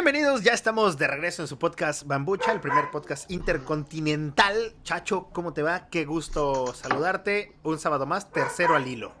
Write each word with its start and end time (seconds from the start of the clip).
Bienvenidos, 0.00 0.44
ya 0.44 0.52
estamos 0.52 0.96
de 0.96 1.08
regreso 1.08 1.42
en 1.42 1.48
su 1.48 1.58
podcast 1.58 2.06
Bambucha, 2.06 2.52
el 2.52 2.60
primer 2.60 2.88
podcast 2.92 3.28
intercontinental. 3.32 4.72
Chacho, 4.84 5.28
¿cómo 5.32 5.52
te 5.52 5.62
va? 5.62 5.88
Qué 5.88 6.04
gusto 6.04 6.72
saludarte. 6.72 7.56
Un 7.64 7.80
sábado 7.80 8.06
más, 8.06 8.30
tercero 8.30 8.76
al 8.76 8.86
hilo. 8.86 9.12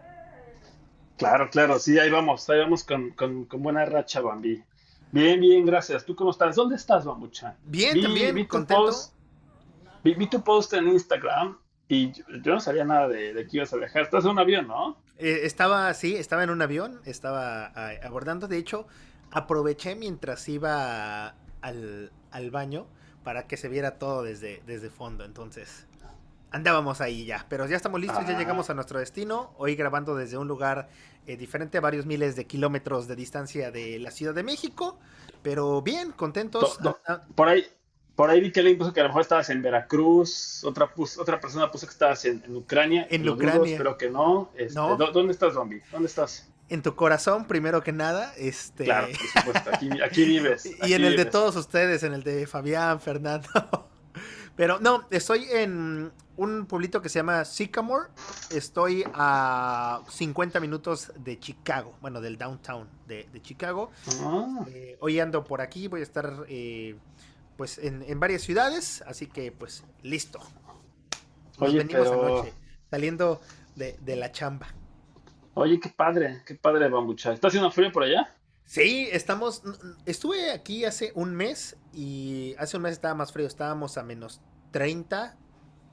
Claro, 1.16 1.50
claro, 1.50 1.80
sí, 1.80 1.98
ahí 1.98 2.10
vamos, 2.10 2.48
ahí 2.48 2.60
vamos 2.60 2.84
con, 2.84 3.48
buena 3.54 3.86
racha, 3.86 4.20
Bambi. 4.20 4.62
Bien, 5.10 5.40
bien, 5.40 5.66
gracias. 5.66 6.04
¿Tú 6.04 6.14
cómo 6.14 6.30
estás? 6.30 6.54
¿Dónde 6.54 6.76
estás, 6.76 7.04
Bambucha? 7.04 7.56
Bien, 7.64 8.00
también, 8.00 8.36
vi 8.36 8.46
contento. 8.46 8.84
Post, 8.84 9.14
vi, 10.04 10.30
tu 10.30 10.44
post 10.44 10.74
en 10.74 10.86
Instagram 10.86 11.58
y 11.88 12.12
yo, 12.12 12.54
no 12.54 12.60
sabía 12.60 12.84
nada 12.84 13.08
de, 13.08 13.34
de, 13.34 13.48
que 13.48 13.56
ibas 13.56 13.72
a 13.72 13.78
viajar. 13.78 14.02
Estás 14.02 14.24
en 14.26 14.30
un 14.30 14.38
avión, 14.38 14.68
¿no? 14.68 14.96
Eh, 15.18 15.40
estaba, 15.42 15.92
sí, 15.94 16.14
estaba 16.14 16.44
en 16.44 16.50
un 16.50 16.62
avión, 16.62 17.00
estaba 17.04 17.66
abordando. 18.04 18.46
De 18.46 18.58
hecho, 18.58 18.86
aproveché 19.30 19.94
mientras 19.94 20.48
iba 20.48 21.34
al, 21.60 22.10
baño 22.50 22.86
para 23.24 23.46
que 23.46 23.56
se 23.56 23.68
viera 23.68 23.98
todo 23.98 24.22
desde, 24.22 24.62
desde 24.66 24.90
fondo. 24.90 25.24
Entonces, 25.24 25.86
andábamos 26.50 27.00
ahí 27.00 27.24
ya. 27.24 27.46
Pero 27.48 27.66
ya 27.66 27.76
estamos 27.76 28.00
listos, 28.00 28.26
ya 28.26 28.36
ah. 28.36 28.38
llegamos 28.38 28.70
a 28.70 28.74
nuestro 28.74 28.98
destino. 28.98 29.52
Hoy 29.58 29.74
grabando 29.74 30.14
desde 30.16 30.38
un 30.38 30.48
lugar 30.48 30.88
eh, 31.26 31.36
diferente, 31.36 31.80
varios 31.80 32.06
miles 32.06 32.36
de 32.36 32.46
kilómetros 32.46 33.06
de 33.08 33.16
distancia 33.16 33.70
de 33.70 33.98
la 33.98 34.10
Ciudad 34.10 34.34
de 34.34 34.42
México. 34.42 34.98
Pero 35.42 35.82
bien, 35.82 36.12
contentos. 36.12 36.78
Ah, 36.84 36.96
ah. 37.06 37.22
por 37.34 37.48
ahí. 37.48 37.66
Por 38.14 38.30
ahí 38.30 38.40
vi 38.40 38.50
que 38.50 38.58
alguien 38.58 38.76
puso 38.76 38.92
que 38.92 38.98
a 38.98 39.04
lo 39.04 39.10
mejor 39.10 39.22
estabas 39.22 39.48
en 39.48 39.62
Veracruz, 39.62 40.64
otra 40.64 40.92
otra 40.96 41.38
persona 41.38 41.70
puso 41.70 41.86
que 41.86 41.92
estabas 41.92 42.24
en, 42.24 42.42
Ucrania. 42.52 43.06
En 43.10 43.28
Ucrania. 43.28 43.70
Espero 43.70 43.96
que 43.96 44.10
no. 44.10 44.50
Este, 44.56 44.74
¿Dónde 44.74 45.32
estás, 45.32 45.54
zombie? 45.54 45.80
¿Dónde 45.92 46.08
estás? 46.08 46.48
En 46.68 46.82
tu 46.82 46.94
corazón, 46.94 47.46
primero 47.46 47.82
que 47.82 47.92
nada. 47.92 48.32
Este... 48.36 48.84
Claro, 48.84 49.08
por 49.08 49.42
supuesto, 49.42 49.70
aquí, 50.04 50.24
vives. 50.24 50.68
y 50.86 50.92
en 50.92 51.04
el 51.04 51.16
de 51.16 51.24
todos 51.24 51.56
ustedes, 51.56 52.02
en 52.02 52.14
el 52.14 52.22
de 52.22 52.46
Fabián, 52.46 53.00
Fernando. 53.00 53.48
Pero 54.56 54.80
no, 54.80 55.06
estoy 55.10 55.46
en 55.52 56.10
un 56.36 56.66
pueblito 56.66 57.00
que 57.00 57.08
se 57.08 57.20
llama 57.20 57.44
Sycamore. 57.44 58.08
Estoy 58.50 59.04
a 59.14 60.02
50 60.08 60.58
minutos 60.60 61.12
de 61.16 61.38
Chicago, 61.38 61.94
bueno, 62.00 62.20
del 62.20 62.36
downtown 62.36 62.88
de, 63.06 63.28
Chicago. 63.42 63.90
Ah. 64.20 64.64
Eh, 64.68 64.96
hoy 65.00 65.20
ando 65.20 65.44
por 65.44 65.60
aquí, 65.60 65.86
voy 65.86 66.00
a 66.00 66.02
estar 66.02 66.44
eh, 66.48 66.96
pues 67.56 67.78
en, 67.78 68.18
varias 68.18 68.42
ciudades, 68.42 69.02
así 69.06 69.26
que 69.26 69.52
pues 69.52 69.84
listo. 70.02 70.40
Nos 71.58 71.74
venimos 71.74 72.08
anoche, 72.08 72.52
saliendo 72.90 73.40
de, 73.76 73.96
de 74.00 74.16
la 74.16 74.32
chamba. 74.32 74.74
Oye, 75.58 75.80
qué 75.80 75.88
padre, 75.88 76.40
qué 76.46 76.54
padre, 76.54 76.88
Bambucha. 76.88 77.32
¿Está 77.32 77.48
haciendo 77.48 77.68
frío 77.72 77.90
por 77.90 78.04
allá? 78.04 78.32
Sí, 78.64 79.08
estamos. 79.10 79.62
Estuve 80.06 80.52
aquí 80.52 80.84
hace 80.84 81.10
un 81.16 81.34
mes 81.34 81.76
y 81.92 82.54
hace 82.58 82.76
un 82.76 82.84
mes 82.84 82.92
estaba 82.92 83.14
más 83.16 83.32
frío. 83.32 83.48
Estábamos 83.48 83.98
a 83.98 84.04
menos 84.04 84.40
30. 84.70 85.36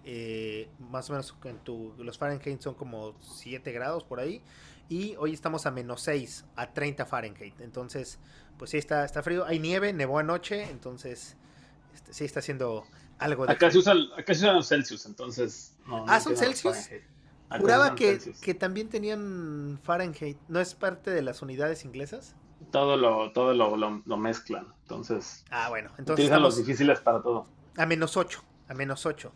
Eh, 0.03 0.69
más 0.77 1.09
o 1.09 1.13
menos 1.13 1.35
en 1.45 1.57
tu, 1.63 1.95
los 1.97 2.19
Fahrenheit 2.19 2.61
son 2.61 2.75
como 2.75 3.15
7 3.21 3.71
grados 3.71 4.03
por 4.03 4.19
ahí. 4.19 4.43
Y 4.87 5.15
hoy 5.15 5.33
estamos 5.33 5.65
a 5.65 5.71
menos 5.71 6.01
6, 6.01 6.45
a 6.55 6.71
30 6.71 7.07
Fahrenheit. 7.07 7.59
Entonces, 7.59 8.19
pues 8.59 8.69
sí, 8.69 8.77
está, 8.77 9.03
está 9.03 9.23
frío. 9.23 9.45
Hay 9.45 9.57
nieve, 9.57 9.93
nevó 9.93 10.19
anoche. 10.19 10.69
Entonces, 10.69 11.37
este, 11.95 12.13
sí 12.13 12.23
está 12.23 12.39
haciendo 12.39 12.85
algo 13.17 13.47
de. 13.47 13.53
Acá, 13.53 13.71
se, 13.71 13.79
usa, 13.79 13.95
acá 14.15 14.35
se 14.35 14.41
usan 14.41 14.55
los 14.57 14.67
Celsius, 14.67 15.07
entonces. 15.07 15.75
ah, 16.07 16.19
son 16.19 16.37
Celsius. 16.37 16.87
Juraba 17.59 17.95
que, 17.95 18.19
que, 18.41 18.53
también 18.53 18.89
tenían 18.89 19.79
Fahrenheit. 19.83 20.37
¿No 20.47 20.59
es 20.59 20.75
parte 20.75 21.11
de 21.11 21.21
las 21.21 21.41
unidades 21.41 21.85
inglesas? 21.85 22.35
Todo 22.71 22.97
lo, 22.97 23.31
todo 23.31 23.53
lo, 23.53 23.75
lo, 23.77 24.17
mezclan. 24.17 24.67
Entonces. 24.83 25.45
Ah, 25.49 25.69
bueno. 25.69 25.89
Entonces 25.97 26.25
utilizan 26.25 26.41
los 26.41 26.57
difíciles 26.57 26.99
para 26.99 27.21
todo. 27.21 27.47
A 27.77 27.85
menos 27.85 28.17
8. 28.17 28.43
A 28.69 28.73
menos 28.73 29.05
8. 29.05 29.31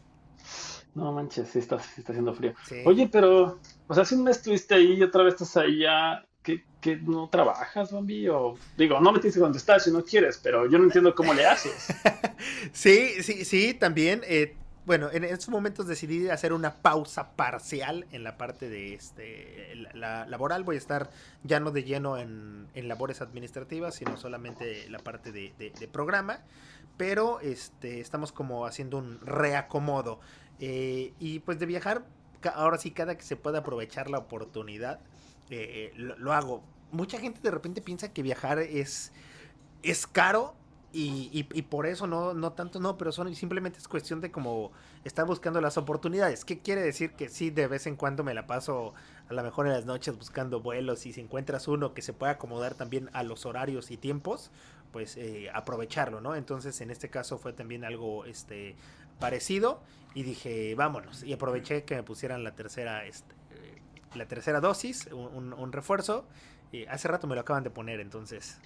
No 0.96 1.12
manches, 1.12 1.50
sí 1.50 1.60
está, 1.60 1.76
está 1.76 2.12
haciendo 2.12 2.34
frío. 2.34 2.54
Oye, 2.86 3.08
pero, 3.12 3.60
o 3.88 3.94
sea, 3.94 4.04
hace 4.04 4.16
un 4.16 4.24
mes 4.24 4.38
estuviste 4.38 4.76
ahí 4.76 4.94
y 4.94 5.04
otra 5.04 5.24
vez 5.24 5.36
estás 5.36 5.58
ahí 5.58 5.80
ya. 5.80 6.26
¿Qué, 6.42 6.64
qué 6.82 6.96
no 6.96 7.30
trabajas, 7.30 7.92
Bambi? 7.92 8.28
O, 8.30 8.58
digo, 8.78 9.00
no 9.00 9.12
me 9.12 9.20
tienes 9.20 9.36
que 9.36 9.42
contestar 9.42 9.82
si 9.82 9.92
no 9.92 10.04
quieres, 10.04 10.40
pero 10.42 10.70
yo 10.70 10.78
no 10.78 10.86
entiendo 10.86 11.14
cómo 11.14 11.34
le 11.34 11.46
haces. 11.46 11.88
sí, 12.72 13.22
sí, 13.22 13.46
sí, 13.46 13.74
también. 13.74 14.22
Eh, 14.26 14.56
bueno, 14.90 15.12
en 15.12 15.24
estos 15.24 15.50
momentos 15.50 15.86
decidí 15.86 16.30
hacer 16.30 16.52
una 16.52 16.74
pausa 16.74 17.34
parcial 17.36 18.08
en 18.12 18.24
la 18.24 18.38
parte 18.38 18.70
de 18.70 18.96
este 18.96 19.76
la, 19.94 20.26
laboral. 20.26 20.64
Voy 20.64 20.78
a 20.78 20.80
estar 20.80 21.12
ya 21.44 21.60
no 21.60 21.70
de 21.70 21.84
lleno 21.84 22.18
en, 22.18 22.68
labores 22.74 23.22
administrativas, 23.22 23.94
sino 23.94 24.18
solamente 24.18 24.90
la 24.90 24.98
parte 24.98 25.32
de, 25.32 25.90
programa. 25.92 26.40
Pero 26.98 27.40
este, 27.40 28.00
estamos 28.00 28.32
como 28.32 28.66
haciendo 28.66 28.98
un 28.98 29.20
reacomodo. 29.22 30.22
Eh, 30.60 31.14
y 31.20 31.38
pues 31.42 31.60
de 31.60 31.68
viajar, 31.68 32.04
ahora 32.56 32.80
sí, 32.80 32.90
cada 32.90 33.16
que 33.16 33.22
se 33.22 33.36
pueda 33.36 33.60
aprovechar 33.60 34.10
la 34.10 34.18
oportunidad, 34.18 35.02
eh, 35.52 35.94
lo, 35.98 36.18
lo, 36.18 36.34
hago. 36.34 36.64
Mucha 36.92 37.20
gente 37.20 37.42
de 37.44 37.52
repente 37.52 37.82
piensa 37.82 38.12
que 38.12 38.24
viajar 38.24 38.58
es, 38.58 39.12
es 39.84 40.08
caro 40.08 40.56
y, 40.92 41.30
y, 41.54 41.62
por 41.62 41.86
eso 41.86 42.08
no, 42.08 42.34
no 42.34 42.54
tanto, 42.54 42.80
no, 42.80 42.98
pero 42.98 43.12
son, 43.12 43.36
simplemente 43.36 43.78
es 43.78 43.88
cuestión 43.88 44.22
de 44.22 44.32
como 44.32 44.72
estar 45.04 45.26
buscando 45.26 45.62
las 45.62 45.78
oportunidades. 45.78 46.46
¿Qué 46.46 46.60
quiere 46.60 46.82
decir? 46.82 47.12
Que 47.12 47.30
sí, 47.30 47.52
de 47.52 47.68
vez 47.68 47.86
en 47.86 47.96
cuando 47.96 48.24
me 48.24 48.34
la 48.34 48.48
paso 48.48 48.96
a 49.30 49.34
lo 49.34 49.44
mejor 49.44 49.68
en 49.68 49.74
las 49.74 49.86
noches 49.86 50.18
buscando 50.18 50.62
vuelos 50.62 51.06
y 51.06 51.14
si 51.14 51.22
encuentras 51.22 51.68
uno 51.68 51.94
que 51.94 52.02
se 52.02 52.14
pueda 52.14 52.34
acomodar 52.34 52.74
también 52.74 53.12
a 53.14 53.22
los 53.22 53.46
horarios 53.46 53.92
y 53.92 53.98
tiempos, 53.98 54.50
pues 54.92 55.16
eh, 55.18 55.52
aprovecharlo, 55.54 56.22
¿no? 56.22 56.36
Entonces 56.36 56.82
en 56.82 56.90
este 56.90 57.10
caso 57.10 57.38
fue 57.38 57.54
también 57.54 57.86
algo 57.86 58.26
este, 58.26 58.76
parecido 59.20 59.84
y 60.16 60.24
dije, 60.24 60.74
vámonos. 60.74 61.22
Y 61.22 61.34
aproveché 61.34 61.84
que 61.84 61.96
me 61.98 62.04
pusieran 62.04 62.44
la 62.44 62.56
tercera, 62.56 63.06
este, 63.06 63.36
la 64.16 64.28
tercera 64.28 64.60
dosis, 64.60 65.08
un, 65.12 65.54
un 65.54 65.72
refuerzo. 65.72 66.26
Y 66.72 66.86
hace 66.86 67.08
rato 67.08 67.28
me 67.28 67.36
lo 67.36 67.42
acaban 67.42 67.64
de 67.64 67.70
poner, 67.70 68.00
entonces 68.00 68.60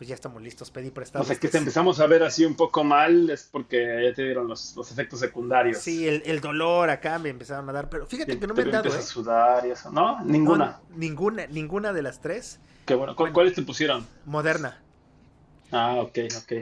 pues 0.00 0.08
ya 0.08 0.14
estamos 0.14 0.40
listos, 0.40 0.70
pedí 0.70 0.90
prestado. 0.90 1.22
O 1.22 1.26
sea, 1.26 1.36
que 1.36 1.48
te 1.48 1.58
empezamos 1.58 2.00
a 2.00 2.06
ver 2.06 2.22
así 2.22 2.46
un 2.46 2.54
poco 2.54 2.82
mal 2.82 3.28
es 3.28 3.46
porque 3.52 4.00
ya 4.02 4.14
te 4.14 4.24
dieron 4.24 4.48
los, 4.48 4.74
efectos 4.90 5.20
secundarios. 5.20 5.76
Sí, 5.76 6.08
el, 6.08 6.40
dolor 6.40 6.88
acá 6.88 7.18
me 7.18 7.28
empezaron 7.28 7.68
a 7.68 7.72
dar, 7.74 7.90
pero 7.90 8.06
fíjate 8.06 8.38
que 8.38 8.46
no 8.46 8.54
me 8.54 8.62
han 8.62 8.70
dado. 8.70 8.88
¿eh? 8.88 8.96
a 8.96 9.02
sudar 9.02 9.66
y 9.66 9.72
eso, 9.72 9.90
¿no? 9.90 10.24
Ninguna. 10.24 10.80
ninguna, 10.96 11.46
ninguna 11.48 11.92
de 11.92 12.00
las 12.00 12.22
tres. 12.22 12.60
Qué 12.86 12.94
bueno. 12.94 13.14
¿Cuáles 13.14 13.52
te 13.52 13.60
pusieron? 13.60 14.06
Moderna. 14.24 14.80
Ah, 15.70 15.96
ok, 15.98 16.18
ok. 16.38 16.52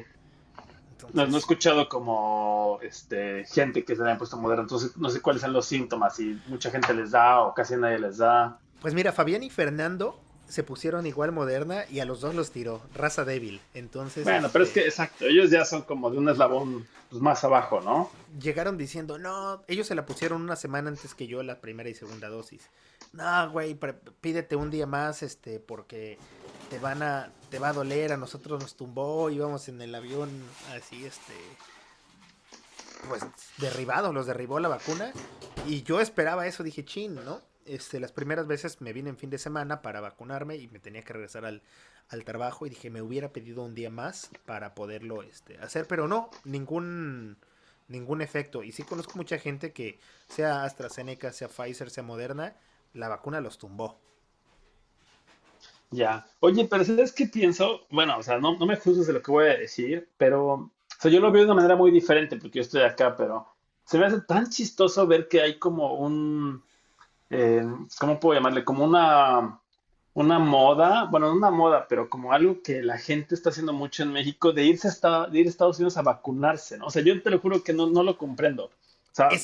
No, 1.15 1.23
he 1.23 1.39
escuchado 1.39 1.89
como 1.89 2.81
este 2.83 3.45
gente 3.45 3.85
que 3.85 3.95
se 3.95 4.03
le 4.03 4.11
han 4.11 4.19
puesto 4.19 4.37
moderna, 4.37 4.63
entonces 4.63 4.97
no 4.97 5.11
sé 5.11 5.23
cuáles 5.23 5.43
son 5.43 5.53
los 5.53 5.65
síntomas, 5.65 6.17
si 6.17 6.43
mucha 6.49 6.73
gente 6.73 6.93
les 6.93 7.13
da 7.13 7.43
o 7.43 7.55
casi 7.55 7.77
nadie 7.77 8.01
les 8.01 8.19
da. 8.19 8.59
Pues 8.81 8.95
mira, 8.95 9.13
Fabián 9.13 9.45
y 9.45 9.51
Fernando 9.51 10.19
se 10.49 10.63
pusieron 10.63 11.07
igual 11.07 11.31
moderna 11.33 11.85
y 11.91 12.01
a 12.01 12.05
los 12.05 12.21
dos 12.21 12.35
los 12.35 12.51
tiró, 12.51 12.83
raza 12.95 13.25
débil. 13.25 13.61
Entonces. 13.75 14.25
Bueno, 14.25 14.49
pero 14.53 14.65
es 14.65 14.71
que, 14.71 14.81
este, 14.81 14.91
exacto, 14.91 15.27
ellos 15.27 15.51
ya 15.51 15.65
son 15.65 15.83
como 15.83 16.11
de 16.11 16.19
un 16.19 16.29
eslabón 16.29 16.87
pues, 17.11 17.23
más 17.23 17.45
abajo, 17.45 17.81
¿no? 17.81 18.11
Llegaron 18.41 18.79
diciendo, 18.79 19.19
no, 19.19 19.63
ellos 19.69 19.87
se 19.87 19.95
la 19.95 20.07
pusieron 20.07 20.43
una 20.43 20.57
semana 20.57 20.89
antes 20.89 21.15
que 21.15 21.27
yo 21.27 21.43
la 21.43 21.61
primera 21.61 21.89
y 21.89 21.95
segunda 21.95 22.29
dosis. 22.29 22.63
No, 23.13 23.51
güey, 23.51 23.79
pídete 24.21 24.57
un 24.57 24.71
día 24.71 24.87
más, 24.87 25.23
este, 25.23 25.61
porque 25.61 26.19
te 26.71 26.79
van 26.79 27.03
a, 27.03 27.33
te 27.51 27.59
va 27.59 27.69
a 27.71 27.73
doler, 27.73 28.13
a 28.13 28.17
nosotros 28.17 28.61
nos 28.61 28.77
tumbó, 28.77 29.31
íbamos 29.31 29.69
en 29.69 29.81
el 29.81 29.95
avión 29.95 30.31
así, 30.75 31.05
este, 31.05 31.35
pues 33.09 33.25
derribado, 33.59 34.13
los 34.13 34.27
derribó 34.27 34.61
la 34.61 34.69
vacuna. 34.69 35.13
Y 35.67 35.83
yo 35.83 36.01
esperaba 36.01 36.47
eso, 36.47 36.63
dije, 36.63 36.85
chin, 36.85 37.15
¿no? 37.15 37.41
Este, 37.69 38.01
las 38.01 38.13
primeras 38.13 38.47
veces 38.47 38.81
me 38.81 38.93
vine 38.93 39.11
en 39.11 39.17
fin 39.17 39.31
de 39.31 39.39
semana 39.39 39.83
para 39.83 40.01
vacunarme 40.01 40.57
y 40.57 40.69
me 40.69 40.79
tenía 40.79 41.03
que 41.03 41.13
regresar 41.13 41.45
al, 41.45 41.63
trabajo 42.25 42.67
y 42.67 42.71
dije, 42.71 42.91
me 42.91 43.03
hubiera 43.03 43.33
pedido 43.33 43.63
un 43.63 43.75
día 43.75 43.91
más 43.91 44.31
para 44.47 44.75
poderlo 44.75 45.23
este, 45.23 45.59
hacer, 45.59 45.87
pero 45.87 46.09
no, 46.09 46.31
ningún, 46.45 47.37
ningún 47.89 48.23
efecto. 48.23 48.63
Y 48.63 48.73
sí 48.73 48.83
conozco 48.83 49.13
mucha 49.17 49.39
gente 49.39 49.73
que, 49.73 49.99
sea 50.29 50.65
AstraZeneca, 50.65 51.33
sea 51.33 51.49
Pfizer, 51.49 51.91
sea 51.91 52.03
Moderna, 52.03 52.57
la 52.95 53.09
vacuna 53.09 53.41
los 53.41 53.59
tumbó. 53.59 53.99
Ya. 55.91 56.27
Oye, 56.41 56.67
pero 56.67 56.85
¿sabes 56.85 57.13
qué 57.13 57.27
pienso? 57.27 57.87
Bueno, 57.91 58.19
o 58.19 58.23
sea, 58.23 58.39
no, 58.39 58.59
no 58.59 58.67
me 58.67 58.77
juzgues 58.77 59.07
de 59.07 59.13
lo 59.13 59.23
que 59.23 59.31
voy 59.31 59.49
a 59.49 59.57
decir, 59.57 60.09
pero, 60.17 60.45
o 60.47 60.71
sea, 60.99 61.11
yo 61.11 61.21
lo 61.21 61.31
veo 61.31 61.43
de 61.43 61.47
una 61.47 61.55
manera 61.55 61.77
muy 61.77 61.91
diferente 61.91 62.37
porque 62.37 62.59
yo 62.59 62.63
estoy 62.63 62.83
acá, 62.83 63.17
pero 63.17 63.47
se 63.85 63.99
me 63.99 64.07
hace 64.07 64.21
tan 64.21 64.51
chistoso 64.51 65.07
ver 65.07 65.29
que 65.29 65.41
hay 65.41 65.59
como 65.59 65.95
un 65.95 66.63
eh, 67.31 67.65
¿cómo 67.99 68.21
puedo 68.21 68.39
llamarle? 68.39 68.65
Como 68.65 68.85
una, 68.85 69.61
una 70.15 70.39
moda, 70.39 71.05
bueno, 71.07 71.29
no 71.29 71.35
una 71.35 71.51
moda, 71.51 71.87
pero 71.89 72.09
como 72.11 72.33
algo 72.33 72.63
que 72.63 72.83
la 72.83 72.99
gente 72.99 73.35
está 73.35 73.51
haciendo 73.51 73.73
mucho 73.73 74.03
en 74.03 74.13
México, 74.13 74.53
de 74.53 74.65
irse 74.65 74.89
hasta, 74.89 75.27
de 75.29 75.41
ir 75.41 75.47
a 75.47 75.51
Estados 75.51 75.79
Unidos 75.79 75.97
a 75.97 76.03
vacunarse, 76.03 76.79
¿no? 76.79 76.87
O 76.87 76.91
sea, 76.91 77.03
yo 77.03 77.21
te 77.23 77.31
lo 77.31 77.39
juro 77.41 77.63
que 77.63 77.73
no, 77.73 77.87
no 77.89 78.03
lo 78.03 78.17
comprendo. 78.19 78.65
O 78.67 78.71
sea, 79.19 79.43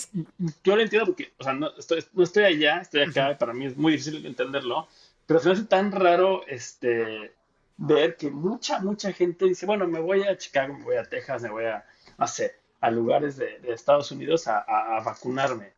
yo 0.63 0.77
lo 0.77 0.83
entiendo 0.83 1.07
porque, 1.07 1.33
o 1.39 1.45
sea, 1.45 1.53
no 1.53 1.71
estoy, 1.79 2.05
no 2.13 2.23
estoy 2.25 2.45
allá, 2.45 2.81
estoy 2.81 3.03
acá, 3.03 3.37
para 3.39 3.53
mí 3.53 3.67
es 3.67 3.77
muy 3.77 3.93
difícil 3.93 4.25
entenderlo, 4.27 4.89
pero 5.27 5.41
se 5.41 5.49
me 5.49 5.55
hace 5.55 5.65
tan 5.65 5.93
raro, 5.93 6.47
este, 6.47 7.33
ver 7.77 8.17
que 8.17 8.31
mucha, 8.31 8.81
mucha 8.81 9.13
gente 9.13 9.47
dice, 9.47 9.67
bueno, 9.67 9.87
me 9.87 10.01
voy 10.01 10.23
a 10.25 10.37
Chicago, 10.39 10.75
me 10.75 10.85
voy 10.85 10.97
a 10.97 11.05
Texas, 11.05 11.43
me 11.43 11.51
voy 11.51 11.65
a, 11.67 11.85
no 12.19 12.27
sé, 12.29 12.57
a 12.81 12.91
lugares 12.91 13.37
de, 13.37 13.59
de 13.61 13.73
Estados 13.73 14.11
Unidos 14.13 14.47
a, 14.49 14.59
a- 14.59 14.99
a 14.99 15.01
vacunarme. 15.03 15.74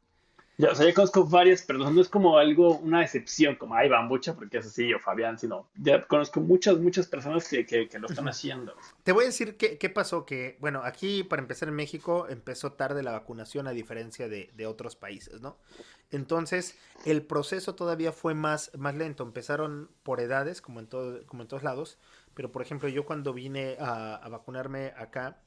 Ya, 0.58 0.70
o 0.70 0.74
sea, 0.74 0.86
ya 0.86 0.94
conozco 0.94 1.24
varias, 1.24 1.62
pero 1.62 1.78
no 1.78 2.00
es 2.00 2.08
como 2.08 2.38
algo, 2.38 2.78
una 2.78 3.02
excepción, 3.02 3.56
como 3.56 3.74
ahí 3.74 3.90
va 3.90 4.00
mucha, 4.00 4.34
porque 4.34 4.58
es 4.58 4.66
así, 4.66 4.92
o 4.94 4.98
Fabián, 4.98 5.38
sino 5.38 5.68
ya 5.74 6.06
conozco 6.06 6.40
muchas, 6.40 6.78
muchas 6.78 7.06
personas 7.06 7.46
que, 7.46 7.66
que, 7.66 7.88
que 7.88 7.98
lo 7.98 8.08
están 8.08 8.26
haciendo. 8.28 8.74
Te 9.02 9.12
voy 9.12 9.24
a 9.24 9.26
decir 9.26 9.56
qué, 9.58 9.76
qué 9.76 9.90
pasó, 9.90 10.24
que 10.24 10.56
bueno, 10.60 10.80
aquí 10.82 11.24
para 11.24 11.42
empezar 11.42 11.68
en 11.68 11.74
México 11.74 12.26
empezó 12.30 12.72
tarde 12.72 13.02
la 13.02 13.12
vacunación 13.12 13.66
a 13.66 13.72
diferencia 13.72 14.28
de, 14.28 14.50
de 14.54 14.66
otros 14.66 14.96
países, 14.96 15.42
¿no? 15.42 15.58
Entonces, 16.10 16.78
el 17.04 17.22
proceso 17.22 17.74
todavía 17.74 18.12
fue 18.12 18.34
más, 18.34 18.70
más 18.78 18.94
lento. 18.94 19.24
Empezaron 19.24 19.90
por 20.02 20.20
edades, 20.20 20.62
como 20.62 20.80
en, 20.80 20.86
todo, 20.86 21.26
como 21.26 21.42
en 21.42 21.48
todos 21.48 21.64
lados, 21.64 21.98
pero 22.34 22.52
por 22.52 22.62
ejemplo, 22.62 22.88
yo 22.88 23.04
cuando 23.04 23.32
vine 23.32 23.76
a, 23.80 24.14
a 24.14 24.28
vacunarme 24.28 24.92
acá, 24.96 25.38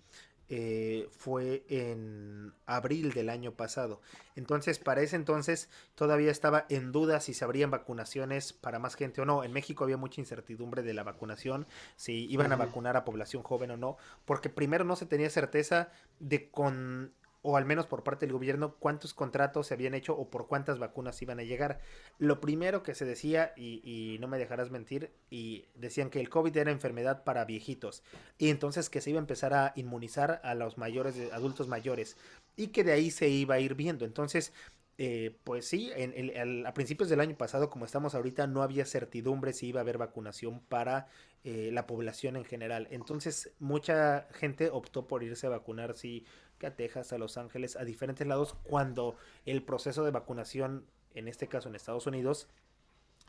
eh, 0.50 1.07
fue 1.12 1.63
en 1.69 2.54
abril 2.66 3.13
del 3.13 3.30
año 3.30 3.54
pasado. 3.54 4.01
Entonces, 4.36 4.80
para 4.80 5.01
ese 5.01 5.16
entonces 5.16 5.69
todavía 5.94 6.31
estaba 6.31 6.66
en 6.69 6.92
duda 6.92 7.19
si 7.19 7.34
se 7.34 7.46
abrían 7.46 7.69
vacunaciones 7.69 8.51
para 8.54 8.80
más 8.80 8.96
gente 8.96 9.22
o 9.22 9.25
no. 9.25 9.44
En 9.44 9.54
México 9.54 9.84
había 9.84 9.98
mucha 9.98 10.22
incertidumbre 10.22 10.81
de 10.81 10.94
la 10.94 11.04
vacunación, 11.04 11.68
si 11.96 12.25
iban 12.31 12.51
a 12.51 12.56
vacunar 12.56 12.98
a 12.98 13.06
población 13.06 13.44
joven 13.44 13.72
o 13.72 13.78
no, 13.78 13.98
porque 14.25 14.50
primero 14.50 14.84
no 14.86 14.96
se 14.96 15.06
tenía 15.06 15.30
certeza 15.30 15.92
de 16.19 16.50
con 16.50 17.13
o 17.41 17.56
al 17.56 17.65
menos 17.65 17.86
por 17.88 18.03
parte 18.03 18.25
del 18.25 18.33
gobierno, 18.33 18.75
cuántos 18.80 19.13
contratos 19.13 19.68
se 19.68 19.74
habían 19.74 19.94
hecho 19.94 20.13
o 20.15 20.30
por 20.30 20.47
cuántas 20.47 20.77
vacunas 20.77 21.21
iban 21.21 21.39
a 21.39 21.44
llegar. 21.44 21.80
Lo 22.18 22.41
primero 22.41 22.83
que 22.83 22.95
se 22.95 23.06
decía, 23.06 23.53
y, 23.56 23.81
y 23.83 24.19
no 24.19 24.27
me 24.27 24.38
dejarás 24.38 24.71
mentir, 24.71 25.12
y 25.30 25.65
decían 25.75 26.09
que 26.09 26.19
el 26.19 26.30
COVID 26.30 26.56
era 26.57 26.71
enfermedad 26.71 27.24
para 27.24 27.45
viejitos, 27.45 28.03
y 28.38 28.50
entonces 28.50 28.89
que 28.89 29.01
se 29.01 29.12
iba 29.12 29.19
a 29.19 29.21
empezar 29.21 29.53
a 29.53 29.74
inmunizar 29.75 30.41
a 30.44 30.53
los 30.53 30.77
mayores, 30.77 31.31
adultos 31.31 31.68
mayores, 31.68 32.18
y 32.56 32.68
que 32.68 32.83
de 32.83 32.91
ahí 32.91 33.09
se 33.09 33.30
iba 33.30 33.56
a 33.56 33.59
ir 33.59 33.75
viendo. 33.75 34.03
Entonces, 34.03 34.51
eh, 34.97 35.38
pues 35.45 35.65
sí, 35.65 35.92
en, 35.95 36.68
a 36.68 36.74
principios 36.74 37.07
del 37.07 37.21
año 37.21 37.38
pasado, 37.38 37.69
como 37.69 37.85
estamos 37.85 38.15
ahorita, 38.15 38.47
no 38.47 38.63
había 38.63 38.85
certidumbre 38.85 39.53
si 39.53 39.68
iba 39.68 39.80
a 39.80 39.83
haber 39.83 39.97
vacunación 39.97 40.59
para 40.59 41.07
eh, 41.45 41.69
la 41.71 41.88
población 41.88 42.35
en 42.35 42.44
general. 42.44 42.89
Entonces, 42.92 43.53
mucha 43.59 44.27
gente 44.33 44.69
optó 44.69 45.07
por 45.07 45.24
irse 45.24 45.47
a 45.47 45.51
vacunar, 45.51 45.95
sí, 45.95 46.25
que 46.59 46.67
a 46.67 46.75
Texas, 46.75 47.11
a 47.13 47.17
Los 47.17 47.38
Ángeles, 47.38 47.75
a 47.75 47.85
diferentes 47.85 48.27
lados, 48.27 48.56
cuando 48.63 49.15
el 49.45 49.63
proceso 49.63 50.03
de 50.03 50.11
vacunación, 50.11 50.85
en 51.15 51.27
este 51.27 51.47
caso 51.47 51.69
en 51.69 51.75
Estados 51.75 52.06
Unidos, 52.06 52.47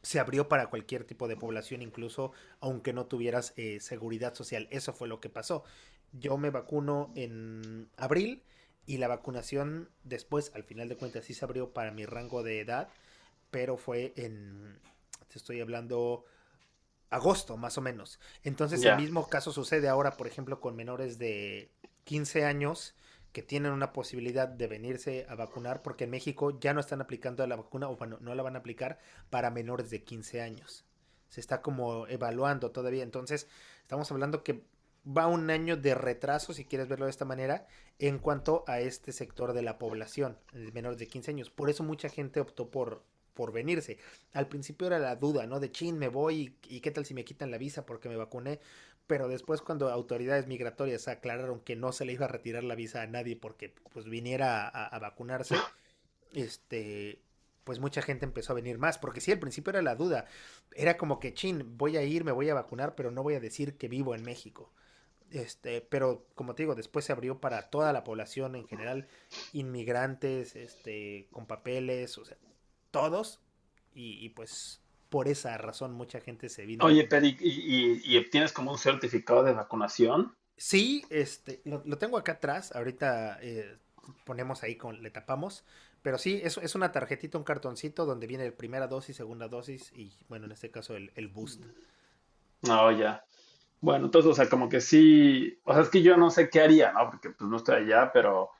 se 0.03 0.19
abrió 0.19 0.49
para 0.49 0.69
cualquier 0.69 1.05
tipo 1.05 1.29
de 1.29 1.37
población, 1.37 1.83
incluso 1.83 2.33
aunque 2.61 2.93
no 2.93 3.07
tuvieras 3.07 3.53
eh, 3.57 3.81
seguridad 3.81 4.35
social. 4.35 4.67
Eso 4.71 4.93
fue 4.93 5.09
lo 5.09 5.21
que 5.21 5.29
pasó. 5.29 5.65
Yo 6.13 6.37
me 6.39 6.51
vacuno 6.51 7.13
en 7.15 7.89
abril 7.97 8.43
y 8.87 8.99
la 8.99 9.09
vacunación 9.09 9.89
después, 10.05 10.53
al 10.55 10.65
final 10.65 10.89
de 10.89 10.97
cuentas, 10.97 11.25
sí 11.25 11.35
se 11.35 11.45
abrió 11.45 11.73
para 11.73 11.93
mi 11.93 12.07
rango 12.07 12.43
de 12.43 12.61
edad, 12.61 12.89
pero 13.51 13.77
fue 13.77 14.13
en, 14.17 14.79
te 15.29 15.39
estoy 15.39 15.61
hablando, 15.61 16.25
agosto 17.11 17.57
más 17.57 17.77
o 17.79 17.83
menos. 17.83 18.19
Entonces 18.43 18.83
el 18.83 18.97
mismo 18.97 19.29
caso 19.29 19.53
sucede 19.53 19.89
ahora, 19.89 20.17
por 20.17 20.27
ejemplo, 20.27 20.61
con 20.61 20.77
menores 20.77 21.19
de 21.19 21.71
15 22.05 22.45
años 22.45 22.95
que 23.33 23.43
tienen 23.43 23.73
una 23.73 23.93
posibilidad 23.93 24.49
de 24.49 24.67
venirse 24.67 25.27
a 25.29 25.35
vacunar, 25.35 25.83
porque 25.83 26.05
en 26.05 26.11
México 26.11 26.59
ya 26.59 26.75
no 26.75 26.81
están 26.81 27.01
aplicando 27.01 27.47
la 27.47 27.57
vacuna, 27.57 27.89
o 27.89 27.97
bueno, 27.97 28.19
no 28.21 28.35
la 28.35 28.43
van 28.43 28.57
a 28.57 28.61
aplicar 28.61 28.99
para 29.31 29.51
menores 29.51 29.91
de 29.91 30.03
15 30.03 30.43
años. 30.43 30.85
Se 31.29 31.41
está 31.41 31.63
como 31.63 32.09
evaluando 32.09 32.73
todavía. 32.73 33.05
Entonces, 33.05 33.47
estamos 33.83 34.11
hablando 34.11 34.43
que 34.43 34.65
va 35.07 35.29
un 35.29 35.49
año 35.51 35.77
de 35.77 35.95
retraso, 35.95 36.53
si 36.53 36.65
quieres 36.65 36.89
verlo 36.89 37.07
de 37.07 37.11
esta 37.11 37.25
manera, 37.25 37.67
en 37.99 38.19
cuanto 38.19 38.65
a 38.67 38.81
este 38.81 39.13
sector 39.13 39.53
de 39.53 39.63
la 39.63 39.79
población, 39.79 40.39
menores 40.73 40.99
de 40.99 41.07
15 41.07 41.31
años. 41.31 41.51
Por 41.51 41.71
eso 41.71 41.85
mucha 41.85 42.09
gente 42.09 42.41
optó 42.41 42.71
por, 42.71 43.05
por 43.35 43.53
venirse. 43.53 43.99
Al 44.33 44.49
principio 44.49 44.89
era 44.89 44.99
la 44.99 45.17
duda, 45.17 45.47
¿no? 45.47 45.61
De 45.61 45.71
chin, 45.71 45.99
me 45.99 46.09
voy 46.09 46.57
y, 46.69 46.77
y 46.77 46.81
qué 46.81 46.91
tal 46.91 47.07
si 47.07 47.15
me 47.15 47.25
quitan 47.25 47.51
la 47.51 47.59
visa 47.59 47.87
porque 47.87 48.09
me 48.09 48.17
vacuné. 48.17 48.61
Pero 49.11 49.27
después 49.27 49.61
cuando 49.61 49.89
autoridades 49.91 50.47
migratorias 50.47 51.09
aclararon 51.09 51.59
que 51.59 51.75
no 51.75 51.91
se 51.91 52.05
le 52.05 52.13
iba 52.13 52.27
a 52.27 52.29
retirar 52.29 52.63
la 52.63 52.77
visa 52.77 53.03
a 53.03 53.09
nadie 53.09 53.35
porque 53.35 53.75
pues 53.93 54.09
viniera 54.09 54.69
a, 54.69 54.97
vacunarse, 55.01 55.57
este, 56.33 57.21
pues 57.65 57.81
mucha 57.81 58.03
gente 58.03 58.25
empezó 58.25 58.53
a 58.53 58.55
venir 58.55 58.79
más, 58.79 58.99
porque 58.99 59.21
sí, 59.21 59.33
al 59.33 59.41
principio 59.41 59.71
era 59.71 59.83
la 59.83 59.97
duda, 59.97 60.27
era 60.77 60.97
como 60.97 61.19
que, 61.19 61.35
chin, 61.35 61.77
voy 61.77 61.97
a 61.97 62.05
ir, 62.05 62.23
me 62.23 62.31
voy 62.31 62.51
a 62.51 62.55
vacunar, 62.55 62.95
pero 62.95 63.11
no 63.11 63.25
voy 63.25 63.35
a 63.35 63.41
decir 63.41 63.77
que 63.77 63.89
vivo 63.89 64.15
en 64.15 64.23
México. 64.23 64.73
Este, 65.33 65.81
pero 65.81 66.29
como 66.37 66.55
te 66.55 66.63
digo, 66.63 66.77
después 66.77 67.05
se 67.05 67.11
abrió 67.11 67.41
para 67.41 67.69
toda 67.69 67.93
la 67.93 68.05
población 68.05 68.55
en 68.55 68.69
general, 68.69 69.09
inmigrantes, 69.53 70.55
este, 70.55 71.27
con 71.33 71.49
papeles, 71.49 72.17
o 72.17 72.25
sea, 72.25 72.37
todos, 72.93 73.41
y 73.93 74.29
pues 74.29 74.80
por 75.11 75.29
esa 75.29 75.59
razón 75.59 75.93
mucha 75.93 76.21
gente 76.21 76.49
se 76.49 76.65
vino 76.65 76.85
Oye, 76.85 77.07
pero 77.07 77.27
¿y, 77.27 77.37
y, 77.41 78.03
y 78.05 78.17
obtienes 78.17 78.53
como 78.53 78.71
un 78.71 78.79
certificado 78.79 79.43
de 79.43 79.53
vacunación? 79.53 80.35
Sí, 80.57 81.05
este, 81.11 81.61
lo, 81.65 81.83
lo 81.85 81.99
tengo 81.99 82.17
acá 82.17 82.33
atrás, 82.33 82.75
ahorita 82.75 83.39
eh, 83.43 83.77
ponemos 84.25 84.63
ahí 84.63 84.77
con, 84.77 85.03
le 85.03 85.11
tapamos, 85.11 85.65
pero 86.03 86.17
sí, 86.17 86.41
es, 86.43 86.57
es 86.59 86.75
una 86.75 86.93
tarjetita, 86.93 87.39
un 87.39 87.45
cartoncito 87.45 88.07
donde 88.07 88.27
viene 88.27 88.47
el 88.47 88.53
primera 88.53 88.87
dosis, 88.87 89.17
segunda 89.17 89.49
dosis 89.49 89.93
y 89.95 90.13
bueno, 90.29 90.47
en 90.47 90.53
este 90.53 90.71
caso 90.71 90.97
el, 90.97 91.13
el 91.15 91.29
boost. 91.29 91.65
No, 92.63 92.91
ya. 92.93 93.25
Bueno, 93.81 94.07
entonces, 94.07 94.31
o 94.31 94.35
sea, 94.35 94.49
como 94.49 94.69
que 94.69 94.81
sí, 94.81 95.59
o 95.65 95.73
sea, 95.73 95.83
es 95.83 95.89
que 95.89 96.03
yo 96.03 96.17
no 96.17 96.31
sé 96.31 96.51
qué 96.51 96.61
haría, 96.61 96.93
¿no? 96.93 97.11
Porque 97.11 97.31
pues 97.31 97.49
no 97.49 97.57
estoy 97.57 97.77
allá, 97.77 98.11
pero 98.13 98.51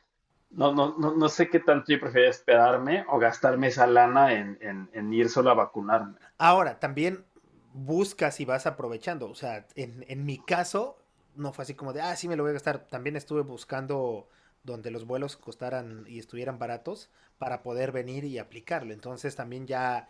no, 0.51 0.73
no, 0.75 0.97
no, 0.99 1.15
no 1.15 1.29
sé 1.29 1.49
qué 1.49 1.61
tanto 1.61 1.93
yo 1.93 2.01
preferiría 2.01 2.31
esperarme 2.31 3.05
o 3.09 3.19
gastarme 3.19 3.69
esa 3.69 3.87
lana 3.87 4.33
en, 4.35 4.59
en, 4.61 4.91
en 4.93 5.13
ir 5.13 5.29
solo 5.29 5.51
a 5.51 5.55
vacunarme. 5.55 6.19
Ahora, 6.39 6.81
también 6.81 7.25
buscas 7.73 8.41
y 8.41 8.45
vas 8.45 8.67
aprovechando, 8.67 9.31
o 9.31 9.35
sea, 9.35 9.67
en, 9.77 10.05
en 10.09 10.25
mi 10.25 10.39
caso 10.39 10.99
no 11.37 11.53
fue 11.53 11.63
así 11.63 11.75
como 11.75 11.93
de, 11.93 12.01
ah, 12.01 12.17
sí 12.17 12.29
me 12.29 12.37
lo 12.37 12.43
voy 12.43 12.51
a 12.51 12.55
gastar, 12.55 12.87
también 12.89 13.17
estuve 13.17 13.43
buscando 13.43 14.29
donde 14.65 14.91
los 14.91 15.07
vuelos 15.07 15.37
costaran 15.37 16.05
y 16.09 16.19
estuvieran 16.19 16.59
baratos 16.59 17.11
para 17.39 17.63
poder 17.63 17.93
venir 17.93 18.25
y 18.25 18.39
aplicarlo, 18.39 18.93
entonces 18.93 19.37
también 19.37 19.67
ya 19.67 20.09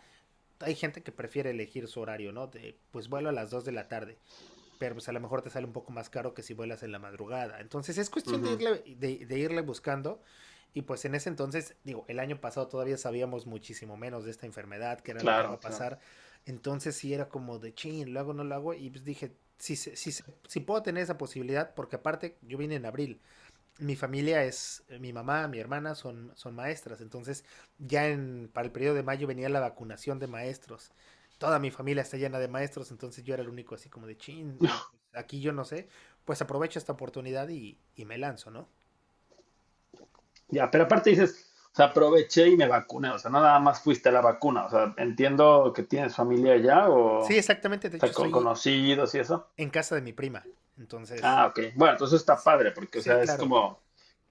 hay 0.59 0.75
gente 0.75 1.03
que 1.03 1.11
prefiere 1.11 1.51
elegir 1.51 1.87
su 1.87 2.01
horario, 2.01 2.31
¿no? 2.31 2.47
De, 2.47 2.77
pues 2.91 3.09
vuelo 3.09 3.29
a 3.29 3.31
las 3.33 3.49
2 3.49 3.65
de 3.65 3.71
la 3.71 3.87
tarde. 3.87 4.17
Pero 4.81 4.95
pues 4.95 5.07
a 5.07 5.11
lo 5.11 5.19
mejor 5.19 5.43
te 5.43 5.51
sale 5.51 5.67
un 5.67 5.73
poco 5.73 5.91
más 5.91 6.09
caro 6.09 6.33
que 6.33 6.41
si 6.41 6.55
vuelas 6.55 6.81
en 6.81 6.91
la 6.91 6.97
madrugada. 6.97 7.61
Entonces 7.61 7.99
es 7.99 8.09
cuestión 8.09 8.41
de 8.41 8.53
irle, 8.53 8.83
de, 8.97 9.27
de 9.27 9.37
irle 9.37 9.61
buscando. 9.61 10.23
Y 10.73 10.81
pues 10.81 11.05
en 11.05 11.13
ese 11.13 11.29
entonces, 11.29 11.75
digo, 11.83 12.03
el 12.07 12.17
año 12.19 12.41
pasado 12.41 12.67
todavía 12.67 12.97
sabíamos 12.97 13.45
muchísimo 13.45 13.95
menos 13.95 14.25
de 14.25 14.31
esta 14.31 14.47
enfermedad, 14.47 14.99
que 15.01 15.11
era 15.11 15.21
lo 15.21 15.35
que 15.35 15.45
iba 15.45 15.53
Claro, 15.53 15.57
a 15.57 15.59
claro. 15.59 15.61
pasar. 15.61 15.99
Entonces 16.47 16.95
sí 16.95 17.13
era 17.13 17.29
como 17.29 17.59
de, 17.59 17.75
chin, 17.75 18.11
lo 18.11 18.19
hago, 18.19 18.33
no 18.33 18.43
lo 18.43 18.55
hago. 18.55 18.73
Y 18.73 18.89
pues 18.89 19.03
dije, 19.05 19.33
si, 19.59 19.75
si, 19.75 19.93
si 19.93 20.59
puedo 20.61 20.81
tener 20.81 21.03
esa 21.03 21.17
posibilidad, 21.19 21.75
porque 21.75 21.97
aparte 21.97 22.37
yo 22.41 22.57
vine 22.57 22.73
en 22.75 22.87
abril. 22.87 23.21
Mi 23.79 23.95
familia 23.95 24.43
es, 24.43 24.83
eh, 24.89 24.99
mi 24.99 25.13
mamá, 25.13 25.47
mi 25.47 25.59
hermana 25.59 25.95
son, 25.95 26.31
son 26.35 26.55
maestras. 26.55 27.01
Entonces 27.01 27.45
ya 27.79 28.07
en, 28.09 28.49
para 28.53 28.65
el 28.65 28.71
periodo 28.71 28.95
de 28.95 29.03
mayo 29.03 29.27
venía 29.27 29.49
la 29.49 29.59
vacunación 29.59 30.19
de 30.19 30.27
maestros. 30.27 30.91
Toda 31.41 31.57
mi 31.59 31.71
familia 31.71 32.03
está 32.03 32.17
llena 32.17 32.37
de 32.39 32.47
maestros, 32.47 32.91
entonces 32.91 33.23
yo 33.23 33.33
era 33.33 33.41
el 33.43 33.49
único 33.49 33.73
así 33.75 33.89
como 33.89 34.05
de, 34.07 34.15
chin, 34.17 34.59
aquí 35.13 35.41
yo 35.41 35.51
no 35.53 35.65
sé. 35.65 35.89
Pues 36.25 36.41
aprovecho 36.41 36.77
esta 36.79 36.93
oportunidad 36.93 37.49
y, 37.49 37.79
y 37.95 38.05
me 38.05 38.17
lanzo, 38.19 38.51
¿no? 38.51 38.69
Ya, 40.49 40.69
pero 40.69 40.83
aparte 40.85 41.09
dices, 41.11 41.51
o 41.71 41.75
sea, 41.75 41.85
aproveché 41.87 42.47
y 42.49 42.57
me 42.57 42.67
vacuné, 42.67 43.09
o 43.09 43.19
sea, 43.19 43.31
nada 43.31 43.59
más 43.59 43.81
fuiste 43.81 44.09
a 44.09 44.11
la 44.11 44.21
vacuna, 44.21 44.65
o 44.65 44.69
sea, 44.69 44.93
entiendo 44.97 45.71
que 45.73 45.83
tienes 45.83 46.15
familia 46.15 46.53
allá 46.53 46.89
o, 46.89 47.23
Sí, 47.27 47.33
o 47.33 47.37
exactamente. 47.37 47.89
De 47.89 47.99
sea, 47.99 48.09
hecho, 48.09 48.13
con 48.13 48.25
estoy 48.27 48.31
conocidos 48.31 49.15
y 49.15 49.19
eso. 49.19 49.47
en 49.57 49.69
casa 49.69 49.95
de 49.95 50.01
mi 50.01 50.13
prima. 50.13 50.43
Entonces, 50.77 51.21
Ah, 51.23 51.47
ok. 51.47 51.59
Bueno, 51.75 51.93
entonces 51.93 52.19
está 52.19 52.37
padre, 52.41 52.71
porque, 52.71 52.99
o 52.99 53.01
sí, 53.01 53.09
sea, 53.09 53.21
es 53.21 53.35
como, 53.35 53.79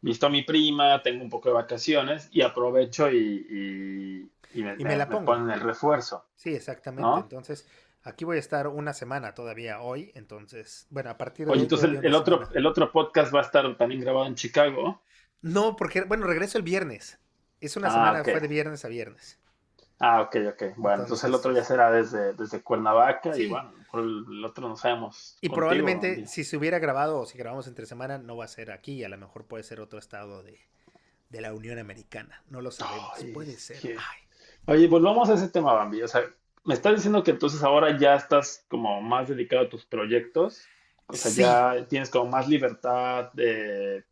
visto 0.01 0.27
a 0.27 0.31
mi 0.31 0.43
prima, 0.43 1.03
tengo 1.03 1.23
un 1.25 1.31
poco 1.31 1.49
de 1.49 1.55
vacaciones 1.55 2.29
y 2.33 2.43
aprovecho 2.43 3.11
y, 3.11 3.47
y, 3.51 4.59
y 4.61 4.63
me, 4.65 4.77
Y 4.77 4.85
me 4.85 4.97
me- 4.97 4.97
la 4.97 5.09
me 5.09 5.17
pongo. 5.17 5.27
ponen 5.27 5.51
el 5.51 5.61
refuerzo, 5.61 6.27
Sí, 6.35 6.55
exactamente. 6.55 7.03
¿no? 7.03 7.21
Entonces, 7.21 7.69
aquí 8.03 8.25
voy 8.25 8.37
a 8.39 8.41
estar 8.41 8.67
una 8.69 8.93
semana 8.95 9.35
todavía 9.35 9.81
hoy. 9.81 10.13
Entonces, 10.17 10.87
bueno, 10.91 11.11
a 11.11 11.19
partir 11.19 11.53
de 11.53 11.53
Oye, 11.53 11.63
entonces 11.65 11.99
el, 12.03 12.15
otro, 12.15 12.41
semana. 12.41 12.51
el 12.55 12.65
otro 12.67 12.91
podcast 12.93 13.35
va 13.35 13.41
a 13.41 13.43
estar 13.43 13.77
también 13.77 14.01
grabado 14.01 14.27
en 14.27 14.35
Chicago. 14.37 15.03
No, 15.43 15.77
porque, 15.77 16.03
bueno, 16.03 16.27
regreso 16.27 16.59
el 16.59 16.65
viernes. 16.65 17.19
Es 17.61 17.77
una 17.77 17.91
Ah, 17.91 17.91
semana, 17.91 18.25
ok. 18.25 18.29
fue 18.31 18.41
de 18.41 18.49
viernes 18.49 18.85
a 18.85 18.89
viernes. 18.89 19.39
Ah, 20.03 20.23
ok, 20.23 20.37
ok. 20.55 20.63
Bueno, 20.77 21.03
entonces 21.03 21.25
el 21.25 21.35
otro 21.35 21.53
ya 21.53 21.63
será 21.63 21.91
desde, 21.93 22.33
desde 22.33 22.63
Cuernavaca 22.63 23.37
y 23.37 23.49
bueno, 23.49 23.71
el, 23.93 24.43
otro 24.45 24.67
no 24.67 24.75
sabemos 24.77 25.37
Y 25.43 25.49
contigo. 25.49 25.55
probablemente 25.57 26.27
si 26.27 26.43
se 26.43 26.57
hubiera 26.57 26.79
grabado 26.79 27.19
o 27.21 27.27
si 27.27 27.37
grabamos 27.37 27.67
entre 27.69 27.85
semana, 27.85 28.17
no 28.17 28.37
va 28.37 28.47
a 28.47 28.49
ser 28.49 28.73
aquí. 28.73 29.05
A 29.05 29.11
lo 29.11 29.19
mejor 29.19 29.45
puede 29.45 29.63
ser 29.63 29.79
otro 29.79 29.99
estado 29.99 30.43
de, 30.43 30.59
de 31.29 31.41
la 31.43 31.53
Unión 31.53 31.79
Americana. 31.79 32.43
No 32.49 32.63
lo 32.63 32.71
sabemos. 32.71 33.11
Ay, 33.19 33.33
Puede 33.33 33.53
ser. 33.59 33.79
qué- 33.79 33.97
Ay. 33.99 34.19
Oye, 34.75 34.89
volvamos 34.89 35.29
a 35.29 35.35
ese 35.35 35.49
tema, 35.49 35.75
Bambi. 35.75 36.01
O 36.03 36.09
sea, 36.09 36.23
me 36.65 36.73
estás 36.75 36.95
diciendo 36.95 37.23
que 37.23 37.33
entonces 37.33 37.63
ahora 37.63 37.99
ya 37.99 38.15
estás 38.15 38.65
como 38.69 39.03
más 39.03 39.29
dedicado 39.29 39.63
a 39.67 39.69
tus 39.69 39.85
proyectos, 39.85 40.63
o 41.09 41.15
sea, 41.15 41.31
Sí, 41.31 41.41
ya 41.43 41.87
tienes 41.89 42.09
como 42.09 42.31
más 42.31 42.49
libertad 42.49 43.33
de, 43.33 44.05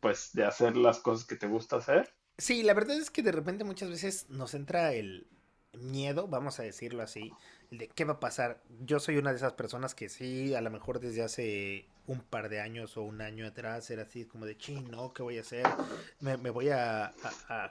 pues, 0.00 0.30
de 0.32 0.44
hacer 0.44 0.76
las 0.76 0.98
cosas 0.98 1.24
que 1.26 1.36
te 1.36 1.46
gusta 1.46 1.76
hacer. 1.76 2.12
Sí, 2.40 2.62
la 2.62 2.74
verdad 2.74 2.96
es 2.96 3.10
que 3.10 3.22
de 3.22 3.32
repente 3.32 3.64
muchas 3.64 3.90
veces 3.90 4.26
nos 4.28 4.54
entra 4.54 4.92
el 4.92 5.26
miedo, 5.72 6.26
vamos 6.26 6.58
a 6.58 6.62
decirlo 6.62 7.02
así, 7.02 7.32
de 7.70 7.88
qué 7.88 8.04
va 8.04 8.14
a 8.14 8.20
pasar. 8.20 8.60
Yo 8.80 8.98
soy 8.98 9.16
una 9.16 9.30
de 9.30 9.36
esas 9.36 9.52
personas 9.52 9.94
que 9.94 10.08
sí, 10.08 10.54
a 10.54 10.60
lo 10.60 10.70
mejor 10.70 11.00
desde 11.00 11.22
hace 11.22 11.86
un 12.06 12.20
par 12.20 12.48
de 12.48 12.60
años 12.60 12.96
o 12.96 13.02
un 13.02 13.20
año 13.20 13.46
atrás 13.46 13.88
era 13.90 14.02
así 14.02 14.24
como 14.24 14.46
de, 14.46 14.56
ching, 14.56 14.90
no, 14.90 15.12
¿qué 15.12 15.22
voy 15.22 15.38
a 15.38 15.42
hacer? 15.42 15.66
¿Me, 16.20 16.36
voy 16.50 16.70
a, 16.70 17.12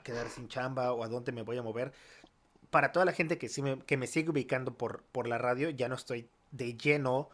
quedar 0.02 0.30
sin 0.30 0.48
chamba 0.48 0.92
o 0.92 1.04
a 1.04 1.08
dónde 1.08 1.32
me 1.32 1.42
voy 1.42 1.58
a 1.58 1.62
mover? 1.62 1.92
para 2.70 2.92
toda 2.92 3.04
la 3.04 3.12
gente 3.12 3.36
que 3.36 3.48
sí 3.48 3.62
me, 3.62 3.80
que 3.80 3.96
me 3.96 4.06
sigue 4.06 4.30
ubicando 4.30 4.74
por, 4.74 5.02
por 5.10 5.26
la 5.26 5.38
radio, 5.38 5.70
ya 5.70 5.88
no 5.88 5.96
estoy 5.96 6.28
de 6.52 6.76
lleno 6.76 7.28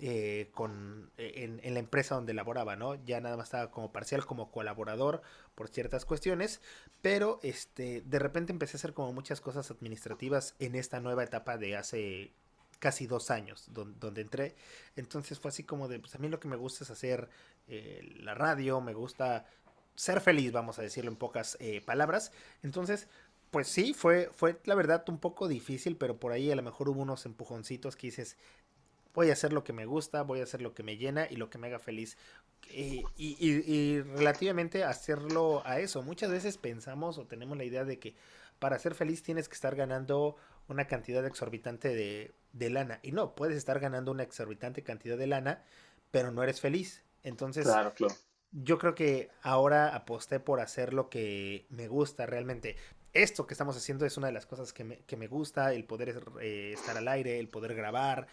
eh, 0.00 0.50
con, 0.52 1.10
eh, 1.16 1.32
en, 1.36 1.60
en 1.62 1.72
la 1.72 1.80
empresa 1.80 2.14
donde 2.14 2.34
laboraba, 2.34 2.76
¿no? 2.76 3.02
Ya 3.06 3.20
nada 3.20 3.38
más 3.38 3.46
estaba 3.46 3.70
como 3.70 3.90
parcial, 3.90 4.26
como 4.26 4.50
colaborador 4.50 5.22
por 5.54 5.68
ciertas 5.68 6.04
cuestiones, 6.04 6.60
pero 7.02 7.40
este, 7.42 8.02
de 8.02 8.18
repente 8.18 8.52
empecé 8.52 8.76
a 8.76 8.78
hacer 8.78 8.94
como 8.94 9.12
muchas 9.12 9.40
cosas 9.40 9.70
administrativas 9.70 10.54
en 10.58 10.74
esta 10.74 11.00
nueva 11.00 11.24
etapa 11.24 11.58
de 11.58 11.76
hace 11.76 12.32
casi 12.78 13.06
dos 13.06 13.30
años, 13.30 13.66
don- 13.72 13.98
donde 14.00 14.22
entré. 14.22 14.56
Entonces 14.96 15.38
fue 15.38 15.50
así 15.50 15.62
como 15.64 15.88
de, 15.88 16.00
pues 16.00 16.14
a 16.14 16.18
mí 16.18 16.28
lo 16.28 16.40
que 16.40 16.48
me 16.48 16.56
gusta 16.56 16.84
es 16.84 16.90
hacer 16.90 17.28
eh, 17.68 18.00
la 18.20 18.34
radio, 18.34 18.80
me 18.80 18.94
gusta 18.94 19.46
ser 19.94 20.20
feliz, 20.20 20.52
vamos 20.52 20.78
a 20.78 20.82
decirlo 20.82 21.10
en 21.10 21.16
pocas 21.16 21.56
eh, 21.60 21.80
palabras. 21.80 22.32
Entonces, 22.62 23.08
pues 23.50 23.68
sí, 23.68 23.94
fue, 23.94 24.30
fue 24.34 24.58
la 24.64 24.74
verdad 24.74 25.04
un 25.08 25.18
poco 25.18 25.46
difícil, 25.48 25.96
pero 25.96 26.18
por 26.18 26.32
ahí 26.32 26.50
a 26.50 26.56
lo 26.56 26.62
mejor 26.62 26.88
hubo 26.88 27.02
unos 27.02 27.26
empujoncitos 27.26 27.96
que 27.96 28.06
dices, 28.08 28.36
voy 29.14 29.30
a 29.30 29.32
hacer 29.34 29.52
lo 29.52 29.64
que 29.64 29.72
me 29.72 29.86
gusta, 29.86 30.22
voy 30.22 30.40
a 30.40 30.44
hacer 30.44 30.62
lo 30.62 30.74
que 30.74 30.82
me 30.82 30.96
llena 30.96 31.26
y 31.30 31.36
lo 31.36 31.50
que 31.50 31.58
me 31.58 31.66
haga 31.68 31.78
feliz. 31.78 32.16
Eh, 32.70 33.02
y, 33.16 33.36
y- 33.38 33.72
y 33.72 34.00
relativamente 34.02 34.84
hacerlo 34.84 35.62
a 35.66 35.80
eso, 35.80 36.02
muchas 36.02 36.30
veces 36.30 36.58
pensamos 36.58 37.18
o 37.18 37.26
tenemos 37.26 37.56
la 37.58 37.64
idea 37.64 37.84
de 37.84 37.98
que 37.98 38.14
para 38.58 38.78
ser 38.78 38.94
feliz 38.94 39.22
tienes 39.22 39.48
que 39.48 39.54
estar 39.54 39.74
ganando 39.74 40.36
una 40.68 40.86
cantidad 40.86 41.26
exorbitante 41.26 41.88
de, 41.94 42.32
de 42.52 42.70
lana. 42.70 43.00
Y 43.02 43.12
no, 43.12 43.34
puedes 43.34 43.56
estar 43.56 43.80
ganando 43.80 44.12
una 44.12 44.22
exorbitante 44.22 44.82
cantidad 44.82 45.18
de 45.18 45.26
lana, 45.26 45.64
pero 46.10 46.30
no 46.30 46.42
eres 46.42 46.60
feliz. 46.60 47.02
Entonces, 47.24 47.64
Claro, 47.64 47.92
claro. 47.94 48.14
yo 48.52 48.78
creo 48.78 48.94
que 48.94 49.30
ahora 49.42 49.94
aposté 49.94 50.40
por 50.40 50.60
hacer 50.60 50.92
lo 50.94 51.08
que 51.08 51.66
me 51.70 51.88
gusta 51.88 52.26
realmente. 52.26 52.76
Esto 53.12 53.46
que 53.46 53.52
estamos 53.54 53.76
haciendo 53.76 54.06
es 54.06 54.16
una 54.16 54.28
de 54.28 54.32
las 54.32 54.46
cosas 54.46 54.72
que 54.72 54.84
me, 54.84 54.98
que 55.00 55.16
me 55.16 55.26
gusta, 55.26 55.72
el 55.74 55.84
poder 55.84 56.22
eh, 56.40 56.72
estar 56.74 56.96
al 56.96 57.08
aire, 57.08 57.38
el 57.38 57.48
poder 57.48 57.74
grabar, 57.74 58.26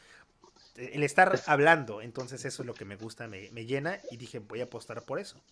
el 0.75 1.03
estar 1.03 1.31
Es, 1.31 1.47
hablando. 1.47 2.01
Entonces 2.01 2.45
eso 2.45 2.63
es 2.63 2.67
lo 2.67 2.75
que 2.75 2.85
me 2.85 2.95
gusta, 2.95 3.27
me, 3.27 3.49
me 3.51 3.65
llena 3.65 3.99
y 4.09 4.17
dije 4.17 4.39
voy 4.39 4.61
a 4.61 4.65
apostar 4.65 5.05
por 5.05 5.19
eso. 5.19 5.43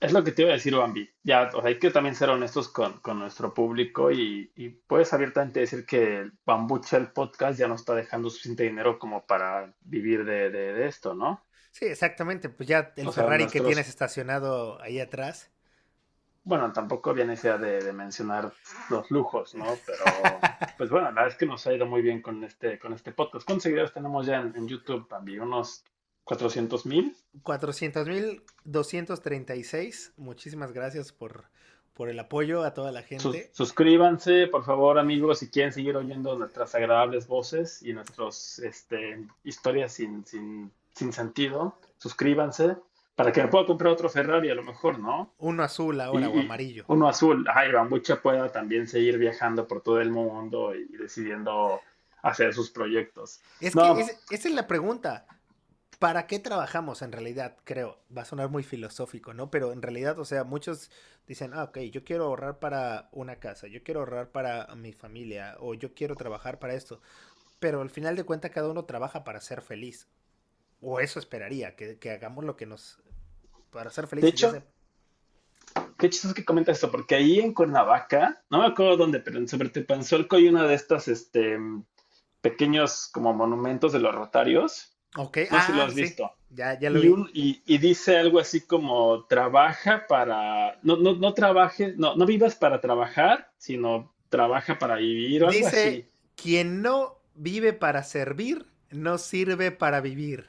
es 0.00 0.12
lo 0.12 0.24
que 0.24 0.32
te 0.32 0.42
iba 0.42 0.50
a 0.50 0.54
decir, 0.54 0.74
Bambi. 0.74 1.10
Ya, 1.22 1.50
o 1.54 1.60
sea, 1.60 1.68
hay 1.68 1.78
que 1.78 1.90
también 1.90 2.14
ser 2.14 2.30
honestos 2.30 2.68
con, 2.68 3.00
con 3.00 3.18
nuestro 3.18 3.52
público 3.54 4.10
y, 4.10 4.50
y 4.56 4.70
puedes 4.70 5.12
abiertamente 5.12 5.60
decir 5.60 5.84
que 5.86 6.30
Bambucha, 6.46 6.96
el 6.96 7.12
podcast, 7.12 7.58
ya 7.58 7.68
no 7.68 7.74
está 7.74 7.94
dejando 7.94 8.30
suficiente 8.30 8.62
dinero 8.64 8.98
como 8.98 9.26
para 9.26 9.74
vivir 9.80 10.24
de, 10.24 10.50
de, 10.50 10.72
de 10.72 10.86
esto, 10.86 11.14
¿no? 11.14 11.46
Sí, 11.72 11.84
exactamente. 11.86 12.48
Pues 12.48 12.68
ya 12.68 12.92
el 12.96 13.08
O 13.08 13.12
sea, 13.12 13.24
Ferrari 13.24 13.48
que 13.48 13.60
tienes 13.60 13.88
estacionado 13.88 14.80
ahí 14.82 15.00
atrás. 15.00 15.50
Bueno, 16.42 16.72
tampoco 16.72 17.10
había 17.10 17.24
necesidad 17.24 17.58
de, 17.58 17.80
de 17.82 17.92
mencionar 17.92 18.52
los 18.88 19.10
lujos, 19.10 19.54
¿no? 19.54 19.66
Pero, 19.86 19.98
pues 20.78 20.90
bueno, 20.90 21.06
la 21.08 21.12
verdad 21.12 21.28
es 21.32 21.36
que 21.36 21.46
nos 21.46 21.66
ha 21.66 21.72
ido 21.74 21.86
muy 21.86 22.02
bien 22.02 22.22
con 22.22 22.42
este, 22.44 22.78
con 22.78 22.92
este 22.92 23.12
podcast. 23.12 23.46
¿Cuántos 23.46 23.64
seguidores 23.64 23.92
tenemos 23.92 24.26
ya 24.26 24.40
en, 24.40 24.54
en 24.56 24.66
YouTube, 24.66 25.06
Bambi? 25.08 25.38
¿Unos 25.38 25.84
cuatrocientos 26.24 26.86
mil? 26.86 27.16
cuatrocientos 27.42 28.06
mil 28.06 28.42
doscientos 28.64 29.20
treinta 29.20 29.54
y 29.56 29.64
seis 29.64 30.12
Muchísimas 30.16 30.72
gracias 30.72 31.12
por, 31.12 31.44
por 31.94 32.08
el 32.08 32.18
apoyo 32.18 32.62
a 32.64 32.72
toda 32.72 32.92
la 32.92 33.02
gente. 33.02 33.50
suscríbanse, 33.52 34.46
por 34.46 34.64
favor, 34.64 34.98
amigos, 34.98 35.40
si 35.40 35.50
quieren 35.50 35.72
seguir 35.72 35.96
oyendo 35.96 36.38
nuestras 36.38 36.74
agradables 36.74 37.26
voces 37.26 37.82
y 37.82 37.92
nuestras 37.92 38.58
este, 38.60 39.26
historias 39.44 39.92
sin, 39.92 40.24
sin, 40.24 40.70
sin 40.94 41.12
sentido, 41.12 41.76
suscríbanse 41.98 42.76
para 43.20 43.32
que 43.32 43.42
me 43.42 43.48
pueda 43.48 43.66
comprar 43.66 43.92
otro 43.92 44.08
Ferrari 44.08 44.50
a 44.50 44.54
lo 44.54 44.62
mejor, 44.62 44.98
¿no? 44.98 45.34
Uno 45.38 45.62
azul 45.62 45.96
Y, 45.96 46.00
ahora 46.00 46.28
o 46.28 46.38
amarillo. 46.40 46.84
uno 46.88 47.08
azul, 47.08 47.46
ay, 47.54 47.72
Bambucha 47.72 48.20
pueda 48.22 48.50
también 48.50 48.86
seguir 48.88 49.18
viajando 49.18 49.66
por 49.68 49.82
todo 49.82 50.00
el 50.00 50.10
mundo 50.10 50.74
y 50.74 50.86
decidiendo 50.96 51.80
hacer 52.22 52.52
sus 52.54 52.70
proyectos. 52.70 53.40
Es 53.60 53.74
que 53.74 54.00
es- 54.00 54.18
esa 54.30 54.48
es 54.48 54.54
la 54.54 54.66
pregunta. 54.66 55.26
¿Para 55.98 56.26
qué 56.26 56.38
trabajamos 56.38 57.02
en 57.02 57.12
realidad? 57.12 57.56
Creo, 57.64 57.98
va 58.16 58.22
a 58.22 58.24
sonar 58.24 58.48
muy 58.48 58.62
filosófico, 58.62 59.34
¿no? 59.34 59.50
Pero 59.50 59.72
en 59.72 59.82
realidad, 59.82 60.18
o 60.18 60.24
sea, 60.24 60.44
muchos 60.44 60.90
dicen, 61.26 61.52
ah, 61.52 61.64
ok, 61.64 61.78
yo 61.92 62.04
quiero 62.04 62.24
ahorrar 62.24 62.58
para 62.58 63.10
una 63.12 63.36
casa, 63.36 63.66
yo 63.66 63.82
quiero 63.82 64.00
ahorrar 64.00 64.30
para 64.30 64.74
mi 64.76 64.92
familia, 64.94 65.56
o 65.60 65.74
yo 65.74 65.92
quiero 65.92 66.16
trabajar 66.16 66.58
para 66.58 66.72
esto. 66.72 67.02
Pero 67.58 67.82
al 67.82 67.90
final 67.90 68.16
de 68.16 68.24
cuentas, 68.24 68.50
cada 68.50 68.70
uno 68.70 68.86
trabaja 68.86 69.24
para 69.24 69.42
ser 69.42 69.60
feliz. 69.60 70.08
O 70.80 71.00
eso 71.00 71.18
esperaría, 71.18 71.76
que, 71.76 71.98
que 71.98 72.10
hagamos 72.10 72.44
lo 72.44 72.56
que 72.56 72.64
nos... 72.64 72.98
para 73.70 73.90
ser 73.90 74.06
de 74.20 74.28
felices, 74.28 74.40
ya 74.40 74.50
hecho, 74.50 74.64
qué 75.98 76.08
chistoso 76.10 76.34
que 76.34 76.44
comentas 76.44 76.76
esto, 76.76 76.90
porque 76.90 77.14
ahí 77.14 77.40
en 77.40 77.54
Cuernavaca, 77.54 78.42
no 78.50 78.58
me 78.60 78.66
acuerdo 78.66 78.96
dónde, 78.96 79.20
pero 79.20 79.38
en 79.38 79.48
Sobretepanzolco 79.48 80.36
hay 80.36 80.48
una 80.48 80.66
de 80.66 80.74
estas, 80.74 81.08
este, 81.08 81.58
pequeños 82.40 83.08
como 83.12 83.34
monumentos 83.34 83.92
de 83.92 84.00
los 84.00 84.14
Rotarios. 84.14 84.96
Ok, 85.16 85.38
No 85.48 85.60
sé 85.60 85.66
si 85.66 85.72
lo 85.72 85.82
ah, 85.82 85.86
has 85.86 85.94
sí, 85.94 86.02
visto. 86.02 86.32
ya, 86.48 86.78
ya 86.78 86.90
lo 86.90 86.98
Y, 86.98 87.02
vi. 87.04 87.08
un, 87.08 87.30
y, 87.32 87.62
y 87.66 87.78
dice 87.78 88.18
algo 88.18 88.38
así 88.40 88.66
como 88.66 89.26
trabaja 89.26 90.06
para, 90.08 90.78
no, 90.82 90.96
no, 90.96 91.14
no 91.14 91.34
trabajes, 91.34 91.96
no, 91.96 92.16
no 92.16 92.26
vivas 92.26 92.56
para 92.56 92.80
trabajar, 92.80 93.52
sino 93.58 94.14
trabaja 94.28 94.78
para 94.78 94.96
vivir 94.96 95.44
o 95.44 95.48
algo 95.48 95.66
Dice, 95.66 95.68
así. 95.68 96.10
quien 96.36 96.82
no 96.82 97.18
vive 97.34 97.72
para 97.72 98.02
servir, 98.02 98.66
no 98.90 99.18
sirve 99.18 99.70
para 99.72 100.00
vivir. 100.00 100.48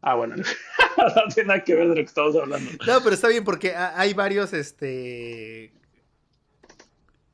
Ah, 0.00 0.14
bueno, 0.14 0.36
no 1.16 1.34
tiene 1.34 1.48
nada 1.48 1.64
que 1.64 1.74
ver 1.74 1.84
de 1.88 1.88
lo 1.90 1.94
que 1.96 2.00
estamos 2.02 2.36
hablando. 2.36 2.70
No, 2.86 3.02
pero 3.02 3.14
está 3.14 3.28
bien 3.28 3.44
porque 3.44 3.74
ha- 3.74 3.98
hay 3.98 4.14
varios 4.14 4.52
este 4.52 5.72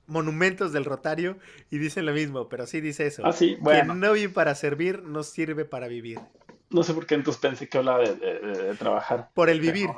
monumentos 0.06 0.72
del 0.72 0.84
Rotario 0.84 1.38
y 1.70 1.78
dicen 1.78 2.04
lo 2.06 2.12
mismo, 2.12 2.48
pero 2.48 2.66
sí 2.66 2.80
dice 2.80 3.06
eso. 3.06 3.22
Ah, 3.24 3.32
sí, 3.32 3.54
Quien 3.54 3.62
bueno, 3.62 3.94
no 3.94 4.12
vive 4.12 4.32
para 4.32 4.54
servir, 4.54 5.02
no 5.02 5.22
sirve 5.22 5.64
para 5.64 5.88
vivir. 5.88 6.20
no 6.70 6.82
sé 6.82 6.92
por 6.92 7.06
qué 7.06 7.14
entonces 7.14 7.40
pensé 7.40 7.68
que 7.68 7.78
hablaba 7.78 8.00
de, 8.00 8.14
de- 8.16 8.38
de- 8.40 8.62
de 8.64 8.74
trabajar, 8.74 9.30
Por 9.34 9.48
el 9.48 9.60
pero 9.60 9.72
vivir. 9.72 9.90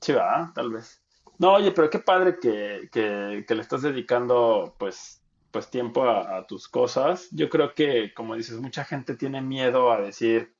sí, 0.00 0.12
va, 0.12 0.52
tal 0.54 0.70
vez. 0.72 1.02
No, 1.38 1.54
oye, 1.54 1.70
pero 1.72 1.90
qué 1.90 1.98
padre 1.98 2.38
que, 2.40 2.88
que, 2.90 3.44
que 3.46 3.54
le 3.54 3.62
estás 3.62 3.82
dedicando, 3.82 4.74
pues, 4.78 5.22
pues 5.50 5.70
tiempo 5.70 6.04
a, 6.04 6.38
a 6.38 6.46
tus 6.46 6.68
cosas. 6.68 7.28
Yo 7.30 7.48
creo 7.48 7.74
que, 7.74 8.12
como 8.14 8.34
dices, 8.34 8.58
mucha 8.58 8.84
gente 8.84 9.14
tiene 9.16 9.40
miedo 9.42 9.92
a 9.92 10.00
decir, 10.00 10.54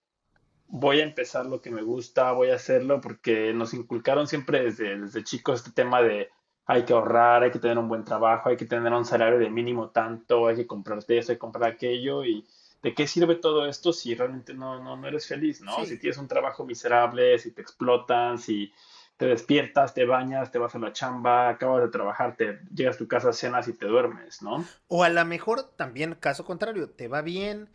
voy 0.68 1.00
a 1.00 1.04
empezar 1.04 1.46
lo 1.46 1.60
que 1.60 1.70
me 1.70 1.82
gusta, 1.82 2.32
voy 2.32 2.50
a 2.50 2.56
hacerlo, 2.56 3.00
porque 3.00 3.52
nos 3.52 3.74
inculcaron 3.74 4.26
siempre 4.26 4.62
desde, 4.62 4.98
desde 4.98 5.24
chicos 5.24 5.60
este 5.60 5.72
tema 5.72 6.02
de 6.02 6.30
hay 6.66 6.84
que 6.84 6.92
ahorrar, 6.92 7.42
hay 7.42 7.50
que 7.50 7.58
tener 7.58 7.78
un 7.78 7.88
buen 7.88 8.04
trabajo, 8.04 8.50
hay 8.50 8.56
que 8.56 8.66
tener 8.66 8.92
un 8.92 9.06
salario 9.06 9.38
de 9.38 9.48
mínimo 9.48 9.88
tanto, 9.88 10.46
hay 10.46 10.56
que 10.56 10.66
comprarte 10.66 11.16
eso, 11.16 11.32
hay 11.32 11.36
que 11.36 11.40
comprar 11.40 11.72
aquello, 11.72 12.24
y 12.24 12.46
¿de 12.82 12.94
qué 12.94 13.06
sirve 13.06 13.36
todo 13.36 13.66
esto 13.66 13.92
si 13.92 14.14
realmente 14.14 14.52
no, 14.52 14.82
no, 14.82 14.96
no 14.96 15.08
eres 15.08 15.26
feliz, 15.26 15.62
¿no? 15.62 15.84
Si 15.86 15.98
tienes 15.98 16.18
un 16.18 16.28
trabajo 16.28 16.66
miserable, 16.66 17.38
si 17.38 17.52
te 17.52 17.62
explotan, 17.62 18.38
si 18.38 18.70
te 19.16 19.26
despiertas, 19.26 19.94
te 19.94 20.04
bañas, 20.04 20.52
te 20.52 20.58
vas 20.58 20.74
a 20.74 20.78
la 20.78 20.92
chamba, 20.92 21.48
acabas 21.48 21.82
de 21.82 21.88
trabajar, 21.88 22.36
te 22.36 22.60
llegas 22.72 22.96
a 22.96 22.98
tu 22.98 23.08
casa, 23.08 23.32
cenas 23.32 23.66
y 23.66 23.72
te 23.72 23.86
duermes, 23.86 24.42
¿no? 24.42 24.64
O 24.86 25.02
a 25.02 25.08
lo 25.08 25.24
mejor 25.24 25.64
también, 25.76 26.14
caso 26.14 26.44
contrario, 26.44 26.90
te 26.90 27.08
va 27.08 27.20
bien, 27.22 27.68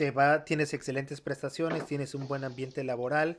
te 0.00 0.10
va, 0.12 0.46
tienes 0.46 0.72
excelentes 0.72 1.20
prestaciones, 1.20 1.84
tienes 1.84 2.14
un 2.14 2.26
buen 2.26 2.42
ambiente 2.42 2.82
laboral, 2.84 3.36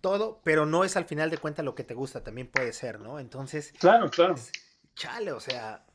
todo, 0.00 0.40
pero 0.42 0.66
no 0.66 0.82
es 0.82 0.96
al 0.96 1.04
final 1.04 1.30
de 1.30 1.38
cuentas 1.38 1.64
lo 1.64 1.76
que 1.76 1.84
te 1.84 1.94
gusta, 1.94 2.24
también 2.24 2.48
puede 2.48 2.72
ser, 2.72 2.98
¿no? 2.98 3.20
Entonces, 3.20 3.72
Claro, 3.78 4.10
claro. 4.10 4.34
es- 4.34 4.50
chale, 4.96 5.30
o 5.30 5.38
sea, 5.38 5.86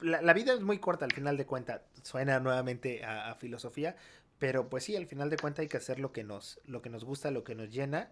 la, 0.00 0.22
la 0.22 0.32
vida 0.32 0.54
es 0.54 0.62
muy 0.62 0.78
corta 0.78 1.04
al 1.04 1.12
final 1.12 1.36
de 1.36 1.44
cuentas. 1.44 1.82
Suena 2.02 2.40
nuevamente 2.40 3.04
a, 3.04 3.30
a 3.30 3.34
filosofía, 3.34 3.96
pero 4.38 4.70
pues 4.70 4.84
sí, 4.84 4.96
al 4.96 5.06
final 5.06 5.28
de 5.28 5.36
cuentas 5.36 5.60
hay 5.64 5.68
que 5.68 5.76
hacer 5.76 5.98
lo 6.00 6.10
que 6.10 6.24
nos, 6.24 6.58
lo 6.64 6.80
que 6.80 6.88
nos 6.88 7.04
gusta, 7.04 7.30
lo 7.30 7.44
que 7.44 7.54
nos 7.54 7.68
llena, 7.70 8.10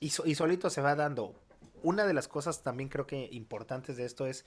y, 0.00 0.10
so- 0.10 0.26
y 0.26 0.34
solito 0.34 0.68
se 0.68 0.82
va 0.82 0.94
dando. 0.96 1.34
Una 1.82 2.04
de 2.04 2.12
las 2.12 2.28
cosas 2.28 2.62
también 2.62 2.90
creo 2.90 3.06
que 3.06 3.30
importantes 3.32 3.96
de 3.96 4.04
esto 4.04 4.26
es 4.26 4.44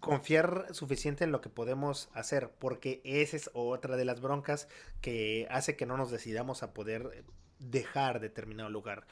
confiar 0.00 0.66
suficiente 0.72 1.24
en 1.24 1.32
lo 1.32 1.40
que 1.40 1.48
podemos 1.48 2.08
hacer, 2.14 2.50
porque 2.58 3.00
esa 3.04 3.36
es 3.36 3.50
otra 3.52 3.96
de 3.96 4.04
las 4.04 4.20
broncas 4.20 4.68
que 5.00 5.46
hace 5.50 5.76
que 5.76 5.86
no 5.86 5.96
nos 5.96 6.10
decidamos 6.10 6.62
a 6.62 6.72
poder 6.72 7.24
dejar 7.58 8.20
determinado 8.20 8.70
lugar. 8.70 9.06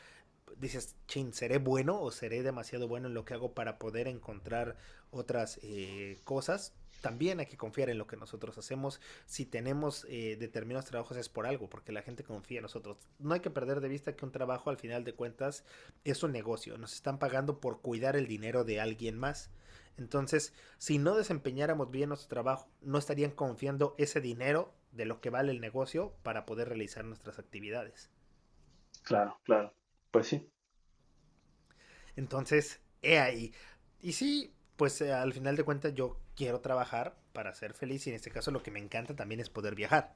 Dices, 0.59 0.97
chin, 1.07 1.33
¿seré 1.33 1.59
bueno 1.59 2.00
o 2.00 2.11
seré 2.11 2.43
demasiado 2.43 2.88
bueno 2.88 3.09
en 3.09 3.14
lo 3.14 3.25
que 3.25 3.35
hago 3.35 3.52
para 3.52 3.78
poder 3.78 4.09
encontrar 4.09 4.76
otras 5.11 5.59
eh, 5.62 6.19
cosas? 6.25 6.73
también 7.00 7.38
hay 7.40 7.47
que 7.47 7.57
confiar 7.57 7.90
en 7.90 7.99
lo 7.99 8.07
que 8.07 8.16
nosotros 8.16 8.59
hacemos. 8.59 9.00
Si 9.26 9.47
tenemos 9.47 10.07
eh, 10.09 10.37
determinados 10.38 10.87
trabajos 10.87 11.16
es 11.16 11.28
por 11.28 11.47
algo, 11.47 11.69
porque 11.69 11.93
la 11.93 12.02
gente 12.02 12.25
confía 12.25 12.59
en 12.59 12.62
nosotros. 12.62 12.99
No 13.19 13.35
hay 13.35 13.40
que 13.40 13.50
perder 13.50 13.81
de 13.81 13.88
vista 13.88 14.16
que 14.16 14.25
un 14.25 14.33
trabajo 14.33 14.71
al 14.71 14.76
final 14.76 15.05
de 15.05 15.14
cuentas 15.14 15.64
es 16.05 16.23
un 16.23 16.33
negocio. 16.33 16.78
Nos 16.78 16.95
están 16.95 17.19
pagando 17.19 17.61
por 17.61 17.81
cuidar 17.81 18.16
el 18.16 18.26
dinero 18.26 18.64
de 18.64 18.81
alguien 18.81 19.19
más. 19.19 19.50
Entonces, 19.98 20.52
si 20.78 20.98
no 20.98 21.16
desempeñáramos 21.16 21.90
bien 21.90 22.10
nuestro 22.10 22.28
trabajo, 22.28 22.68
no 22.82 22.98
estarían 22.98 23.30
confiando 23.30 23.94
ese 23.98 24.20
dinero 24.20 24.74
de 24.92 25.06
lo 25.06 25.20
que 25.20 25.30
vale 25.30 25.52
el 25.52 25.60
negocio 25.60 26.14
para 26.22 26.46
poder 26.46 26.68
realizar 26.68 27.04
nuestras 27.04 27.38
actividades. 27.38 28.10
Claro, 29.02 29.38
claro. 29.44 29.72
Pues 30.10 30.26
sí. 30.26 30.50
Entonces, 32.16 32.80
he 33.02 33.18
ahí. 33.18 33.54
Y 34.00 34.12
sí, 34.12 34.54
pues 34.76 35.00
eh, 35.00 35.12
al 35.12 35.32
final 35.32 35.56
de 35.56 35.64
cuentas 35.64 35.94
yo 35.94 36.20
quiero 36.34 36.60
trabajar 36.60 37.16
para 37.32 37.54
ser 37.54 37.74
feliz 37.74 38.06
y 38.06 38.10
en 38.10 38.16
este 38.16 38.30
caso 38.30 38.50
lo 38.50 38.62
que 38.62 38.70
me 38.70 38.78
encanta 38.78 39.14
también 39.14 39.40
es 39.40 39.50
poder 39.50 39.74
viajar. 39.74 40.14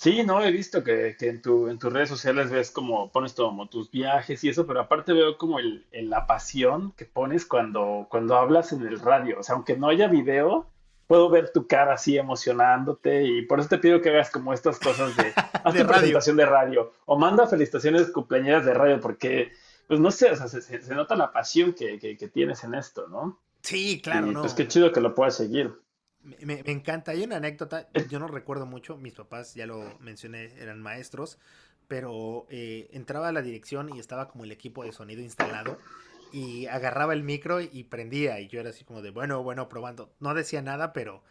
Sí, 0.00 0.22
no, 0.22 0.40
he 0.44 0.52
visto 0.52 0.84
que, 0.84 1.16
que 1.18 1.28
en 1.28 1.42
tu, 1.42 1.66
en 1.68 1.76
tus 1.80 1.92
redes 1.92 2.08
sociales 2.08 2.50
ves 2.50 2.70
como 2.70 3.10
pones 3.10 3.32
como 3.32 3.68
tus 3.68 3.90
viajes 3.90 4.44
y 4.44 4.48
eso, 4.48 4.64
pero 4.64 4.78
aparte 4.80 5.12
veo 5.12 5.36
como 5.36 5.58
el, 5.58 5.86
el- 5.90 6.08
la 6.08 6.24
pasión 6.28 6.92
que 6.92 7.04
pones 7.04 7.44
cuando, 7.44 8.06
cuando 8.08 8.36
hablas 8.36 8.72
en 8.72 8.86
el 8.86 9.00
radio. 9.00 9.40
O 9.40 9.42
sea, 9.42 9.56
aunque 9.56 9.76
no 9.76 9.88
haya 9.88 10.06
video, 10.06 10.70
puedo 11.08 11.28
ver 11.30 11.50
tu 11.52 11.66
cara 11.66 11.94
así 11.94 12.16
emocionándote 12.16 13.24
y 13.24 13.42
por 13.42 13.58
eso 13.58 13.70
te 13.70 13.78
pido 13.78 14.00
que 14.00 14.10
hagas 14.10 14.30
como 14.30 14.52
estas 14.52 14.78
cosas 14.78 15.16
de, 15.16 15.32
haz 15.64 15.74
De 15.74 15.80
tu 15.80 15.86
radio. 15.86 15.98
presentación 15.98 16.36
de 16.36 16.46
radio 16.46 16.92
o 17.06 17.18
manda 17.18 17.48
felicitaciones 17.48 18.10
cumpleañeras 18.12 18.64
de 18.64 18.74
radio 18.74 19.00
porque, 19.00 19.50
pues 19.88 19.98
no 19.98 20.12
sé, 20.12 20.30
o 20.30 20.36
sea, 20.36 20.46
se, 20.46 20.62
se- 20.62 20.80
se 20.80 20.94
nota 20.94 21.16
la 21.16 21.32
pasión 21.32 21.72
que, 21.72 21.98
que, 21.98 22.16
que 22.16 22.28
tienes 22.28 22.62
en 22.62 22.74
esto, 22.74 23.08
¿no? 23.08 23.40
Sí, 23.62 24.00
claro, 24.00 24.28
y 24.28 24.30
no. 24.30 24.42
pues 24.42 24.54
qué 24.54 24.68
chido 24.68 24.92
que 24.92 25.00
lo 25.00 25.16
puedas 25.16 25.34
seguir. 25.36 25.74
Me, 26.22 26.36
me- 26.44 26.62
encanta. 26.72 27.12
Hay 27.12 27.22
una 27.24 27.36
anécdota, 27.36 27.88
yo 28.08 28.18
no 28.18 28.28
recuerdo 28.28 28.66
mucho, 28.66 28.96
mis 28.96 29.14
papás, 29.14 29.54
ya 29.54 29.66
lo 29.66 29.96
mencioné, 30.00 30.52
eran 30.60 30.80
maestros, 30.82 31.38
pero 31.86 32.46
eh, 32.50 32.88
entraba 32.92 33.28
a 33.28 33.32
la 33.32 33.42
dirección 33.42 33.88
y 33.88 33.98
estaba 33.98 34.28
como 34.28 34.44
el 34.44 34.52
equipo 34.52 34.84
de 34.84 34.92
sonido 34.92 35.22
instalado 35.22 35.80
y 36.30 36.66
agarraba 36.66 37.14
el 37.14 37.22
micro 37.22 37.60
y 37.62 37.84
prendía 37.84 38.40
y 38.40 38.48
yo 38.48 38.60
era 38.60 38.70
así 38.70 38.84
como 38.84 39.00
de, 39.02 39.10
bueno, 39.10 39.42
bueno, 39.42 39.68
probando. 39.68 40.12
No 40.20 40.34
decía 40.34 40.60
nada, 40.62 40.92
pero, 40.92 41.22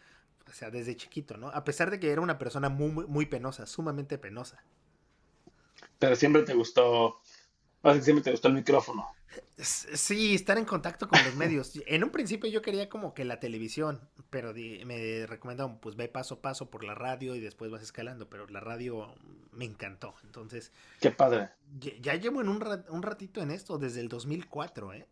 o 0.48 0.52
sea, 0.52 0.70
desde 0.70 0.96
chiquito, 0.96 1.36
¿no? 1.36 1.48
A 1.50 1.64
pesar 1.64 1.90
de 1.90 2.00
que 2.00 2.10
era 2.10 2.20
una 2.20 2.38
persona 2.38 2.68
muy, 2.68 2.90
muy, 2.90 3.06
muy 3.06 3.26
penosa, 3.26 3.66
sumamente 3.66 4.18
penosa. 4.18 4.64
Pero 5.98 6.16
siempre 6.16 6.42
te 6.42 6.54
gustó, 6.54 7.20
siempre 8.02 8.24
te 8.24 8.32
gustó 8.32 8.48
el 8.48 8.54
micrófono. 8.54 9.17
Sí, 9.58 10.34
estar 10.34 10.56
en 10.56 10.64
contacto 10.64 11.08
con 11.08 11.22
los 11.24 11.34
medios. 11.34 11.72
En 11.86 12.02
un 12.04 12.10
principio 12.10 12.48
yo 12.50 12.62
quería 12.62 12.88
como 12.88 13.12
que 13.12 13.24
la 13.24 13.40
televisión, 13.40 14.00
pero 14.30 14.52
di- 14.52 14.84
me 14.84 15.26
recomendaron, 15.26 15.78
pues 15.80 15.96
ve 15.96 16.08
paso 16.08 16.34
a 16.36 16.40
paso 16.42 16.70
por 16.70 16.84
la 16.84 16.94
radio 16.94 17.34
y 17.34 17.40
después 17.40 17.70
vas 17.70 17.82
escalando, 17.82 18.28
pero 18.30 18.46
la 18.48 18.60
radio 18.60 19.14
me 19.52 19.64
encantó. 19.64 20.14
Entonces, 20.24 20.72
Qué 21.00 21.10
padre. 21.10 21.50
ya 22.00 22.14
llevo 22.14 22.40
en 22.40 22.48
un, 22.48 22.84
un 22.88 23.02
ratito 23.02 23.42
en 23.42 23.50
esto, 23.50 23.78
desde 23.78 24.00
el 24.00 24.08
2004, 24.08 24.92
¿eh? 24.94 25.06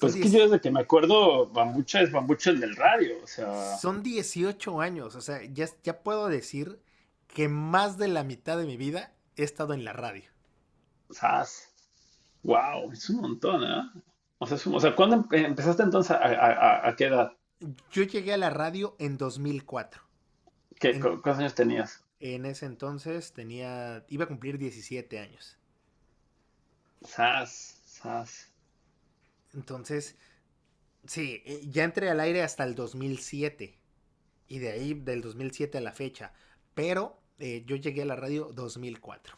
Pues 0.00 0.14
es 0.14 0.22
que 0.22 0.30
yo 0.30 0.42
desde 0.44 0.60
que 0.60 0.70
me 0.70 0.80
acuerdo, 0.80 1.46
Bambucha 1.48 2.00
es 2.02 2.10
Bambucha 2.12 2.50
el 2.50 2.60
del 2.60 2.76
radio, 2.76 3.14
o 3.22 3.26
sea, 3.26 3.76
son 3.78 4.02
18 4.02 4.80
años, 4.80 5.14
o 5.14 5.20
sea, 5.20 5.42
ya, 5.44 5.68
ya 5.82 6.02
puedo 6.02 6.28
decir 6.28 6.80
que 7.28 7.48
más 7.48 7.96
de 7.98 8.08
la 8.08 8.24
mitad 8.24 8.58
de 8.58 8.66
mi 8.66 8.76
vida 8.76 9.12
he 9.36 9.42
estado 9.44 9.72
en 9.74 9.84
la 9.84 9.92
radio. 9.92 10.24
¡zas! 11.12 11.69
Wow, 12.42 12.92
es 12.92 13.08
un 13.10 13.20
montón, 13.20 13.62
¿eh? 13.64 14.02
O 14.38 14.46
sea, 14.46 14.56
es 14.56 14.66
un- 14.66 14.74
o 14.74 14.80
sea, 14.80 14.94
¿cuándo 14.96 15.16
empe- 15.16 15.44
empezaste 15.44 15.82
entonces? 15.82 16.12
¿A, 16.12 16.16
a- 16.16 16.52
a- 16.52 16.88
a 16.88 16.96
qué 16.96 17.06
edad? 17.06 17.32
Yo 17.92 18.02
llegué 18.04 18.32
a 18.32 18.36
la 18.38 18.50
radio 18.50 18.96
en 18.98 19.16
2004. 19.18 20.02
¿Qué, 20.78 20.90
En- 20.90 21.00
¿Cuántos 21.00 21.38
años 21.38 21.54
tenías? 21.54 22.02
En 22.20 22.46
ese 22.46 22.66
entonces 22.66 23.32
tenía, 23.32 24.04
iba 24.08 24.24
a 24.24 24.28
cumplir 24.28 24.58
17 24.58 25.18
años. 25.18 25.58
¡Zas! 27.04 27.80
¡Zas! 27.84 28.52
Entonces, 29.54 30.16
sí, 31.06 31.42
eh, 31.46 31.60
ya 31.68 31.84
entré 31.84 32.10
al 32.10 32.20
aire 32.20 32.42
hasta 32.42 32.64
el 32.64 32.74
2007. 32.74 33.78
Y 34.48 34.58
de 34.58 34.70
ahí, 34.72 34.94
del 34.94 35.22
2007 35.22 35.78
a 35.78 35.80
la 35.80 35.92
fecha. 35.92 36.32
Pero 36.74 37.20
eh, 37.38 37.64
yo 37.66 37.76
llegué 37.76 38.02
a 38.02 38.06
la 38.06 38.16
radio 38.16 38.50
2004. 38.54 39.36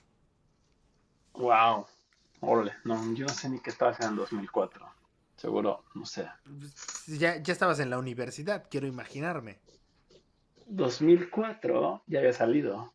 ¡Wow! 1.35 1.87
Órale, 2.45 2.73
no, 2.85 3.15
yo 3.15 3.25
no 3.27 3.33
sé 3.33 3.49
ni 3.49 3.61
qué 3.61 3.71
estaba 3.71 3.93
haciendo 3.93 4.11
en 4.13 4.17
2004. 4.31 4.85
Seguro, 5.37 5.85
no 5.95 6.05
sé. 6.05 6.27
Ya, 7.07 7.37
ya 7.37 7.53
estabas 7.53 7.79
en 7.79 7.89
la 7.89 7.99
universidad, 7.99 8.65
quiero 8.69 8.87
imaginarme. 8.89 9.61
2004 10.67 12.03
ya 12.07 12.19
había 12.19 12.33
salido. 12.33 12.93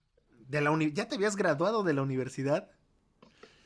De 0.47 0.59
la 0.61 0.71
uni- 0.71 0.91
¿Ya 0.93 1.07
te 1.07 1.15
habías 1.15 1.35
graduado 1.37 1.83
de 1.83 1.93
la 1.93 2.01
universidad? 2.01 2.69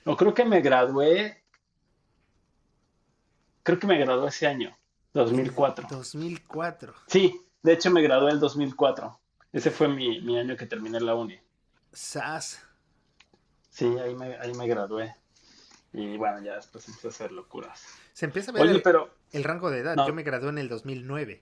No, 0.05 0.15
creo 0.17 0.33
que 0.33 0.45
me 0.45 0.61
gradué. 0.61 1.43
Creo 3.63 3.79
que 3.79 3.87
me 3.87 3.97
gradué 3.99 4.29
ese 4.29 4.47
año, 4.47 4.75
2004. 5.13 5.87
2004. 5.89 6.93
Sí, 7.07 7.41
de 7.63 7.73
hecho 7.73 7.89
me 7.91 8.01
gradué 8.01 8.31
en 8.31 8.39
2004. 8.39 9.19
Ese 9.51 9.69
fue 9.71 9.87
mi, 9.87 10.21
mi 10.21 10.37
año 10.39 10.55
que 10.55 10.65
terminé 10.65 10.99
la 10.99 11.15
uni. 11.15 11.39
SAS. 11.91 12.63
Sí, 13.69 13.85
ahí 13.99 14.15
me, 14.15 14.35
ahí 14.37 14.53
me 14.53 14.67
gradué. 14.67 15.15
Y 15.93 16.17
bueno, 16.17 16.41
ya 16.41 16.55
después 16.55 16.87
empecé 16.87 17.07
a 17.07 17.09
hacer 17.09 17.31
locuras. 17.31 17.85
Se 18.13 18.25
empieza 18.25 18.51
a 18.51 18.53
ver 18.53 18.63
Oye, 18.63 18.71
el, 18.71 18.81
pero, 18.81 19.09
el 19.31 19.43
rango 19.43 19.69
de 19.69 19.79
edad. 19.79 19.95
no. 19.95 20.07
Yo 20.07 20.13
me 20.13 20.23
gradué 20.23 20.49
en 20.49 20.57
el 20.57 20.69
2009. 20.69 21.41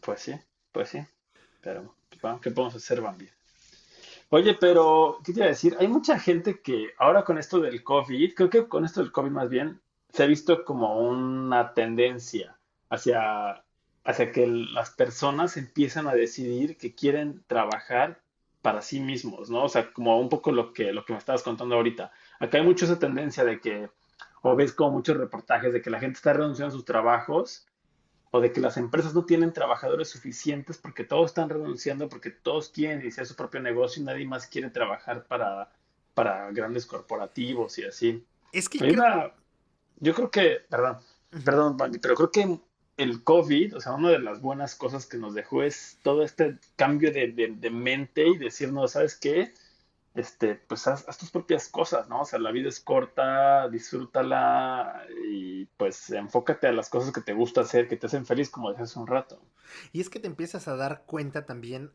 pues 0.00 0.20
sí, 0.20 0.34
pues 0.72 0.88
sí. 0.88 1.04
Pero, 1.60 1.94
pues, 2.08 2.20
bueno, 2.20 2.40
¿qué 2.40 2.50
podemos 2.50 2.74
hacer, 2.74 3.00
Bambi? 3.00 3.28
Oye, 4.30 4.54
pero, 4.54 5.20
¿qué 5.24 5.32
te 5.32 5.38
iba 5.38 5.46
a 5.46 5.50
decir? 5.50 5.76
Hay 5.78 5.86
mucha 5.86 6.18
gente 6.18 6.60
que 6.60 6.90
ahora 6.98 7.24
con 7.24 7.38
esto 7.38 7.60
del 7.60 7.84
COVID, 7.84 8.34
creo 8.34 8.50
que 8.50 8.66
con 8.66 8.84
esto 8.84 9.00
del 9.00 9.12
COVID 9.12 9.30
más 9.30 9.48
bien, 9.48 9.80
se 10.12 10.24
ha 10.24 10.26
visto 10.26 10.64
como 10.64 10.98
una 10.98 11.74
tendencia 11.74 12.56
hacia, 12.90 13.64
hacia 14.04 14.32
que 14.32 14.46
las 14.46 14.90
personas 14.90 15.56
empiezan 15.56 16.08
a 16.08 16.14
decidir 16.14 16.76
que 16.76 16.94
quieren 16.94 17.44
trabajar 17.46 18.20
para 18.62 18.82
sí 18.82 18.98
mismos, 18.98 19.48
¿no? 19.48 19.62
O 19.62 19.68
sea, 19.68 19.92
como 19.92 20.18
un 20.18 20.28
poco 20.28 20.50
lo 20.50 20.72
que, 20.72 20.92
lo 20.92 21.04
que 21.04 21.12
me 21.12 21.20
estabas 21.20 21.44
contando 21.44 21.76
ahorita. 21.76 22.10
Acá 22.40 22.58
hay 22.58 22.64
mucho 22.64 22.84
esa 22.84 22.98
tendencia 22.98 23.44
de 23.44 23.60
que, 23.60 23.88
o 24.42 24.54
ves 24.56 24.72
como 24.72 24.92
muchos 24.92 25.16
reportajes 25.16 25.72
de 25.72 25.80
que 25.82 25.90
la 25.90 25.98
gente 26.00 26.16
está 26.16 26.32
renunciando 26.32 26.74
a 26.74 26.76
sus 26.76 26.84
trabajos 26.84 27.66
o 28.30 28.40
de 28.40 28.52
que 28.52 28.60
las 28.60 28.76
empresas 28.76 29.14
no 29.14 29.24
tienen 29.24 29.52
trabajadores 29.52 30.08
suficientes 30.10 30.78
porque 30.78 31.04
todos 31.04 31.26
están 31.30 31.48
renunciando, 31.48 32.08
porque 32.08 32.30
todos 32.30 32.68
quieren 32.68 33.00
iniciar 33.00 33.24
su 33.26 33.34
propio 33.36 33.60
negocio 33.60 34.02
y 34.02 34.06
nadie 34.06 34.26
más 34.26 34.46
quiere 34.46 34.68
trabajar 34.70 35.26
para, 35.26 35.70
para 36.14 36.50
grandes 36.50 36.86
corporativos 36.86 37.78
y 37.78 37.84
así. 37.84 38.26
Es 38.52 38.68
que 38.68 38.84
Hay 38.84 38.90
creo- 38.92 39.04
una- 39.04 39.32
yo 40.00 40.14
creo 40.14 40.30
que, 40.30 40.58
perdón, 40.68 40.98
perdón, 41.44 41.76
Bandy, 41.76 41.98
pero 41.98 42.14
creo 42.14 42.30
que 42.30 42.58
el 42.98 43.22
COVID, 43.24 43.76
o 43.76 43.80
sea, 43.80 43.92
una 43.94 44.10
de 44.10 44.18
las 44.18 44.40
buenas 44.40 44.74
cosas 44.74 45.06
que 45.06 45.16
nos 45.18 45.34
dejó 45.34 45.62
es 45.62 45.98
todo 46.02 46.22
este 46.22 46.58
cambio 46.76 47.12
de, 47.12 47.28
de- 47.32 47.54
de 47.56 47.70
mente 47.70 48.26
y 48.26 48.36
decirnos, 48.38 48.92
¿sabes 48.92 49.16
qué? 49.16 49.52
Este, 50.16 50.54
pues 50.54 50.86
haz, 50.86 51.06
haz 51.08 51.18
tus 51.18 51.30
propias 51.30 51.68
cosas, 51.68 52.08
¿no? 52.08 52.22
O 52.22 52.24
sea, 52.24 52.38
la 52.38 52.50
vida 52.50 52.70
es 52.70 52.80
corta, 52.80 53.68
disfrútala 53.68 55.06
y 55.30 55.66
pues 55.76 56.08
enfócate 56.10 56.66
a 56.66 56.72
las 56.72 56.88
cosas 56.88 57.12
que 57.12 57.20
te 57.20 57.34
gusta 57.34 57.60
hacer, 57.60 57.86
que 57.86 57.96
te 57.96 58.06
hacen 58.06 58.24
feliz, 58.24 58.48
como 58.48 58.70
decías 58.70 58.90
hace 58.90 58.98
un 58.98 59.06
rato. 59.06 59.38
Y 59.92 60.00
es 60.00 60.08
que 60.08 60.18
te 60.18 60.26
empiezas 60.26 60.68
a 60.68 60.76
dar 60.76 61.02
cuenta 61.04 61.44
también, 61.44 61.90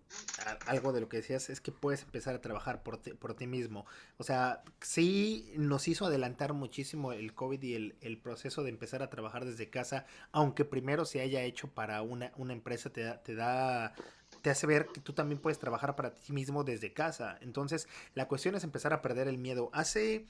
algo 0.67 0.93
de 0.93 1.01
lo 1.01 1.09
que 1.09 1.17
decías, 1.17 1.49
es 1.49 1.61
que 1.61 1.71
puedes 1.71 2.03
empezar 2.03 2.35
a 2.35 2.41
trabajar 2.41 2.83
por 2.83 2.97
ti, 2.97 3.13
por 3.13 3.33
ti 3.33 3.47
mismo. 3.47 3.87
O 4.17 4.23
sea, 4.23 4.63
sí 4.81 5.51
nos 5.57 5.87
hizo 5.87 6.05
adelantar 6.05 6.53
muchísimo 6.53 7.13
el 7.13 7.33
COVID 7.33 7.61
y 7.63 7.73
el, 7.73 7.95
el 8.01 8.19
proceso 8.19 8.63
de 8.63 8.69
empezar 8.69 9.01
a 9.01 9.09
trabajar 9.09 9.45
desde 9.45 9.71
casa, 9.71 10.05
aunque 10.31 10.63
primero 10.63 11.05
se 11.05 11.21
haya 11.21 11.41
hecho 11.41 11.69
para 11.69 12.01
una, 12.03 12.31
una 12.37 12.53
empresa, 12.53 12.91
te 12.91 13.01
da, 13.01 13.23
te 13.23 13.33
da, 13.33 13.95
te 14.41 14.49
hace 14.49 14.67
ver 14.67 14.87
que 14.87 15.01
tú 15.01 15.13
también 15.13 15.39
puedes 15.39 15.59
trabajar 15.59 15.95
para 15.95 16.15
ti 16.15 16.33
mismo 16.33 16.63
desde 16.63 16.93
casa. 16.93 17.37
Entonces, 17.41 17.87
la 18.13 18.27
cuestión 18.27 18.55
es 18.55 18.63
empezar 18.63 18.93
a 18.93 19.01
perder 19.01 19.27
el 19.27 19.37
miedo. 19.37 19.69
Hace 19.73 20.25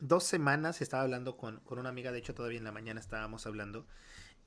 dos 0.00 0.24
semanas 0.24 0.82
estaba 0.82 1.02
hablando 1.02 1.36
con, 1.36 1.60
con 1.60 1.78
una 1.78 1.88
amiga, 1.88 2.12
de 2.12 2.18
hecho 2.18 2.34
todavía 2.34 2.58
en 2.58 2.64
la 2.64 2.72
mañana 2.72 3.00
estábamos 3.00 3.46
hablando, 3.46 3.86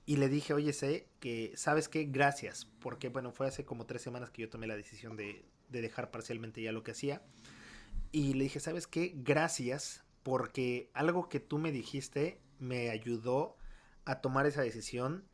y 0.05 0.17
le 0.17 0.29
dije, 0.29 0.53
oye, 0.53 0.71
sé 0.71 1.09
que, 1.19 1.51
¿sabes 1.55 1.89
qué? 1.89 2.05
Gracias, 2.05 2.67
porque 2.79 3.09
bueno, 3.09 3.31
fue 3.31 3.47
hace 3.47 3.65
como 3.65 3.85
tres 3.85 4.01
semanas 4.01 4.29
que 4.29 4.43
yo 4.43 4.49
tomé 4.49 4.65
la 4.65 4.77
decisión 4.77 5.17
de, 5.17 5.45
de 5.69 5.81
dejar 5.81 6.11
parcialmente 6.11 6.61
ya 6.61 6.71
lo 6.71 6.83
que 6.83 6.91
hacía. 6.91 7.21
Y 8.11 8.33
le 8.33 8.45
dije, 8.45 8.61
¿sabes 8.61 8.87
qué? 8.87 9.13
Gracias, 9.17 10.03
porque 10.23 10.89
algo 10.93 11.27
que 11.27 11.41
tú 11.41 11.57
me 11.57 11.71
dijiste 11.71 12.39
me 12.59 12.89
ayudó 12.89 13.57
a 14.05 14.21
tomar 14.21 14.45
esa 14.45 14.61
decisión 14.61 15.25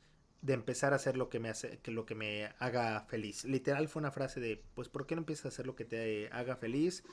de 0.44 0.54
empezar 0.54 0.92
a 0.92 0.98
hacer 0.98 1.16
lo 1.16 1.30
que 1.30 1.40
me 1.40 1.50
hace, 1.50 1.80
que 1.80 1.90
lo 1.90 2.06
que 2.06 2.16
me 2.16 2.52
haga 2.60 3.06
feliz. 3.08 3.46
Literal 3.46 3.88
fue 3.88 4.02
una 4.02 4.12
frase 4.12 4.42
de, 4.42 4.62
pues, 4.76 4.90
¿por 4.90 5.08
qué 5.08 5.16
no 5.16 5.22
empiezas 5.22 5.46
a 5.46 5.48
hacer 5.48 5.66
lo 5.66 5.76
que 5.76 5.86
te 5.86 6.30
haga 6.32 6.58
feliz? 6.58 7.04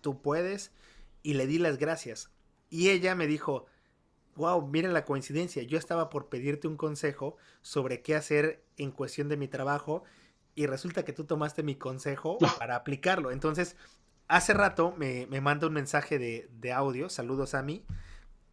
Tú 0.00 0.20
puedes. 0.20 0.72
Y 1.22 1.34
le 1.34 1.46
di 1.46 1.58
las 1.58 1.78
gracias. 1.78 2.30
Y 2.70 2.90
ella 2.90 3.14
me 3.14 3.28
dijo, 3.28 3.66
wow, 4.34 4.66
mira 4.66 4.90
la 4.90 5.04
coincidencia, 5.04 5.62
yo 5.62 5.78
estaba 5.78 6.10
por 6.10 6.28
pedirte 6.28 6.66
un 6.66 6.76
consejo 6.76 7.36
sobre 7.62 8.02
qué 8.02 8.16
hacer 8.16 8.64
en 8.76 8.90
cuestión 8.90 9.28
de 9.28 9.36
mi 9.36 9.46
trabajo 9.46 10.02
y 10.56 10.66
resulta 10.66 11.04
que 11.04 11.12
tú 11.12 11.24
tomaste 11.24 11.62
mi 11.62 11.76
consejo 11.76 12.38
para 12.58 12.74
aplicarlo. 12.74 13.30
Entonces, 13.30 13.76
hace 14.26 14.52
rato 14.52 14.92
me, 14.98 15.26
me 15.28 15.40
manda 15.40 15.68
un 15.68 15.72
mensaje 15.74 16.18
de, 16.18 16.50
de, 16.60 16.72
audio, 16.72 17.08
saludos 17.08 17.54
a 17.54 17.62
mí, 17.62 17.84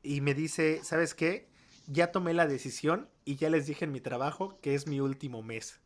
y 0.03 0.21
me 0.21 0.35
dice, 0.35 0.81
¿sabes 0.83 1.15
qué? 1.15 1.50
Ya 1.87 2.11
tomé 2.11 2.33
la 2.33 2.47
decisión 2.47 3.09
y 3.25 3.35
ya 3.35 3.49
les 3.49 3.67
dije 3.67 3.85
en 3.85 3.91
mi 3.91 4.01
trabajo 4.01 4.59
que 4.61 4.75
es 4.75 4.87
mi 4.87 4.99
último 4.99 5.41
mes. 5.43 5.81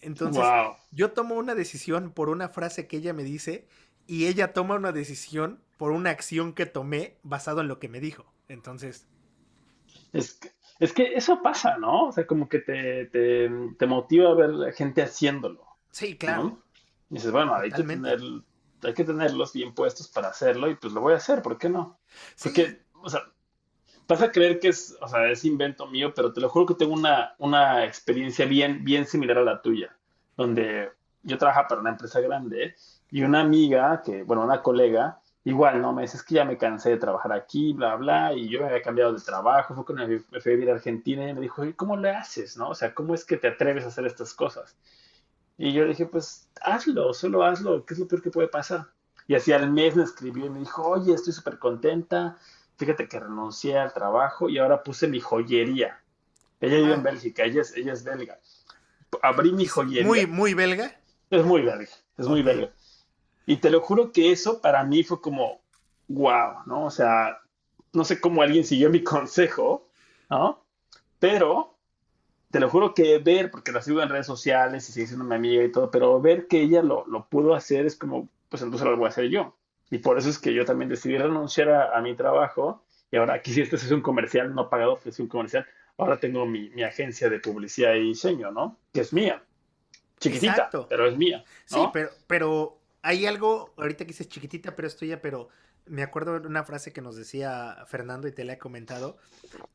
Entonces, 0.00 0.42
yo 0.90 1.12
tomo 1.12 1.36
una 1.36 1.54
decisión 1.54 2.10
por 2.10 2.28
una 2.28 2.48
frase 2.48 2.88
que 2.88 2.96
ella 2.96 3.12
me 3.12 3.22
dice 3.22 3.68
y 4.06 4.26
ella 4.26 4.52
toma 4.52 4.74
una 4.74 4.92
decisión 4.92 5.62
por 5.76 5.92
una 5.92 6.10
acción 6.10 6.52
que 6.52 6.66
tomé 6.66 7.18
basado 7.22 7.60
en 7.60 7.68
lo 7.68 7.78
que 7.78 7.88
me 7.88 8.00
dijo. 8.00 8.32
Entonces... 8.48 9.06
Es 10.12 10.34
que, 10.34 10.52
es 10.78 10.92
que 10.92 11.14
eso 11.14 11.42
pasa, 11.42 11.78
¿no? 11.78 12.08
O 12.08 12.12
sea, 12.12 12.26
como 12.26 12.48
que 12.48 12.58
te, 12.58 13.06
te, 13.06 13.86
motiva 13.86 14.30
a 14.30 14.34
ver 14.34 14.72
gente 14.74 15.02
haciéndolo. 15.02 15.64
Sí, 15.90 16.16
claro. 16.16 16.58
Y 17.08 17.14
dices, 17.14 17.30
bueno, 17.30 17.54
hay 17.54 17.70
que, 17.70 17.82
tener, 17.82 18.20
hay 18.82 18.94
que 18.94 19.04
tenerlos 19.04 19.52
bien 19.52 19.74
puestos 19.74 20.08
para 20.08 20.28
hacerlo 20.28 20.68
y 20.68 20.74
pues 20.74 20.92
lo 20.92 21.00
voy 21.00 21.14
a 21.14 21.18
hacer, 21.18 21.40
¿por 21.40 21.56
qué 21.56 21.68
no? 21.68 21.98
Porque, 22.42 22.82
o 23.00 23.08
sea, 23.08 23.22
vas 24.12 24.22
a 24.22 24.30
creer 24.30 24.60
que 24.60 24.68
es, 24.68 24.96
o 25.00 25.08
sea, 25.08 25.30
es 25.30 25.44
invento 25.44 25.86
mío, 25.86 26.12
pero 26.14 26.32
te 26.32 26.40
lo 26.40 26.48
juro 26.48 26.66
que 26.66 26.74
tengo 26.74 26.92
una, 26.94 27.34
una 27.38 27.84
experiencia 27.84 28.46
bien, 28.46 28.84
bien 28.84 29.06
similar 29.06 29.38
a 29.38 29.42
la 29.42 29.62
tuya, 29.62 29.96
donde 30.36 30.90
yo 31.22 31.38
trabajaba 31.38 31.68
para 31.68 31.80
una 31.80 31.90
empresa 31.90 32.20
grande 32.20 32.74
y 33.10 33.22
una 33.22 33.40
amiga, 33.40 34.02
que, 34.04 34.22
bueno, 34.22 34.44
una 34.44 34.62
colega, 34.62 35.20
igual, 35.44 35.80
¿no? 35.80 35.92
Me 35.92 36.02
dice, 36.02 36.16
es 36.16 36.22
que 36.22 36.36
ya 36.36 36.44
me 36.44 36.58
cansé 36.58 36.90
de 36.90 36.96
trabajar 36.98 37.32
aquí, 37.32 37.72
bla, 37.72 37.96
bla, 37.96 38.32
y 38.32 38.48
yo 38.48 38.60
me 38.60 38.66
había 38.66 38.82
cambiado 38.82 39.12
de 39.12 39.20
trabajo, 39.20 39.74
fue 39.74 39.84
cuando 39.84 40.06
me 40.06 40.40
fui 40.40 40.52
a 40.52 40.54
vivir 40.54 40.70
a 40.70 40.74
Argentina 40.74 41.28
y 41.28 41.34
me 41.34 41.40
dijo, 41.40 41.64
¿y 41.64 41.74
cómo 41.74 41.96
le 41.96 42.10
haces, 42.10 42.56
no? 42.56 42.68
O 42.70 42.74
sea, 42.74 42.94
¿cómo 42.94 43.14
es 43.14 43.24
que 43.24 43.36
te 43.36 43.48
atreves 43.48 43.84
a 43.84 43.88
hacer 43.88 44.06
estas 44.06 44.34
cosas? 44.34 44.76
Y 45.58 45.72
yo 45.72 45.82
le 45.82 45.90
dije, 45.90 46.06
pues 46.06 46.48
hazlo, 46.62 47.12
solo 47.14 47.44
hazlo, 47.44 47.84
¿qué 47.84 47.94
es 47.94 48.00
lo 48.00 48.08
peor 48.08 48.22
que 48.22 48.30
puede 48.30 48.48
pasar? 48.48 48.86
Y 49.26 49.34
así 49.34 49.52
al 49.52 49.70
mes 49.70 49.96
me 49.96 50.02
escribió 50.02 50.46
y 50.46 50.50
me 50.50 50.60
dijo, 50.60 50.82
oye, 50.82 51.14
estoy 51.14 51.32
súper 51.32 51.58
contenta, 51.58 52.36
fíjate 52.84 53.06
que 53.06 53.20
renuncié 53.20 53.78
al 53.78 53.92
trabajo 53.92 54.48
y 54.48 54.58
ahora 54.58 54.82
puse 54.82 55.06
mi 55.06 55.20
joyería. 55.20 56.00
Ella 56.60 56.78
vive 56.78 56.94
en 56.94 57.00
ah. 57.00 57.02
Bélgica, 57.04 57.44
ella 57.44 57.62
es, 57.62 57.76
ella 57.76 57.92
es 57.92 58.02
belga. 58.02 58.40
Abrí 59.22 59.52
mi 59.52 59.66
joyería. 59.66 60.04
¿Muy, 60.04 60.26
muy 60.26 60.54
belga? 60.54 60.98
Es 61.30 61.44
muy 61.44 61.62
belga, 61.62 61.88
es 62.18 62.26
muy 62.26 62.42
belga. 62.42 62.72
Y 63.46 63.58
te 63.58 63.70
lo 63.70 63.80
juro 63.80 64.10
que 64.10 64.32
eso 64.32 64.60
para 64.60 64.82
mí 64.82 65.04
fue 65.04 65.20
como, 65.20 65.60
wow, 66.08 66.64
¿no? 66.66 66.86
O 66.86 66.90
sea, 66.90 67.40
no 67.92 68.04
sé 68.04 68.20
cómo 68.20 68.42
alguien 68.42 68.64
siguió 68.64 68.90
mi 68.90 69.04
consejo, 69.04 69.88
¿no? 70.28 70.64
Pero 71.20 71.76
te 72.50 72.58
lo 72.58 72.68
juro 72.68 72.94
que 72.94 73.18
ver, 73.18 73.52
porque 73.52 73.70
la 73.70 73.80
sigo 73.80 74.02
en 74.02 74.08
redes 74.08 74.26
sociales 74.26 74.88
y 74.88 74.92
sigue 74.92 75.06
siendo 75.06 75.24
mi 75.24 75.36
amiga 75.36 75.62
y 75.62 75.70
todo, 75.70 75.88
pero 75.88 76.20
ver 76.20 76.48
que 76.48 76.62
ella 76.62 76.82
lo, 76.82 77.06
lo 77.06 77.28
pudo 77.28 77.54
hacer 77.54 77.86
es 77.86 77.94
como, 77.94 78.28
pues 78.48 78.60
entonces 78.62 78.88
lo 78.88 78.96
voy 78.96 79.06
a 79.06 79.10
hacer 79.10 79.28
yo. 79.28 79.54
Y 79.92 79.98
por 79.98 80.16
eso 80.16 80.30
es 80.30 80.38
que 80.38 80.54
yo 80.54 80.64
también 80.64 80.88
decidí 80.88 81.18
renunciar 81.18 81.68
a, 81.68 82.00
mi 82.00 82.16
trabajo. 82.16 82.82
Y 83.10 83.18
ahora 83.18 83.34
aquí 83.34 83.52
si 83.52 83.60
este 83.60 83.76
es 83.76 83.90
un 83.90 84.00
comercial 84.00 84.54
no 84.54 84.70
pagado, 84.70 84.98
es 85.04 85.20
un 85.20 85.28
comercial. 85.28 85.66
Ahora 85.98 86.18
tengo 86.18 86.46
mi, 86.46 86.70
mi, 86.70 86.82
agencia 86.82 87.28
de 87.28 87.38
publicidad 87.40 87.92
y 87.96 88.00
diseño, 88.00 88.50
¿no? 88.50 88.78
Que 88.90 89.02
es 89.02 89.12
mía. 89.12 89.44
Chiquitita, 90.18 90.70
pero 90.88 91.06
es 91.06 91.18
mía. 91.18 91.44
Sí, 91.66 91.78
pero, 91.92 92.08
pero 92.26 92.78
hay 93.02 93.26
algo, 93.26 93.74
ahorita 93.76 94.06
que 94.06 94.12
dices 94.12 94.30
chiquitita, 94.30 94.74
pero 94.74 94.88
es 94.88 94.96
tuya, 94.96 95.20
pero 95.20 95.50
me 95.84 96.02
acuerdo 96.02 96.40
de 96.40 96.48
una 96.48 96.64
frase 96.64 96.94
que 96.94 97.02
nos 97.02 97.14
decía 97.14 97.84
Fernando 97.86 98.26
y 98.28 98.32
te 98.32 98.44
la 98.44 98.54
he 98.54 98.58
comentado. 98.58 99.18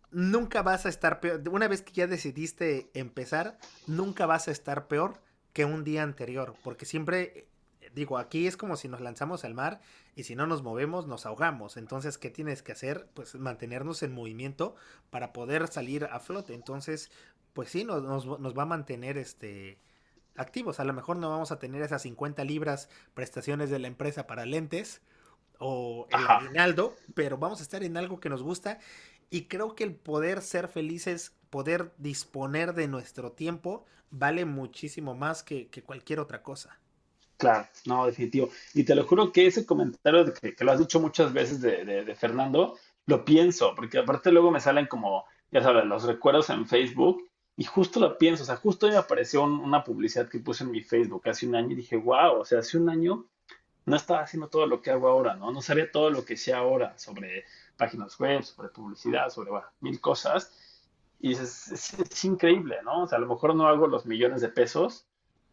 Nunca 0.10 0.64
vas 0.64 0.88
a 0.88 0.90
estar 0.90 1.20
peor. 1.20 1.48
Una 1.52 1.68
vez 1.68 1.84
que 1.84 1.94
ya 1.94 2.08
decidiste 2.08 2.90
empezar, 2.96 3.60
nunca 3.86 4.26
vas 4.26 4.48
a 4.48 4.52
estar 4.52 4.88
peor 4.88 5.22
que 5.54 5.64
un 5.64 5.84
día 5.84 6.02
anterior. 6.02 6.56
Porque 6.64 6.86
siempre, 6.88 7.46
digo, 7.93 8.17
aquí 8.17 8.47
es 8.47 8.58
como 8.58 8.76
si 8.76 8.88
nos 8.88 9.02
lanzamos 9.02 9.43
al 9.45 9.54
mar 9.54 9.82
y 10.15 10.23
si 10.23 10.36
no 10.36 10.47
nos 10.47 10.63
movemos, 10.63 11.08
nos 11.08 11.26
ahogamos. 11.26 11.78
Entonces, 11.78 12.17
¿qué 12.17 12.30
tienes 12.30 12.63
que 12.63 12.71
hacer? 12.71 13.08
Pues 13.13 13.36
mantenernos 13.36 14.04
en 14.04 14.13
movimiento 14.13 14.76
para 15.10 15.34
poder 15.34 15.67
salir 15.67 16.06
a 16.06 16.19
flote. 16.19 16.54
Entonces, 16.54 17.12
pues 17.54 17.69
sí, 17.69 17.84
nos, 17.84 18.04
nos, 18.04 18.39
nos 18.39 18.58
va 18.58 18.63
a 18.63 18.67
mantener 18.67 19.17
este 19.17 19.80
activos. 20.36 20.80
A 20.80 20.84
lo 20.84 20.93
mejor 20.93 21.17
no 21.17 21.30
vamos 21.30 21.52
a 21.52 21.60
tener 21.60 21.82
esas 21.82 22.04
50 22.04 22.43
libras 22.43 22.89
prestaciones 23.13 23.69
de 23.69 23.80
la 23.80 23.88
empresa 23.88 24.28
para 24.28 24.45
lentes 24.45 25.02
o 25.60 26.08
el 26.12 26.28
aguinaldo, 26.28 26.95
pero 27.15 27.38
vamos 27.38 27.60
a 27.60 27.63
estar 27.63 27.84
en 27.84 27.97
algo 27.97 28.19
que 28.19 28.30
nos 28.30 28.43
gusta 28.43 28.80
y 29.30 29.45
creo 29.45 29.76
que 29.76 29.84
el 29.84 29.95
poder 29.95 30.41
ser 30.41 30.67
felices, 30.67 31.34
poder 31.50 31.91
disponer 31.97 32.73
de 32.73 32.88
nuestro 32.88 33.32
tiempo, 33.32 33.86
vale 34.10 34.45
muchísimo 34.45 35.15
más 35.15 35.43
que, 35.43 35.69
cualquier 35.86 36.19
otra 36.19 36.41
cosa. 36.43 36.80
Claro, 37.38 37.67
no, 37.86 38.06
definitivo. 38.08 38.50
Y 38.73 38.84
te 38.84 38.95
lo 38.95 39.06
juro 39.06 39.32
que 39.32 39.45
ese 39.45 39.65
comentario 39.65 40.26
de 40.26 40.34
que, 40.56 40.63
lo 40.63 40.71
has 40.71 40.80
dicho 40.80 41.00
muchas 41.00 41.32
veces 41.34 41.62
de, 41.62 41.86
de, 41.86 42.15
Fernando, 42.15 42.78
lo 43.06 43.23
pienso, 43.23 43.76
porque 43.76 44.00
aparte 44.00 44.32
luego 44.32 44.52
me 44.52 44.60
salen 44.60 44.88
como, 44.88 45.26
ya 45.52 45.62
sabes, 45.62 45.86
los 45.86 46.04
recuerdos 46.04 46.50
en 46.50 46.67
Facebook 46.67 47.23
y 47.56 47.63
justo 47.63 48.00
lo 48.00 48.17
pienso, 48.17 48.43
o 48.43 48.45
sea, 48.45 48.56
justo 48.58 48.88
me 48.88 48.97
apareció 48.97 49.43
una 49.43 49.84
publicidad 49.84 50.30
que 50.30 50.39
puse 50.39 50.63
en 50.63 50.71
mi 50.71 50.82
Facebook 50.82 51.28
hace 51.30 51.47
un 51.47 51.56
año 51.56 51.71
y 51.71 51.76
dije, 51.76 51.95
wow, 51.97 52.39
o 52.39 52.45
sea, 52.45 52.60
hace 52.60 52.78
un 52.78 52.89
año 52.89 53.26
no 53.86 53.95
estaba 53.95 54.21
haciendo 54.21 54.50
todo 54.50 54.67
lo 54.67 54.82
que 54.82 54.91
hago 54.91 55.08
ahora, 55.08 55.36
¿no? 55.36 55.52
No 55.52 55.62
sabía 55.62 55.91
todo 55.91 56.10
lo 56.10 56.26
que 56.26 56.38
sé 56.38 56.54
ahora 56.54 56.97
sobre 57.00 57.45
páginas 57.78 58.19
web, 58.19 58.43
sobre 58.43 58.69
publicidad, 58.69 59.30
sobre 59.30 59.52
mil 59.80 60.02
cosas. 60.02 60.52
Y 61.19 61.34
es, 61.34 61.71
es, 61.71 62.26
increíble, 62.26 62.78
¿no? 62.84 63.04
O 63.04 63.08
sea, 63.08 63.17
a 63.17 63.21
lo 63.21 63.28
mejor 63.28 63.56
no 63.56 63.67
hago 63.67 63.88
los 63.88 64.06
millones 64.06 64.41
de 64.41 64.50
pesos, 64.50 65.08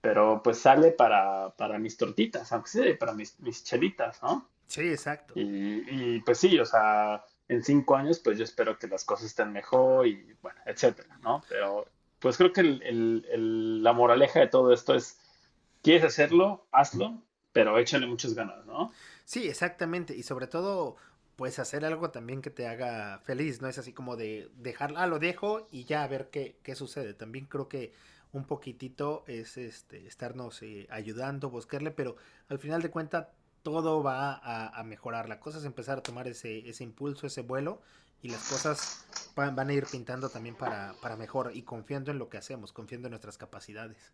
pero 0.04 0.42
pues 0.44 0.58
sale 0.58 0.90
para, 0.90 1.54
para 1.56 1.78
mis 1.78 1.96
tortitas, 1.96 2.52
aunque 2.52 2.68
sea 2.68 2.98
para 2.98 3.14
mis, 3.14 3.40
mis 3.40 3.64
chelitas, 3.64 4.22
¿no? 4.22 4.46
Sí, 4.66 4.82
exacto. 4.82 5.32
Y, 5.34 5.82
y 5.88 6.20
pues 6.20 6.36
sí, 6.36 6.58
o 6.58 6.66
sea, 6.66 7.24
en 7.48 7.64
cinco 7.64 7.96
años, 7.96 8.18
pues 8.18 8.36
yo 8.36 8.44
espero 8.44 8.78
que 8.78 8.86
las 8.86 9.02
cosas 9.02 9.24
estén 9.24 9.50
mejor 9.50 10.06
y 10.06 10.36
bueno, 10.42 10.60
etcétera, 10.66 11.18
¿no? 11.22 11.42
Pero 11.48 11.86
pues 12.18 12.36
creo 12.36 12.52
que 12.52 12.62
la 12.62 13.92
moraleja 13.94 14.40
de 14.40 14.48
todo 14.48 14.74
esto 14.74 14.94
es, 14.94 15.18
¿quieres 15.82 16.04
hacerlo? 16.04 16.66
Hazlo, 16.70 17.22
pero 17.54 17.78
échale 17.78 18.06
muchas 18.06 18.34
ganas, 18.34 18.66
¿no? 18.66 18.92
Sí, 19.24 19.48
exactamente. 19.48 20.14
Y 20.14 20.22
sobre 20.22 20.48
todo, 20.48 20.96
pues 21.36 21.58
hacer 21.58 21.82
algo 21.86 22.10
también 22.10 22.42
que 22.42 22.50
te 22.50 22.68
haga 22.68 23.20
feliz, 23.24 23.62
no 23.62 23.68
es 23.68 23.78
así 23.78 23.94
como 23.94 24.16
de 24.16 24.50
dejar, 24.56 24.92
ah, 24.98 25.06
lo 25.06 25.18
dejo 25.18 25.66
y 25.70 25.84
ya 25.84 26.02
a 26.02 26.08
ver 26.08 26.28
qué, 26.28 26.58
qué 26.62 26.74
sucede. 26.74 27.14
También 27.14 27.46
creo 27.46 27.70
que 27.70 27.94
un 28.34 28.44
poquitito 28.44 29.24
es 29.26 29.56
este 29.56 30.06
estarnos 30.06 30.62
eh, 30.62 30.86
ayudando, 30.90 31.50
buscarle, 31.50 31.90
pero 31.90 32.16
al 32.48 32.58
final 32.58 32.82
de 32.82 32.90
cuentas 32.90 33.28
todo 33.62 34.02
va 34.02 34.34
a, 34.34 34.68
a, 34.68 34.84
mejorar. 34.84 35.28
La 35.28 35.40
cosa 35.40 35.58
es 35.58 35.64
empezar 35.64 35.98
a 35.98 36.02
tomar 36.02 36.28
ese, 36.28 36.68
ese 36.68 36.84
impulso, 36.84 37.26
ese 37.26 37.40
vuelo 37.40 37.80
y 38.20 38.28
las 38.28 38.48
cosas 38.48 39.06
van, 39.36 39.58
a 39.58 39.72
ir 39.72 39.84
pintando 39.90 40.28
también 40.28 40.54
para, 40.54 40.94
para 41.00 41.16
mejor 41.16 41.52
y 41.54 41.62
confiando 41.62 42.10
en 42.10 42.18
lo 42.18 42.28
que 42.28 42.38
hacemos, 42.38 42.72
confiando 42.72 43.08
en 43.08 43.12
nuestras 43.12 43.38
capacidades. 43.38 44.12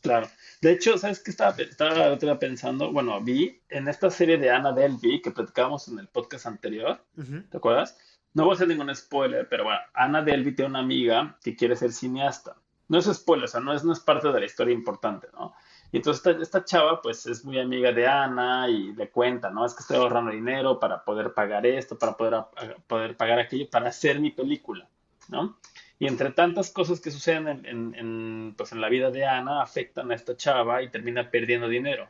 Claro. 0.00 0.28
De 0.60 0.72
hecho, 0.72 0.98
¿sabes 0.98 1.20
qué 1.20 1.30
estaba, 1.30 1.56
estaba, 1.56 2.38
pensando? 2.38 2.92
Bueno, 2.92 3.20
vi 3.22 3.62
en 3.70 3.88
esta 3.88 4.10
serie 4.10 4.36
de 4.38 4.50
Ana 4.50 4.72
Delvey 4.72 5.22
que 5.22 5.30
platicábamos 5.30 5.88
en 5.88 5.98
el 5.98 6.08
podcast 6.08 6.46
anterior, 6.46 7.02
¿te 7.50 7.56
acuerdas? 7.56 7.96
No 8.34 8.44
voy 8.44 8.52
a 8.52 8.54
hacer 8.54 8.68
ningún 8.68 8.94
spoiler, 8.94 9.48
pero 9.48 9.64
bueno, 9.64 9.80
Ana 9.94 10.20
Delvey 10.20 10.54
tiene 10.54 10.70
una 10.70 10.80
amiga 10.80 11.38
que 11.42 11.56
quiere 11.56 11.74
ser 11.74 11.92
cineasta. 11.92 12.56
No 12.88 12.98
es 12.98 13.06
spoiler, 13.06 13.44
o 13.44 13.48
sea, 13.48 13.60
no 13.60 13.72
es, 13.72 13.84
no 13.84 13.92
es 13.92 14.00
parte 14.00 14.30
de 14.30 14.40
la 14.40 14.46
historia 14.46 14.74
importante, 14.74 15.28
¿no? 15.32 15.54
Y 15.90 15.98
entonces 15.98 16.36
esta, 16.40 16.64
chava 16.64 17.00
pues 17.00 17.24
es 17.26 17.44
muy 17.44 17.58
amiga 17.58 17.92
de 17.92 18.06
Ana 18.06 18.68
y 18.68 18.92
le 18.94 19.10
cuenta, 19.10 19.50
¿no? 19.50 19.64
Es 19.64 19.74
que 19.74 19.80
estoy 19.80 19.96
ahorrando 19.96 20.32
dinero 20.32 20.80
para 20.80 21.04
poder 21.04 21.32
pagar 21.32 21.64
esto, 21.66 21.96
para 21.96 22.16
poder, 22.16 22.44
poder 22.86 23.16
pagar 23.16 23.38
aquello, 23.38 23.70
para 23.70 23.88
hacer 23.88 24.18
mi 24.18 24.30
película, 24.30 24.88
¿no? 25.28 25.56
Y 25.98 26.08
entre 26.08 26.32
tantas 26.32 26.70
cosas 26.70 27.00
que 27.00 27.10
suceden 27.10 27.64
en, 27.64 27.94
en, 27.94 28.54
pues 28.56 28.72
en 28.72 28.80
la 28.80 28.88
vida 28.88 29.10
de 29.10 29.24
Ana, 29.24 29.62
afectan 29.62 30.10
a 30.10 30.14
esta 30.14 30.36
chava 30.36 30.82
y 30.82 30.90
termina 30.90 31.30
perdiendo 31.30 31.68
dinero. 31.68 32.08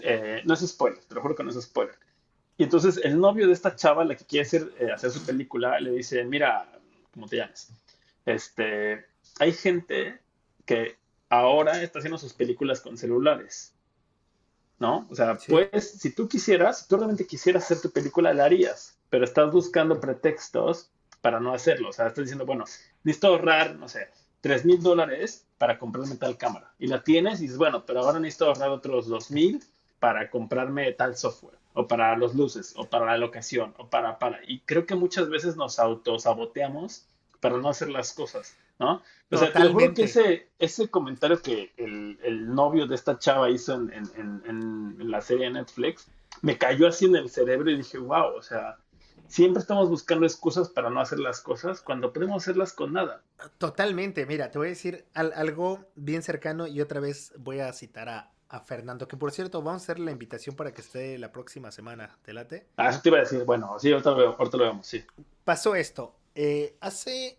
Eh, 0.00 0.42
no 0.44 0.54
es 0.54 0.66
spoiler, 0.66 1.02
te 1.04 1.14
lo 1.14 1.22
juro 1.22 1.34
que 1.34 1.44
no 1.44 1.50
es 1.50 1.60
spoiler. 1.60 1.94
Y 2.56 2.64
entonces 2.64 3.00
el 3.04 3.20
novio 3.20 3.46
de 3.46 3.52
esta 3.52 3.76
chava, 3.76 4.04
la 4.04 4.16
que 4.16 4.24
quiere 4.24 4.46
hacer, 4.46 4.72
eh, 4.80 4.90
hacer 4.92 5.10
su 5.12 5.24
película, 5.24 5.78
le 5.78 5.92
dice, 5.92 6.24
mira, 6.24 6.68
¿cómo 7.12 7.28
te 7.28 7.36
llamas? 7.36 7.72
Este, 8.26 9.06
hay 9.38 9.52
gente 9.52 10.18
que 10.64 10.96
ahora 11.28 11.82
está 11.82 11.98
haciendo 11.98 12.18
sus 12.18 12.32
películas 12.32 12.80
con 12.80 12.96
celulares. 12.96 13.74
¿No? 14.78 15.08
O 15.10 15.14
sea, 15.14 15.36
pues, 15.48 15.90
si 15.90 16.12
tú 16.14 16.28
quisieras, 16.28 16.80
si 16.80 16.88
tú 16.88 16.96
realmente 16.96 17.26
quisieras 17.26 17.64
hacer 17.64 17.80
tu 17.80 17.90
película, 17.90 18.32
la 18.32 18.44
harías, 18.44 18.96
pero 19.10 19.24
estás 19.24 19.50
buscando 19.50 20.00
pretextos 20.00 20.90
para 21.20 21.40
no 21.40 21.52
hacerlo. 21.52 21.88
O 21.88 21.92
sea, 21.92 22.06
estás 22.06 22.24
diciendo, 22.24 22.46
bueno, 22.46 22.64
necesito 23.02 23.26
ahorrar, 23.26 23.74
no 23.74 23.88
sé, 23.88 24.08
3 24.40 24.64
mil 24.64 24.80
dólares 24.80 25.46
para 25.58 25.78
comprarme 25.78 26.14
tal 26.14 26.36
cámara. 26.36 26.72
Y 26.78 26.86
la 26.86 27.02
tienes 27.02 27.40
y 27.40 27.42
dices, 27.42 27.58
bueno, 27.58 27.84
pero 27.84 28.00
ahora 28.00 28.20
necesito 28.20 28.46
ahorrar 28.46 28.70
otros 28.70 29.08
2 29.08 29.30
mil 29.32 29.64
para 29.98 30.30
comprarme 30.30 30.92
tal 30.92 31.16
software, 31.16 31.58
o 31.74 31.88
para 31.88 32.16
los 32.16 32.36
luces, 32.36 32.72
o 32.76 32.84
para 32.84 33.06
la 33.06 33.18
locación, 33.18 33.74
o 33.78 33.88
para, 33.88 34.18
para. 34.18 34.38
Y 34.46 34.60
creo 34.60 34.86
que 34.86 34.94
muchas 34.94 35.28
veces 35.28 35.56
nos 35.56 35.80
autosaboteamos 35.80 37.06
para 37.40 37.56
no 37.58 37.68
hacer 37.68 37.88
las 37.88 38.12
cosas, 38.12 38.56
¿no? 38.78 39.02
O 39.30 39.36
sea, 39.36 39.52
te 39.52 39.68
juro 39.68 39.94
que 39.94 40.04
ese, 40.04 40.48
ese 40.58 40.88
comentario 40.88 41.40
que 41.40 41.72
el, 41.76 42.18
el, 42.22 42.54
novio 42.54 42.86
de 42.86 42.94
esta 42.94 43.18
chava 43.18 43.50
hizo 43.50 43.74
en, 43.74 43.92
en, 43.92 44.42
en, 44.46 45.10
la 45.10 45.20
serie 45.20 45.46
de 45.46 45.52
Netflix, 45.52 46.08
me 46.42 46.56
cayó 46.56 46.88
así 46.88 47.04
en 47.04 47.16
el 47.16 47.28
cerebro 47.28 47.70
y 47.70 47.76
dije, 47.76 47.98
wow, 47.98 48.34
o 48.36 48.42
sea, 48.42 48.78
siempre 49.28 49.60
estamos 49.60 49.88
buscando 49.88 50.26
excusas 50.26 50.68
para 50.68 50.90
no 50.90 51.00
hacer 51.00 51.18
las 51.18 51.40
cosas 51.40 51.82
cuando 51.82 52.12
podemos 52.12 52.42
hacerlas 52.42 52.72
con 52.72 52.94
nada. 52.94 53.22
Totalmente, 53.58 54.24
mira, 54.26 54.50
te 54.50 54.58
voy 54.58 54.68
a 54.68 54.70
decir 54.70 55.04
algo 55.14 55.84
bien 55.94 56.22
cercano 56.22 56.66
y 56.66 56.80
otra 56.80 57.00
vez 57.00 57.32
voy 57.38 57.60
a 57.60 57.72
citar 57.72 58.08
a, 58.08 58.30
Fernando, 58.64 59.06
que 59.06 59.18
por 59.18 59.30
cierto, 59.30 59.60
vamos 59.60 59.82
a 59.82 59.84
hacer 59.84 59.98
la 59.98 60.10
invitación 60.10 60.56
para 60.56 60.72
que 60.72 60.80
esté 60.80 61.18
la 61.18 61.30
próxima 61.30 61.70
semana, 61.70 62.16
¿te 62.22 62.32
late? 62.32 62.66
Ah, 62.78 62.88
eso 62.88 63.02
te 63.02 63.10
iba 63.10 63.18
a 63.18 63.20
decir, 63.20 63.44
bueno, 63.44 63.78
sí, 63.78 63.92
ahorita 63.92 64.10
lo, 64.12 64.36
ahorita 64.38 64.56
lo 64.56 64.64
vemos, 64.64 64.86
sí. 64.86 65.04
Pasó 65.44 65.74
esto, 65.74 66.14
eh, 66.40 66.76
hace 66.80 67.36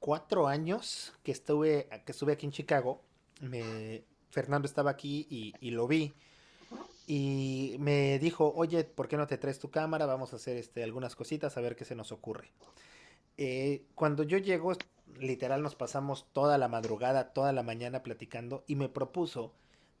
cuatro 0.00 0.48
años 0.48 1.14
que 1.22 1.30
estuve, 1.30 1.88
que 2.04 2.10
estuve 2.10 2.32
aquí 2.32 2.46
en 2.46 2.52
Chicago, 2.52 3.00
Fernando 4.30 4.66
estaba 4.66 4.90
aquí 4.90 5.26
y, 5.30 5.54
y 5.60 5.70
lo 5.70 5.86
vi 5.86 6.12
y 7.06 7.76
me 7.78 8.18
dijo, 8.18 8.52
oye, 8.56 8.84
¿por 8.84 9.06
qué 9.06 9.16
no 9.16 9.26
te 9.26 9.38
traes 9.38 9.58
tu 9.58 9.70
cámara? 9.70 10.06
Vamos 10.06 10.32
a 10.32 10.36
hacer 10.36 10.56
este, 10.56 10.82
algunas 10.82 11.14
cositas 11.14 11.56
a 11.56 11.60
ver 11.60 11.76
qué 11.76 11.84
se 11.84 11.94
nos 11.94 12.10
ocurre. 12.10 12.50
Eh, 13.36 13.84
cuando 13.94 14.22
yo 14.22 14.38
llego, 14.38 14.72
literal 15.18 15.62
nos 15.62 15.74
pasamos 15.74 16.26
toda 16.32 16.58
la 16.58 16.68
madrugada, 16.68 17.32
toda 17.32 17.52
la 17.52 17.62
mañana 17.62 18.02
platicando 18.02 18.64
y 18.66 18.76
me 18.76 18.88
propuso 18.88 19.52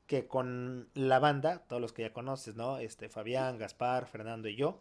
que 0.06 0.26
con 0.26 0.88
la 0.94 1.18
banda, 1.18 1.64
todos 1.68 1.80
los 1.80 1.92
que 1.92 2.02
ya 2.02 2.12
conoces, 2.12 2.56
¿no? 2.56 2.78
Este, 2.78 3.08
Fabián, 3.08 3.58
Gaspar, 3.58 4.06
Fernando 4.06 4.48
y 4.48 4.56
yo, 4.56 4.80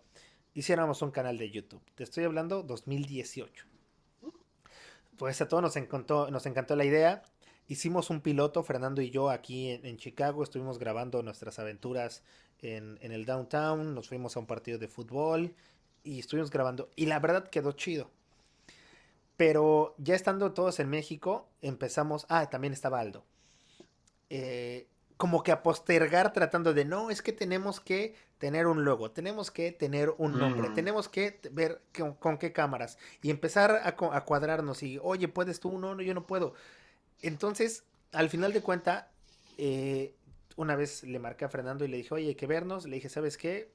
hiciéramos 0.54 1.02
un 1.02 1.12
canal 1.12 1.38
de 1.38 1.50
YouTube. 1.50 1.82
Te 1.96 2.04
estoy 2.04 2.24
hablando 2.24 2.64
2018. 2.64 3.66
Pues 5.18 5.40
a 5.42 5.48
todos 5.48 5.62
nos 5.62 5.76
encantó, 5.76 6.32
nos 6.32 6.46
encantó 6.46 6.76
la 6.76 6.86
idea. 6.86 7.22
Hicimos 7.68 8.10
un 8.10 8.22
piloto, 8.22 8.64
Fernando 8.64 9.02
y 9.02 9.12
yo, 9.12 9.30
aquí 9.30 9.70
en, 9.70 9.98
Chicago. 9.98 10.44
Estuvimos 10.44 10.80
grabando 10.80 11.22
nuestras 11.24 11.60
aventuras 11.60 12.24
en, 12.60 12.98
el 13.02 13.26
downtown. 13.26 13.94
Nos 13.94 14.10
fuimos 14.10 14.36
a 14.36 14.40
un 14.40 14.48
partido 14.48 14.78
de 14.78 14.88
fútbol 14.88 15.54
y 16.04 16.20
estuvimos 16.20 16.50
grabando. 16.50 16.90
Y 16.96 17.06
la 17.06 17.20
verdad 17.20 17.48
quedó 17.48 17.72
chido. 17.74 18.10
Pero 19.38 19.96
ya 19.98 20.16
estando 20.16 20.54
todos 20.54 20.80
en 20.80 20.90
México, 20.90 21.48
empezamos. 21.62 22.26
Ah, 22.28 22.50
también 22.50 22.74
estaba 22.74 23.00
Aldo. 23.00 23.24
Eh, 24.30 24.88
como 25.22 25.44
que 25.44 25.52
a 25.52 25.62
postergar 25.62 26.34
tratando 26.34 26.74
de 26.74 26.84
no, 26.84 27.12
es 27.12 27.22
que 27.22 27.32
tenemos 27.32 27.80
que 27.80 28.16
tener 28.40 28.66
un 28.66 28.84
logo, 28.84 29.12
tenemos 29.12 29.52
que 29.52 29.72
tener 29.72 30.12
un 30.18 30.36
nombre, 30.36 30.70
mm. 30.70 30.74
tenemos 30.74 31.08
que 31.10 31.40
ver 31.52 31.84
con, 32.20 32.40
qué 32.40 32.52
cámaras 32.52 32.98
y 33.22 33.30
empezar 33.30 33.70
a, 33.70 33.90
a, 33.90 34.26
cuadrarnos 34.26 34.82
y, 34.82 34.98
oye, 35.00 35.28
¿puedes 35.28 35.60
tú? 35.60 35.78
No, 35.78 35.94
no, 35.94 36.02
yo 36.02 36.16
no 36.16 36.26
puedo. 36.26 36.56
Entonces, 37.22 37.84
al 38.14 38.32
final 38.32 38.52
de 38.52 38.62
cuenta, 38.62 39.12
eh, 39.60 40.16
una 40.56 40.76
vez 40.76 41.04
le 41.04 41.20
marqué 41.20 41.46
a 41.46 41.50
Fernando 41.50 41.86
y 41.86 41.88
le 41.88 41.98
dije, 41.98 42.16
oye, 42.16 42.30
hay 42.30 42.36
que 42.36 42.48
vernos. 42.48 42.88
Le 42.88 42.96
dije, 42.96 43.10
¿sabes 43.10 43.38
qué? 43.38 43.72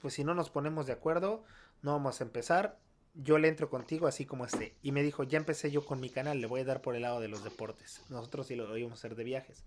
Pues 0.00 0.14
si 0.14 0.24
no 0.24 0.34
nos 0.34 0.48
ponemos 0.48 0.86
de 0.86 0.94
acuerdo, 0.94 1.44
no 1.82 1.92
vamos 1.92 2.22
a 2.22 2.24
empezar. 2.24 2.78
Yo 3.12 3.36
le 3.36 3.48
entro 3.48 3.68
contigo 3.68 4.06
así 4.06 4.24
como 4.24 4.46
esté. 4.46 4.74
Y 4.82 4.92
me 4.92 5.02
dijo, 5.02 5.24
ya 5.24 5.36
empecé 5.36 5.70
yo 5.70 5.84
con 5.84 6.00
mi 6.00 6.08
canal, 6.08 6.40
le 6.40 6.46
voy 6.46 6.62
a 6.62 6.64
dar 6.64 6.80
por 6.80 6.96
el 6.96 7.02
lado 7.02 7.20
de 7.20 7.28
los 7.28 7.44
deportes. 7.44 8.00
Nosotros 8.08 8.46
sí 8.46 8.54
lo 8.54 8.74
íbamos 8.78 8.98
a 8.98 9.00
hacer 9.00 9.14
de 9.14 9.24
viajes. 9.24 9.62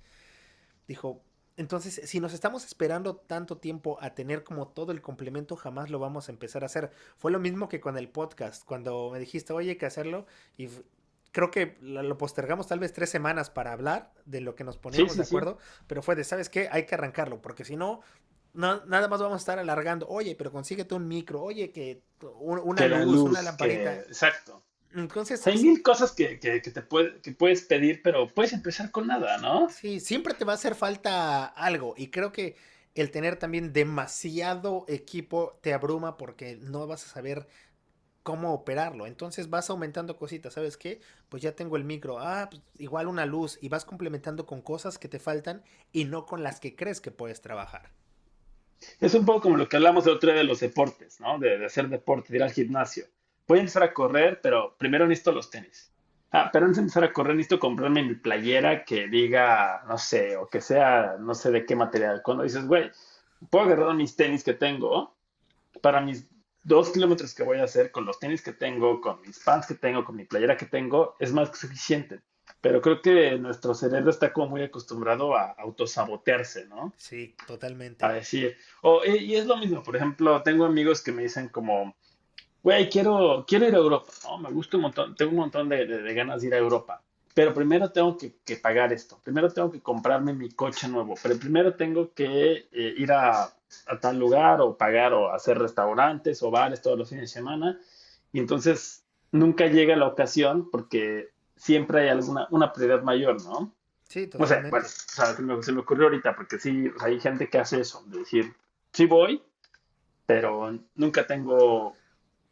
Dijo, 0.89 1.21
entonces, 1.55 2.01
si 2.09 2.19
nos 2.19 2.33
estamos 2.33 2.65
esperando 2.65 3.15
tanto 3.15 3.59
tiempo 3.59 3.99
a 4.01 4.15
tener 4.15 4.43
como 4.43 4.69
todo 4.69 4.91
el 4.91 5.03
complemento, 5.03 5.55
jamás 5.55 5.91
lo 5.91 5.99
vamos 5.99 6.27
a 6.27 6.31
empezar 6.31 6.63
a 6.63 6.65
hacer. 6.65 6.89
Fue 7.15 7.31
lo 7.31 7.39
mismo 7.39 7.69
que 7.69 7.79
con 7.79 7.95
el 7.95 8.09
podcast, 8.09 8.65
cuando 8.65 9.11
me 9.11 9.19
dijiste, 9.19 9.53
oye, 9.53 9.69
hay 9.69 9.75
que 9.75 9.85
hacerlo, 9.85 10.25
y 10.57 10.67
creo 11.31 11.51
que 11.51 11.77
lo 11.79 12.17
postergamos 12.17 12.65
tal 12.65 12.79
vez 12.79 12.91
tres 12.91 13.11
semanas 13.11 13.51
para 13.51 13.71
hablar 13.71 14.11
de 14.25 14.41
lo 14.41 14.55
que 14.55 14.63
nos 14.63 14.77
poníamos 14.77 15.15
de 15.15 15.21
acuerdo, 15.21 15.59
pero 15.85 16.01
fue 16.01 16.15
de, 16.15 16.23
¿sabes 16.23 16.49
qué? 16.49 16.69
Hay 16.71 16.87
que 16.87 16.95
arrancarlo, 16.95 17.39
porque 17.39 17.63
si 17.63 17.75
no, 17.75 18.01
nada 18.53 19.07
más 19.07 19.21
vamos 19.21 19.33
a 19.33 19.37
estar 19.37 19.59
alargando, 19.59 20.07
oye, 20.07 20.35
pero 20.35 20.51
consíguete 20.51 20.95
un 20.95 21.07
micro, 21.07 21.43
oye, 21.43 21.71
que 21.71 22.01
una 22.39 22.87
luz, 22.87 23.29
una 23.29 23.43
lamparita. 23.43 23.93
exacto. 23.93 24.63
Entonces, 24.95 25.45
hay 25.45 25.61
mil 25.61 25.83
cosas 25.83 26.11
que, 26.11 26.39
que, 26.39 26.59
te 26.59 26.81
puede, 26.81 27.19
que 27.21 27.31
puedes 27.31 27.63
pedir, 27.63 28.01
pero 28.01 28.27
puedes 28.27 28.53
empezar 28.53 28.89
con 28.91 29.07
nada, 29.07 29.37
¿no? 29.37 29.69
Sí, 29.69 29.99
siempre 29.99 30.33
te 30.33 30.45
va 30.45 30.53
a 30.53 30.55
hacer 30.55 30.73
falta 30.73 31.45
algo 31.45 31.93
y 31.95 32.07
creo 32.07 32.31
que 32.31 32.55
el 32.95 33.11
tener 33.11 33.37
también 33.37 33.71
demasiado 33.71 34.85
equipo 34.87 35.59
te 35.61 35.73
abruma 35.73 36.17
porque 36.17 36.57
no 36.61 36.87
vas 36.87 37.05
a 37.05 37.09
saber 37.09 37.47
cómo 38.23 38.53
operarlo. 38.53 39.07
Entonces 39.07 39.49
vas 39.49 39.69
aumentando 39.69 40.17
cositas, 40.17 40.53
¿sabes 40.53 40.77
qué? 40.77 40.99
Pues 41.29 41.41
ya 41.41 41.53
tengo 41.53 41.77
el 41.77 41.83
micro, 41.83 42.19
ah, 42.19 42.47
pues 42.49 42.61
igual 42.77 43.07
una 43.07 43.25
luz 43.25 43.57
y 43.61 43.69
vas 43.69 43.85
complementando 43.85 44.45
con 44.45 44.61
cosas 44.61 44.97
que 44.97 45.07
te 45.07 45.19
faltan 45.19 45.63
y 45.91 46.05
no 46.05 46.25
con 46.25 46.43
las 46.43 46.59
que 46.59 46.75
crees 46.75 47.01
que 47.01 47.11
puedes 47.11 47.41
trabajar. 47.41 47.91
Es 48.99 49.13
un 49.13 49.25
poco 49.25 49.41
como 49.41 49.57
lo 49.57 49.67
que 49.67 49.77
hablamos 49.77 50.05
de 50.05 50.11
otro 50.11 50.31
de 50.31 50.43
los 50.43 50.59
deportes, 50.59 51.19
¿no? 51.19 51.37
De, 51.39 51.65
hacer 51.65 51.89
deporte, 51.89 52.31
de 52.31 52.37
ir 52.37 52.43
al 52.43 52.51
gimnasio. 52.51 53.05
Voy 53.49 53.57
a 53.57 53.61
empezar 53.61 53.81
a 53.81 53.95
correr, 53.95 54.41
pero 54.43 54.75
primero 54.77 55.07
necesito 55.07 55.31
los 55.31 55.49
tenis. 55.49 55.91
Ah, 56.31 56.51
pero 56.53 56.65
antes 56.65 56.77
de 56.77 56.81
empezar 56.83 57.03
a 57.03 57.11
correr 57.11 57.35
necesito 57.35 57.59
comprarme 57.59 58.03
mi 58.03 58.13
playera 58.13 58.85
que 58.85 59.07
diga, 59.07 59.83
no 59.87 59.97
sé, 59.97 60.37
o 60.37 60.47
que 60.47 60.61
sea, 60.61 61.15
no 61.19 61.33
sé 61.33 61.49
de 61.49 61.65
qué 61.65 61.75
material. 61.75 62.21
Cuando 62.23 62.43
dices, 62.43 62.67
güey, 62.67 62.91
puedo 63.49 63.65
agarrar 63.65 63.95
mis 63.95 64.15
tenis 64.15 64.43
que 64.43 64.53
tengo 64.53 65.15
para 65.81 65.99
mis 65.99 66.27
dos 66.61 66.91
kilómetros 66.91 67.33
que 67.33 67.41
voy 67.41 67.57
a 67.57 67.63
hacer 67.63 67.91
con 67.91 68.05
los 68.05 68.19
tenis 68.19 68.43
que 68.43 68.53
tengo, 68.53 69.01
con 69.01 69.19
mis 69.21 69.39
pants 69.39 69.65
que 69.65 69.73
tengo, 69.73 70.05
con 70.05 70.15
mi 70.15 70.25
playera 70.25 70.55
que 70.55 70.67
tengo, 70.67 71.15
es 71.17 71.33
más 71.33 71.49
que 71.49 71.57
suficiente. 71.57 72.19
Pero 72.61 72.81
creo 72.81 73.01
que 73.01 73.35
nuestro 73.39 73.73
cerebro 73.73 74.11
está 74.11 74.31
como 74.31 74.49
muy 74.49 74.61
acostumbrado 74.61 75.35
a 75.35 75.53
autosabotearse, 75.57 76.67
¿no? 76.67 76.93
Sí, 76.97 77.35
totalmente. 77.47 78.05
A 78.05 78.13
decir, 78.13 78.57
o, 78.83 79.03
y, 79.03 79.35
es 79.35 79.47
lo 79.47 79.57
mismo, 79.57 79.81
por 79.81 79.95
ejemplo, 79.95 80.43
tengo 80.43 80.65
amigos 80.65 81.01
que 81.01 81.11
me 81.11 81.23
dicen 81.23 81.49
como, 81.49 81.95
güey, 82.63 82.89
quiero, 82.89 83.45
quiero 83.47 83.67
ir 83.67 83.75
a 83.75 83.79
Europa, 83.79 84.11
¿no? 84.23 84.37
Me 84.37 84.51
gusta 84.51 84.77
un 84.77 84.83
montón, 84.83 85.15
tengo 85.15 85.31
un 85.31 85.37
montón 85.37 85.69
de, 85.69 85.85
de, 85.85 86.13
ganas 86.13 86.41
de 86.41 86.47
ir 86.47 86.53
a 86.53 86.57
Europa, 86.57 87.01
pero 87.33 87.53
primero 87.53 87.91
tengo 87.91 88.17
que, 88.17 88.35
que, 88.45 88.57
pagar 88.57 88.93
esto, 88.93 89.19
primero 89.23 89.49
tengo 89.49 89.71
que 89.71 89.81
comprarme 89.81 90.33
mi 90.33 90.49
coche 90.49 90.87
nuevo, 90.87 91.15
pero 91.21 91.37
primero 91.37 91.75
tengo 91.75 92.13
que 92.13 92.67
eh, 92.71 92.93
ir 92.97 93.11
a 93.11 93.53
a 93.87 93.99
tal 93.99 94.17
lugar 94.17 94.61
o 94.61 94.77
pagar 94.77 95.13
o 95.13 95.31
hacer 95.31 95.57
restaurantes 95.57 96.41
o 96.43 96.51
bares 96.51 96.81
todos 96.81 96.97
los 96.97 97.09
fines 97.09 97.23
de 97.23 97.39
semana. 97.39 97.79
Y 98.31 98.39
entonces 98.39 99.03
nunca 99.31 99.67
llega 99.67 99.95
la 99.95 100.07
ocasión 100.07 100.69
porque 100.69 101.29
siempre 101.55 102.01
hay 102.01 102.09
alguna 102.09 102.47
una 102.51 102.73
prioridad 102.73 103.03
mayor, 103.03 103.43
¿no? 103.43 103.73
Sí, 104.07 104.27
totalmente. 104.27 104.75
O 104.75 104.81
sea, 104.87 105.35
bueno, 105.39 105.61
se, 105.61 105.71
me, 105.71 105.81
ocurrió 105.81 106.05
ahorita 106.05 106.35
porque 106.35 106.57
sí, 106.57 106.91
hay 106.99 107.19
gente 107.19 107.47
que 107.47 107.59
hace 107.59 107.81
eso, 107.81 108.03
de 108.07 108.19
decir, 108.19 108.55
sí 108.91 109.05
voy, 109.05 109.43
pero 110.25 110.79
nunca 110.95 111.27
tengo, 111.27 111.95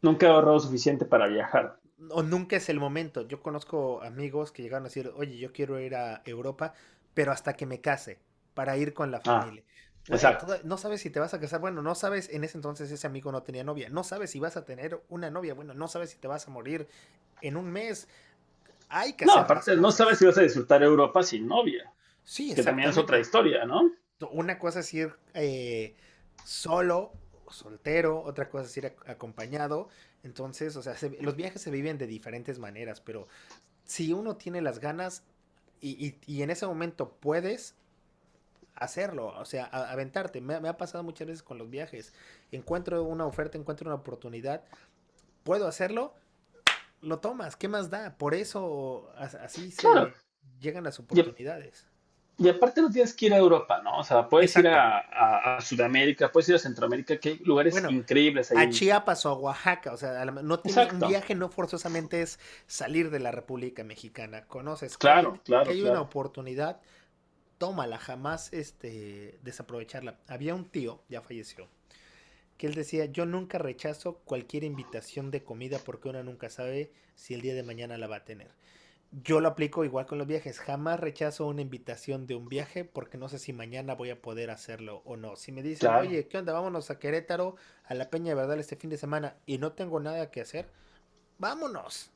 nunca 0.02 0.26
he 0.26 0.30
ahorrado 0.30 0.60
suficiente 0.60 1.04
para 1.04 1.26
viajar. 1.26 1.78
O 2.10 2.22
nunca 2.22 2.56
es 2.56 2.68
el 2.68 2.78
momento. 2.78 3.26
Yo 3.26 3.40
conozco 3.40 4.02
amigos 4.02 4.52
que 4.52 4.62
llegaron 4.62 4.84
a 4.84 4.88
decir, 4.88 5.12
oye, 5.16 5.36
yo 5.38 5.52
quiero 5.52 5.80
ir 5.80 5.96
a 5.96 6.22
Europa, 6.24 6.74
pero 7.14 7.32
hasta 7.32 7.54
que 7.54 7.66
me 7.66 7.80
case, 7.80 8.18
para 8.54 8.76
ir 8.76 8.94
con 8.94 9.10
la 9.10 9.18
ah. 9.18 9.40
familia. 9.40 9.64
No 10.64 10.78
sabes 10.78 11.00
si 11.00 11.10
te 11.10 11.20
vas 11.20 11.34
a 11.34 11.40
casar. 11.40 11.60
Bueno, 11.60 11.82
no 11.82 11.94
sabes, 11.94 12.30
en 12.30 12.44
ese 12.44 12.56
entonces 12.56 12.90
ese 12.90 13.06
amigo 13.06 13.30
no 13.30 13.42
tenía 13.42 13.64
novia. 13.64 13.88
No 13.90 14.04
sabes 14.04 14.30
si 14.30 14.40
vas 14.40 14.56
a 14.56 14.64
tener 14.64 15.02
una 15.08 15.30
novia. 15.30 15.54
Bueno, 15.54 15.74
no 15.74 15.88
sabes 15.88 16.10
si 16.10 16.18
te 16.18 16.28
vas 16.28 16.46
a 16.46 16.50
morir 16.50 16.86
en 17.42 17.56
un 17.56 17.70
mes. 17.70 18.08
Hay 18.88 19.12
que 19.12 19.26
No, 19.26 19.34
aparte, 19.34 19.76
no 19.76 19.90
sabes 19.92 20.18
si 20.18 20.26
vas 20.26 20.38
a 20.38 20.42
disfrutar 20.42 20.82
Europa 20.82 21.22
sin 21.22 21.46
novia. 21.46 21.92
Sí, 22.24 22.54
Que 22.54 22.62
también 22.62 22.90
es 22.90 22.98
otra 22.98 23.18
historia, 23.18 23.64
¿no? 23.64 23.90
Una 24.32 24.58
cosa 24.58 24.80
es 24.80 24.92
ir 24.94 25.14
eh, 25.34 25.94
solo, 26.44 27.12
soltero, 27.50 28.22
otra 28.22 28.48
cosa 28.48 28.66
es 28.66 28.76
ir 28.76 28.94
acompañado. 29.06 29.88
Entonces, 30.22 30.76
o 30.76 30.82
sea, 30.82 30.94
los 31.20 31.36
viajes 31.36 31.62
se 31.62 31.70
viven 31.70 31.98
de 31.98 32.06
diferentes 32.06 32.58
maneras, 32.58 33.00
pero 33.00 33.28
si 33.84 34.12
uno 34.12 34.36
tiene 34.36 34.60
las 34.60 34.78
ganas 34.78 35.22
y, 35.80 36.16
y 36.26 36.42
en 36.42 36.50
ese 36.50 36.66
momento 36.66 37.16
puedes, 37.20 37.74
hacerlo, 38.78 39.34
o 39.36 39.44
sea, 39.44 39.64
aventarte. 39.64 40.40
Me, 40.40 40.54
ha 40.54 40.76
pasado 40.76 41.04
muchas 41.04 41.26
veces 41.26 41.42
con 41.42 41.58
los 41.58 41.68
viajes. 41.68 42.12
Encuentro 42.52 43.02
una 43.02 43.26
oferta, 43.26 43.58
encuentro 43.58 43.88
una 43.88 43.96
oportunidad, 43.96 44.62
puedo 45.44 45.66
hacerlo, 45.66 46.14
lo 47.00 47.18
tomas, 47.18 47.56
¿qué 47.56 47.68
más 47.68 47.90
da? 47.90 48.16
Por 48.16 48.34
eso 48.34 49.10
así 49.16 49.70
se 49.70 49.88
llegan 50.60 50.84
las 50.84 50.98
oportunidades. 50.98 51.86
Y, 52.38 52.48
aparte 52.48 52.80
no 52.80 52.90
tienes 52.90 53.12
que 53.12 53.26
ir 53.26 53.34
a 53.34 53.36
Europa, 53.36 53.82
¿no? 53.82 53.98
O 53.98 54.04
sea, 54.04 54.28
puedes 54.28 54.56
ir 54.56 54.68
a, 54.68 55.58
Sudamérica, 55.60 56.30
puedes 56.30 56.48
ir 56.48 56.54
a 56.54 56.58
Centroamérica, 56.58 57.18
que 57.18 57.30
hay 57.30 57.38
lugares 57.38 57.74
increíbles 57.90 58.50
ahí. 58.52 58.58
A 58.58 58.70
Chiapas 58.70 59.26
o 59.26 59.30
a 59.30 59.34
Oaxaca, 59.34 59.92
o 59.92 59.96
sea, 59.96 60.24
no 60.24 60.60
tienes, 60.60 60.92
un 60.92 61.00
viaje 61.00 61.34
no 61.34 61.48
forzosamente 61.48 62.22
es 62.22 62.38
salir 62.66 63.10
de 63.10 63.18
la 63.18 63.32
República 63.32 63.82
Mexicana, 63.84 64.46
conoces 64.46 64.96
claro, 64.96 65.40
claro, 65.44 65.64
que 65.64 65.70
hay 65.72 65.82
una 65.82 66.00
oportunidad 66.00 66.80
tómala, 67.58 67.98
jamás 67.98 68.52
este, 68.52 69.38
desaprovecharla. 69.42 70.18
Había 70.28 70.54
un 70.54 70.64
tío, 70.64 71.02
ya 71.08 71.20
falleció, 71.20 71.68
que 72.56 72.66
él 72.66 72.74
decía, 72.74 73.04
yo 73.06 73.26
nunca 73.26 73.58
rechazo 73.58 74.18
cualquier 74.24 74.64
invitación 74.64 75.30
de 75.30 75.42
comida 75.42 75.78
porque 75.84 76.08
uno 76.08 76.22
nunca 76.22 76.48
sabe 76.50 76.92
si 77.14 77.34
el 77.34 77.40
día 77.40 77.54
de 77.54 77.62
mañana 77.62 77.98
la 77.98 78.06
va 78.06 78.16
a 78.16 78.24
tener. 78.24 78.50
Yo 79.10 79.40
lo 79.40 79.48
aplico 79.48 79.84
igual 79.84 80.06
con 80.06 80.18
los 80.18 80.26
viajes, 80.26 80.60
jamás 80.60 81.00
rechazo 81.00 81.46
una 81.46 81.62
invitación 81.62 82.26
de 82.26 82.34
un 82.34 82.48
viaje 82.48 82.84
porque 82.84 83.16
no 83.16 83.28
sé 83.30 83.38
si 83.38 83.54
mañana 83.54 83.94
voy 83.94 84.10
a 84.10 84.20
poder 84.20 84.50
hacerlo 84.50 85.00
o 85.06 85.16
no. 85.16 85.36
Si 85.36 85.50
me 85.50 85.62
dicen, 85.62 85.90
oye, 85.90 86.28
¿qué 86.28 86.36
onda? 86.36 86.52
Vámonos 86.52 86.90
a 86.90 86.98
Querétaro, 86.98 87.56
a 87.84 87.94
la 87.94 88.10
Peña 88.10 88.30
de 88.30 88.34
Verdad 88.34 88.58
este 88.58 88.76
fin 88.76 88.90
de 88.90 88.98
semana 88.98 89.36
y 89.46 89.56
no 89.56 89.72
tengo 89.72 89.98
nada 89.98 90.30
que 90.30 90.42
hacer, 90.42 90.68
vámonos. 91.38 92.10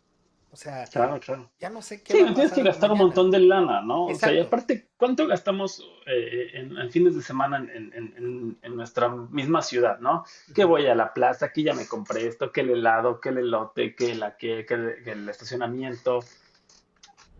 O 0.52 0.56
sea, 0.56 0.84
claro, 0.84 1.18
claro. 1.18 1.50
ya 1.58 1.70
no 1.70 1.80
sé 1.80 2.02
qué. 2.02 2.12
Sí, 2.12 2.34
tienes 2.34 2.52
que 2.52 2.62
gastar 2.62 2.92
un 2.92 2.98
montón 2.98 3.30
de 3.30 3.40
lana, 3.40 3.80
¿no? 3.80 4.04
O 4.04 4.14
sea, 4.14 4.34
y 4.34 4.38
aparte, 4.38 4.90
¿cuánto 4.98 5.26
gastamos 5.26 5.82
eh, 6.06 6.50
en, 6.52 6.90
fines 6.90 7.16
de 7.16 7.22
semana 7.22 7.66
en, 7.72 8.58
nuestra 8.76 9.08
misma 9.08 9.62
ciudad, 9.62 9.98
¿no? 10.00 10.26
Que 10.54 10.64
voy 10.64 10.86
a 10.88 10.94
la 10.94 11.14
plaza, 11.14 11.46
aquí 11.46 11.62
ya 11.62 11.72
me 11.72 11.86
compré 11.86 12.26
esto, 12.26 12.52
que 12.52 12.60
el 12.60 12.68
helado, 12.68 13.18
que 13.18 13.30
el 13.30 13.38
elote, 13.38 13.94
que, 13.96 14.14
la, 14.14 14.36
que, 14.36 14.66
que, 14.66 14.74
el, 15.10 15.26
estacionamiento. 15.26 16.20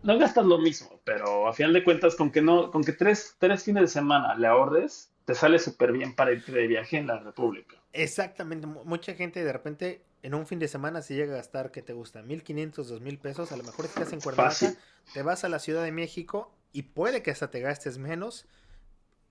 No 0.03 0.17
gastas 0.17 0.45
lo 0.45 0.57
mismo, 0.57 0.99
pero 1.03 1.47
a 1.47 1.53
final 1.53 1.73
de 1.73 1.83
cuentas, 1.83 2.15
con 2.15 2.31
que 2.31 2.41
no, 2.41 2.71
con 2.71 2.83
que 2.83 2.91
tres, 2.91 3.35
tres 3.39 3.63
fines 3.63 3.81
de 3.81 3.87
semana 3.87 4.35
le 4.35 4.47
ahorres, 4.47 5.11
te 5.25 5.33
sale 5.33 5.59
súper 5.59 5.91
bien 5.91 6.15
para 6.15 6.33
irte 6.33 6.51
de 6.51 6.67
viaje 6.67 6.97
en 6.97 7.07
la 7.07 7.19
República. 7.19 7.77
Exactamente, 7.93 8.67
mucha 8.67 9.13
gente 9.13 9.43
de 9.43 9.53
repente 9.53 10.03
en 10.23 10.33
un 10.33 10.47
fin 10.47 10.59
de 10.59 10.67
semana 10.67 11.01
si 11.01 11.15
llega 11.15 11.33
a 11.33 11.37
gastar, 11.37 11.71
¿qué 11.71 11.81
te 11.81 11.93
gusta? 11.93 12.21
1500, 12.21 12.87
2000 12.87 13.17
pesos, 13.19 13.51
a 13.51 13.57
lo 13.57 13.63
mejor 13.63 13.85
estás 13.85 14.13
en 14.13 14.21
Cuernavaca, 14.21 14.73
te 15.13 15.21
vas 15.21 15.43
a 15.43 15.49
la 15.49 15.59
Ciudad 15.59 15.83
de 15.83 15.91
México 15.91 16.51
y 16.71 16.83
puede 16.83 17.21
que 17.21 17.31
hasta 17.31 17.51
te 17.51 17.59
gastes 17.59 17.97
menos 17.97 18.45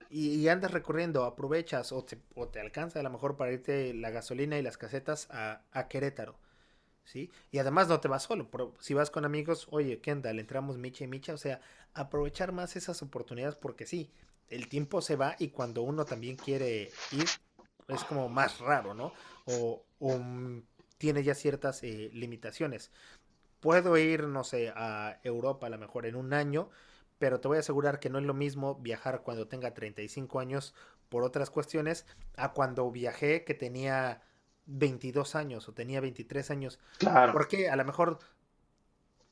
y, 0.09 0.47
andas 0.47 0.69
recorriendo, 0.69 1.23
aprovechas 1.23 1.91
o 1.91 2.03
te, 2.03 2.19
o 2.35 2.47
te, 2.47 2.59
alcanza 2.59 2.99
a 2.99 3.03
lo 3.03 3.09
mejor 3.09 3.35
para 3.35 3.51
irte 3.51 3.95
la 3.95 4.11
gasolina 4.11 4.59
y 4.59 4.61
las 4.61 4.77
casetas 4.77 5.27
a, 5.31 5.87
Querétaro. 5.89 6.35
¿Sí? 7.05 7.31
Y 7.51 7.57
además 7.57 7.89
no 7.89 7.99
te 7.99 8.07
vas 8.07 8.23
solo, 8.23 8.49
si 8.79 8.93
vas 8.93 9.11
con 9.11 9.25
amigos, 9.25 9.67
oye, 9.71 9.99
¿qué 9.99 10.13
onda? 10.13 10.31
Le 10.31 10.41
entramos 10.41 10.77
micha 10.77 11.03
y 11.03 11.07
micha, 11.07 11.33
o 11.33 11.37
sea, 11.37 11.59
aprovechar 11.93 12.53
más 12.53 12.75
esas 12.75 13.01
oportunidades 13.01 13.55
porque 13.55 13.85
sí, 13.85 14.09
el 14.49 14.69
tiempo 14.69 15.01
se 15.01 15.15
va 15.15 15.35
y 15.37 15.49
cuando 15.49 15.81
uno 15.81 16.05
también 16.05 16.37
quiere 16.37 16.91
ir, 17.11 17.27
es 17.87 18.03
como 18.05 18.29
más 18.29 18.59
raro, 18.59 18.93
¿no? 18.93 19.13
O, 19.45 19.83
o 19.99 20.19
tiene 20.97 21.23
ya 21.23 21.35
ciertas 21.35 21.83
eh, 21.83 22.09
limitaciones. 22.13 22.91
Puedo 23.59 23.97
ir, 23.97 24.23
no 24.27 24.43
sé, 24.43 24.71
a 24.75 25.19
Europa 25.23 25.67
a 25.67 25.69
lo 25.69 25.77
mejor 25.77 26.05
en 26.05 26.15
un 26.15 26.33
año, 26.33 26.69
pero 27.19 27.39
te 27.39 27.47
voy 27.47 27.57
a 27.57 27.61
asegurar 27.61 27.99
que 27.99 28.09
no 28.09 28.19
es 28.19 28.25
lo 28.25 28.33
mismo 28.33 28.75
viajar 28.75 29.21
cuando 29.23 29.47
tenga 29.47 29.73
35 29.73 30.39
años 30.39 30.73
por 31.09 31.23
otras 31.23 31.49
cuestiones 31.49 32.05
a 32.35 32.53
cuando 32.53 32.89
viajé 32.91 33.43
que 33.43 33.53
tenía 33.53 34.21
22 34.65 35.35
años 35.35 35.67
o 35.67 35.73
tenía 35.73 36.01
23 36.01 36.51
años. 36.51 36.79
Claro. 36.97 37.33
Porque 37.33 37.69
a 37.69 37.75
lo 37.75 37.85
mejor 37.85 38.19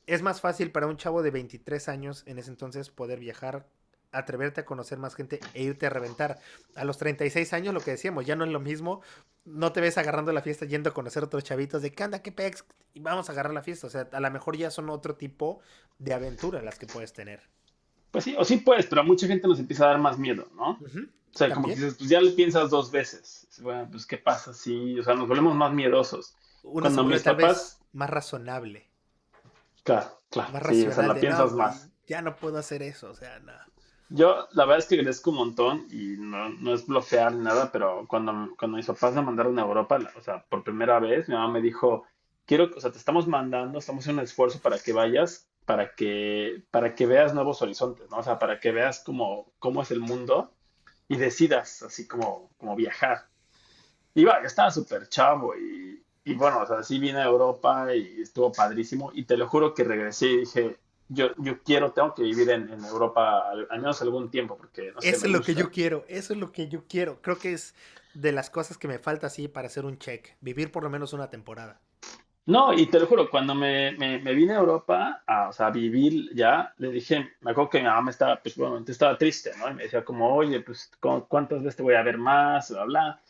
es 0.07 0.21
más 0.21 0.41
fácil 0.41 0.71
para 0.71 0.87
un 0.87 0.97
chavo 0.97 1.21
de 1.23 1.31
23 1.31 1.89
años 1.89 2.23
en 2.25 2.39
ese 2.39 2.49
entonces 2.49 2.89
poder 2.89 3.19
viajar 3.19 3.67
atreverte 4.11 4.61
a 4.61 4.65
conocer 4.65 4.97
más 4.97 5.15
gente 5.15 5.39
e 5.53 5.63
irte 5.63 5.85
a 5.85 5.89
reventar. 5.89 6.39
A 6.75 6.83
los 6.83 6.97
36 6.97 7.53
años, 7.53 7.73
lo 7.73 7.81
que 7.81 7.91
decíamos, 7.91 8.25
ya 8.25 8.35
no 8.35 8.43
es 8.43 8.51
lo 8.51 8.59
mismo. 8.59 9.01
No 9.45 9.71
te 9.71 9.81
ves 9.81 9.97
agarrando 9.97 10.31
la 10.31 10.41
fiesta 10.41 10.65
yendo 10.65 10.89
a 10.89 10.93
conocer 10.93 11.23
otros 11.23 11.43
chavitos 11.43 11.81
de 11.81 11.91
que 11.91 12.03
anda, 12.03 12.21
qué 12.21 12.31
pex, 12.31 12.65
y 12.93 12.99
vamos 12.99 13.29
a 13.29 13.31
agarrar 13.31 13.53
la 13.53 13.63
fiesta. 13.63 13.87
O 13.87 13.89
sea, 13.89 14.09
a 14.11 14.19
lo 14.19 14.31
mejor 14.31 14.57
ya 14.57 14.69
son 14.69 14.89
otro 14.89 15.15
tipo 15.15 15.61
de 15.97 16.13
aventura 16.13 16.61
las 16.61 16.77
que 16.77 16.87
puedes 16.87 17.13
tener. 17.13 17.41
Pues 18.11 18.25
sí, 18.25 18.35
o 18.37 18.43
sí 18.43 18.57
puedes, 18.57 18.87
pero 18.87 19.01
a 19.01 19.03
mucha 19.05 19.25
gente 19.27 19.47
nos 19.47 19.59
empieza 19.59 19.85
a 19.85 19.87
dar 19.89 19.99
más 19.99 20.19
miedo, 20.19 20.49
¿no? 20.55 20.77
O 21.33 21.37
sea, 21.37 21.53
como 21.53 21.67
que 21.67 21.75
dices, 21.75 21.95
pues 21.95 22.09
ya 22.09 22.21
le 22.21 22.31
piensas 22.31 22.69
dos 22.69 22.91
veces. 22.91 23.47
Bueno, 23.61 23.87
pues 23.89 24.05
qué 24.05 24.17
pasa 24.17 24.53
si, 24.53 24.99
o 24.99 25.03
sea, 25.03 25.15
nos 25.15 25.27
volvemos 25.27 25.55
más 25.55 25.71
miedosos. 25.71 26.35
Una 26.63 26.83
Cuando 26.83 27.05
mis 27.05 27.23
papás... 27.23 27.79
más 27.93 28.09
razonable. 28.09 28.89
Claro, 29.83 30.19
claro. 30.29 30.53
Más 30.53 30.67
sí, 30.67 30.87
o 30.87 30.91
sea, 30.91 31.07
la 31.07 31.15
piensas 31.15 31.53
más. 31.53 31.79
Pues, 31.79 31.91
ya 32.07 32.21
no 32.21 32.35
puedo 32.35 32.57
hacer 32.57 32.83
eso, 32.83 33.09
o 33.09 33.15
sea, 33.15 33.39
nada. 33.39 33.67
Yo, 34.09 34.47
la 34.51 34.65
verdad 34.65 34.79
es 34.79 34.87
que 34.87 34.95
agradezco 34.95 35.29
un 35.29 35.37
montón 35.37 35.87
y 35.89 36.17
no, 36.17 36.49
no 36.49 36.73
es 36.73 36.85
bloquear 36.85 37.33
ni 37.33 37.45
nada, 37.45 37.71
pero 37.71 38.05
cuando, 38.09 38.53
cuando 38.57 38.75
mis 38.75 38.85
papás 38.85 39.13
me 39.13 39.21
mandaron 39.21 39.57
a 39.57 39.61
Europa, 39.61 39.99
o 40.17 40.21
sea, 40.21 40.43
por 40.49 40.65
primera 40.65 40.99
vez, 40.99 41.29
mi 41.29 41.35
mamá 41.35 41.53
me 41.53 41.61
dijo, 41.61 42.03
quiero, 42.45 42.69
o 42.75 42.81
sea, 42.81 42.91
te 42.91 42.97
estamos 42.97 43.25
mandando, 43.27 43.79
estamos 43.79 44.03
haciendo 44.03 44.21
un 44.21 44.25
esfuerzo 44.25 44.59
para 44.59 44.77
que 44.77 44.91
vayas, 44.91 45.47
para 45.65 45.95
que, 45.95 46.61
para 46.71 46.93
que 46.93 47.05
veas 47.05 47.33
nuevos 47.33 47.61
horizontes, 47.61 48.09
¿no? 48.09 48.17
O 48.17 48.23
sea, 48.23 48.37
para 48.37 48.59
que 48.59 48.73
veas 48.73 49.01
cómo, 49.05 49.53
cómo 49.59 49.81
es 49.81 49.91
el 49.91 50.01
mundo 50.01 50.51
y 51.11 51.17
decidas 51.17 51.83
así 51.83 52.07
como, 52.07 52.49
como 52.57 52.73
viajar. 52.73 53.27
Y 54.15 54.23
va, 54.23 54.39
yo 54.39 54.47
estaba 54.47 54.71
súper 54.71 55.09
chavo 55.09 55.53
y, 55.57 56.01
y 56.23 56.33
bueno, 56.35 56.59
o 56.59 56.65
sea, 56.65 56.83
sí 56.83 56.99
vine 56.99 57.19
a 57.19 57.25
Europa 57.25 57.93
y 57.93 58.21
estuvo 58.21 58.49
padrísimo 58.53 59.11
y 59.13 59.25
te 59.25 59.35
lo 59.35 59.49
juro 59.49 59.73
que 59.73 59.83
regresé 59.83 60.27
y 60.27 60.37
dije, 60.37 60.77
yo, 61.09 61.31
yo 61.37 61.61
quiero, 61.63 61.91
tengo 61.91 62.15
que 62.15 62.23
vivir 62.23 62.49
en, 62.49 62.69
Europa 62.85 63.49
al, 63.49 63.67
menos 63.71 64.01
algún 64.01 64.31
tiempo, 64.31 64.55
porque 64.55 64.93
no 64.93 65.01
sé, 65.01 65.09
Eso 65.09 65.25
es 65.25 65.33
lo 65.33 65.41
que 65.41 65.53
yo 65.53 65.69
quiero, 65.69 66.05
eso 66.07 66.31
es 66.31 66.39
lo 66.39 66.53
que 66.53 66.69
yo 66.69 66.85
quiero. 66.87 67.21
Creo 67.21 67.37
que 67.37 67.51
es 67.51 67.75
de 68.13 68.31
las 68.31 68.49
cosas 68.49 68.77
que 68.77 68.87
me 68.87 68.97
falta 68.97 69.27
así 69.27 69.49
para 69.49 69.67
hacer 69.67 69.83
un 69.83 69.97
check, 69.97 70.37
vivir 70.39 70.71
por 70.71 70.83
lo 70.83 70.89
menos 70.89 71.11
una 71.11 71.29
temporada. 71.29 71.81
No, 72.45 72.73
y 72.73 72.87
te 72.87 72.99
lo 72.99 73.05
juro, 73.05 73.29
cuando 73.29 73.53
me, 73.53 73.91
me, 73.91 74.33
vine 74.33 74.53
a 74.53 74.59
Europa, 74.59 75.23
a, 75.27 75.49
o 75.49 75.53
sea, 75.53 75.67
a 75.67 75.71
vivir 75.71 76.33
ya, 76.33 76.73
le 76.77 76.89
dije, 76.89 77.33
me 77.41 77.51
acuerdo 77.51 77.69
que 77.69 77.79
mi 77.79 77.85
mamá 77.85 78.09
estaba, 78.09 78.41
pues 78.41 78.55
bueno, 78.57 78.83
estaba 78.87 79.17
triste, 79.17 79.51
¿no? 79.59 79.69
Y 79.69 79.75
me 79.75 79.83
decía 79.83 80.03
como, 80.03 80.33
oye, 80.33 80.59
pues, 80.61 80.91
¿cuántas 81.27 81.59
veces 81.59 81.75
te 81.75 81.83
voy 81.83 81.93
a 81.93 82.01
ver 82.01 82.17
más? 82.17 82.71
Bla, 82.71 82.85
bla. 82.85 83.21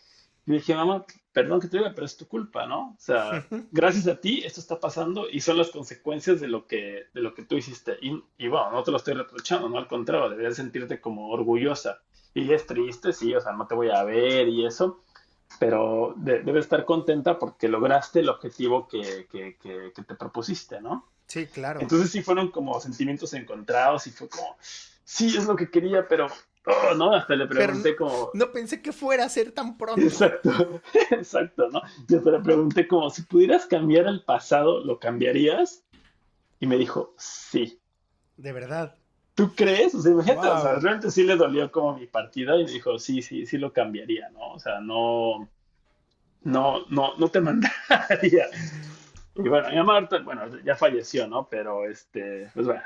Y 0.46 0.54
dije, 0.54 0.74
mamá, 0.74 1.06
perdón 1.34 1.60
que 1.60 1.68
te 1.68 1.78
diga, 1.78 1.92
pero 1.94 2.06
es 2.06 2.18
tu 2.18 2.28
culpa, 2.28 2.66
¿no? 2.66 2.92
O 2.92 3.00
sea, 3.00 3.46
gracias 3.72 4.08
a 4.08 4.20
ti 4.20 4.44
esto 4.46 4.60
está 4.60 4.80
pasando 4.80 5.30
y 5.30 5.42
son 5.42 5.58
las 5.58 5.70
consecuencias 5.70 6.40
de 6.40 6.48
lo 6.48 6.66
que, 6.66 7.08
de 7.14 7.22
lo 7.22 7.34
que 7.34 7.44
tú 7.44 7.58
hiciste. 7.58 7.98
Y, 8.02 8.24
y 8.38 8.48
bueno, 8.48 8.72
no 8.72 8.84
te 8.84 8.92
lo 8.92 8.98
estoy 8.98 9.14
reprochando, 9.14 9.70
¿no? 9.70 9.78
Al 9.78 9.88
contrario, 9.88 10.30
deberías 10.30 10.56
sentirte 10.56 11.00
como 11.00 11.30
orgullosa. 11.30 12.00
Y 12.34 12.52
es 12.52 12.66
triste, 12.66 13.12
sí, 13.12 13.36
o 13.36 13.42
sea, 13.42 13.52
no 13.52 13.68
te 13.68 13.76
voy 13.76 13.90
a 13.90 14.04
ver 14.04 14.48
y 14.48 14.66
eso, 14.66 15.04
pero 15.60 16.14
debes 16.18 16.66
estar 16.66 16.86
contenta 16.86 17.38
porque 17.38 17.68
lograste 17.68 18.20
el 18.20 18.30
objetivo 18.30 18.88
que, 18.88 19.28
que, 19.32 19.58
que, 19.58 19.92
que 19.96 20.04
te 20.04 20.16
propusiste, 20.16 20.82
¿no? 20.82 21.10
Sí, 21.28 21.48
claro. 21.48 21.80
Entonces 21.80 22.12
sí 22.12 22.22
fueron 22.22 22.52
como 22.52 22.80
sentimientos 22.80 23.34
encontrados 23.34 24.08
y 24.08 24.12
fue 24.12 24.28
como, 24.28 24.58
sí, 25.04 25.28
es 25.28 25.46
lo 25.46 25.56
que 25.56 25.70
quería, 25.70 26.08
pero 26.08 26.28
Oh, 26.66 26.94
no, 26.94 27.16
hasta 27.16 27.36
le 27.36 27.48
pregunté 27.48 27.96
como... 27.96 28.30
No 28.34 28.52
pensé 28.52 28.82
que 28.82 28.92
fuera 28.92 29.26
a 29.26 29.30
ser 29.30 29.52
tan 29.52 29.78
pronto. 29.78 30.00
Exacto, 30.00 30.82
exacto, 31.12 31.70
¿no? 31.70 31.82
Yo 32.08 32.22
te 32.22 32.32
le 32.32 32.40
pregunté 32.40 32.88
como, 32.88 33.10
si 33.10 33.24
pudieras 33.24 33.66
cambiar 33.66 34.06
el 34.06 34.24
pasado, 34.24 34.84
¿lo 34.84 35.00
cambiarías? 35.00 35.84
Y 36.60 36.68
me 36.68 36.78
dijo, 36.78 37.16
sí. 37.18 37.82
De 38.38 38.52
verdad. 38.52 38.96
¿Tú 39.36 39.54
crees? 39.56 39.96
O 39.96 40.02
sea, 40.02 40.12
imagínate, 40.12 40.48
o 40.48 40.62
sea, 40.62 40.76
realmente 40.76 41.12
sí 41.12 41.24
le 41.24 41.36
dolió 41.36 41.72
como 41.72 41.98
mi 41.98 42.06
partida 42.06 42.56
y 42.58 42.66
me 42.66 42.72
dijo, 42.72 43.00
sí, 43.00 43.22
sí, 43.22 43.46
sí 43.46 43.58
lo 43.58 43.72
cambiaría, 43.72 44.30
¿no? 44.30 44.52
O 44.52 44.60
sea, 44.60 44.80
no, 44.82 45.50
no, 46.44 46.86
no, 46.90 47.16
no 47.18 47.28
te 47.30 47.42
mandaría. 47.42 48.48
Y 49.36 49.48
bueno, 49.48 49.70
mi 49.70 49.76
mamá, 49.78 50.08
bueno, 50.24 50.44
ya 50.64 50.76
falleció, 50.76 51.28
¿no? 51.28 51.48
Pero, 51.50 51.90
este, 51.90 52.50
pues 52.54 52.66
bueno, 52.66 52.84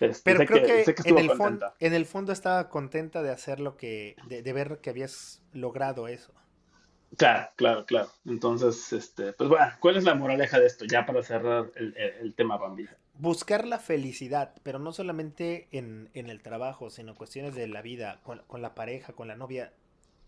este, 0.00 0.22
Pero 0.24 0.46
creo 0.46 0.64
que, 0.64 0.94
en, 1.08 1.18
el 1.18 1.30
fondo, 1.30 1.72
en, 1.80 1.92
el 1.92 2.06
fondo, 2.06 2.32
estaba 2.32 2.68
contenta 2.68 3.22
de 3.22 3.30
hacer 3.30 3.58
lo 3.58 3.76
que, 3.76 4.14
de, 4.28 4.52
ver 4.52 4.78
que 4.80 4.90
habías 4.90 5.42
logrado 5.52 6.06
eso. 6.06 6.32
Claro, 7.16 7.48
claro, 7.56 7.84
claro. 7.84 8.08
Entonces, 8.24 8.92
este, 8.92 9.32
pues 9.32 9.48
bueno, 9.48 9.66
¿cuál 9.80 9.96
es 9.96 10.04
la 10.04 10.14
moraleja 10.14 10.60
de 10.60 10.66
esto? 10.66 10.84
Ya 10.84 11.04
para 11.04 11.22
cerrar 11.22 11.70
el, 11.74 12.34
tema 12.34 12.56
Bambi. 12.58 12.86
Buscar 13.18 13.66
la 13.66 13.78
felicidad, 13.78 14.54
pero 14.62 14.78
no 14.78 14.92
solamente 14.92 15.68
en, 15.72 16.08
el 16.14 16.40
trabajo, 16.40 16.88
sino 16.88 17.14
cuestiones 17.14 17.54
de 17.54 17.66
la 17.66 17.82
vida, 17.82 18.20
con, 18.22 18.62
la 18.62 18.74
pareja, 18.74 19.12
con 19.12 19.28
la 19.28 19.36
novia. 19.36 19.72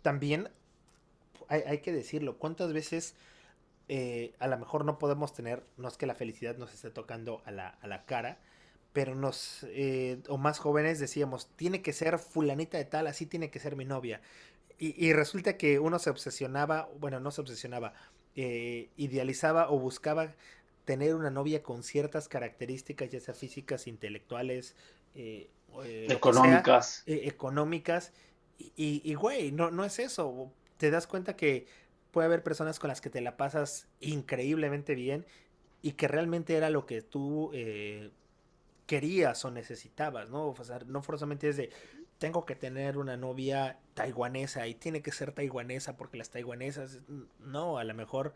También 0.03 0.49
hay, 1.49 1.79
que 1.79 1.93
decirlo, 1.93 2.37
¿cuántas 2.37 2.73
veces 2.73 3.15
eh, 3.89 4.35
a 4.39 4.49
lo 4.49 4.59
mejor 4.59 4.85
no 4.85 4.99
podemos 4.99 5.33
tener, 5.33 5.65
no 5.77 5.89
es 5.89 5.97
que 5.97 6.07
la 6.07 6.15
felicidad 6.15 6.57
nos 6.57 6.75
esté 6.75 6.91
tocando 6.91 7.43
a 7.45 7.51
la, 7.51 7.69
a 7.69 7.87
la 7.87 8.05
cara, 8.07 8.39
pero 8.93 9.15
nos, 9.15 9.65
eh, 9.69 10.21
o 10.29 10.39
más 10.39 10.59
jóvenes 10.59 10.99
decíamos, 10.99 11.49
tiene 11.57 11.83
que 11.83 11.93
ser 11.93 12.19
fulanita 12.19 12.77
de 12.79 12.85
tal, 12.85 13.07
así 13.07 13.27
tiene 13.27 13.51
que 13.51 13.61
ser 13.61 13.77
mi 13.77 13.85
novia. 13.85 14.21
Y, 14.83 15.13
resulta 15.13 15.59
que 15.59 15.79
uno 15.79 15.99
se 15.99 16.09
obsesionaba, 16.09 16.89
bueno, 16.99 17.21
no 17.21 17.31
se 17.31 17.43
obsesionaba, 17.43 17.93
eh, 18.35 18.89
idealizaba 18.97 19.71
o 19.71 19.79
buscaba 19.79 20.35
tener 20.85 21.15
una 21.15 21.31
novia 21.31 21.63
con 21.63 21.83
ciertas 21.83 22.29
características, 22.29 23.11
ya 23.11 23.21
sea 23.21 23.35
físicas, 23.35 23.87
intelectuales, 23.87 24.75
eh, 25.15 25.51
económicas. 26.09 27.03
económicas. 27.07 28.13
Y, 28.59 29.03
y, 29.05 29.15
güey, 29.15 29.53
no, 29.53 29.71
no 29.71 29.85
es 29.85 29.99
eso. 29.99 30.53
Te 30.77 30.91
das 30.91 31.07
cuenta 31.07 31.37
que 31.37 31.67
puede 32.11 32.27
haber 32.27 32.43
personas 32.43 32.79
con 32.79 32.89
las 32.89 33.01
que 33.01 33.11
te 33.11 33.21
la 33.21 33.37
pasas 33.37 33.87
increíblemente 34.01 34.95
bien 34.95 35.27
y 35.83 35.93
que 35.93 36.09
realmente 36.09 36.57
era 36.57 36.71
lo 36.71 36.87
que 36.87 37.03
tú 37.03 37.53
querías 38.91 39.45
o 39.45 39.53
necesitabas, 39.53 40.31
¿no? 40.31 40.49
O 40.49 40.65
sea, 40.65 40.81
no 40.85 41.01
forzosamente 41.01 41.49
es 41.49 41.57
de, 41.57 41.71
tengo 42.19 42.45
que 42.45 42.57
tener 42.57 42.99
una 42.99 43.17
novia 43.17 43.79
taiwanesa 43.95 44.67
y 44.67 44.75
tiene 44.75 45.01
que 45.01 45.13
ser 45.13 45.31
taiwanesa 45.31 45.97
porque 45.97 46.19
las 46.19 46.31
taiwanesas, 46.31 46.99
no, 47.39 47.79
a 47.79 47.85
lo 47.85 47.95
mejor 47.95 48.35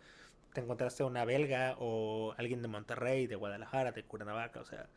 te 0.55 0.61
encontraste 0.61 1.03
una 1.03 1.25
belga 1.25 1.77
o 1.79 2.33
alguien 2.39 2.63
de 2.63 2.69
Monterrey, 2.69 3.27
de 3.27 3.35
Guadalajara, 3.35 3.93
de 3.93 4.05
Cuernavaca, 4.05 4.61
o 4.61 4.65
sea, 4.65 4.89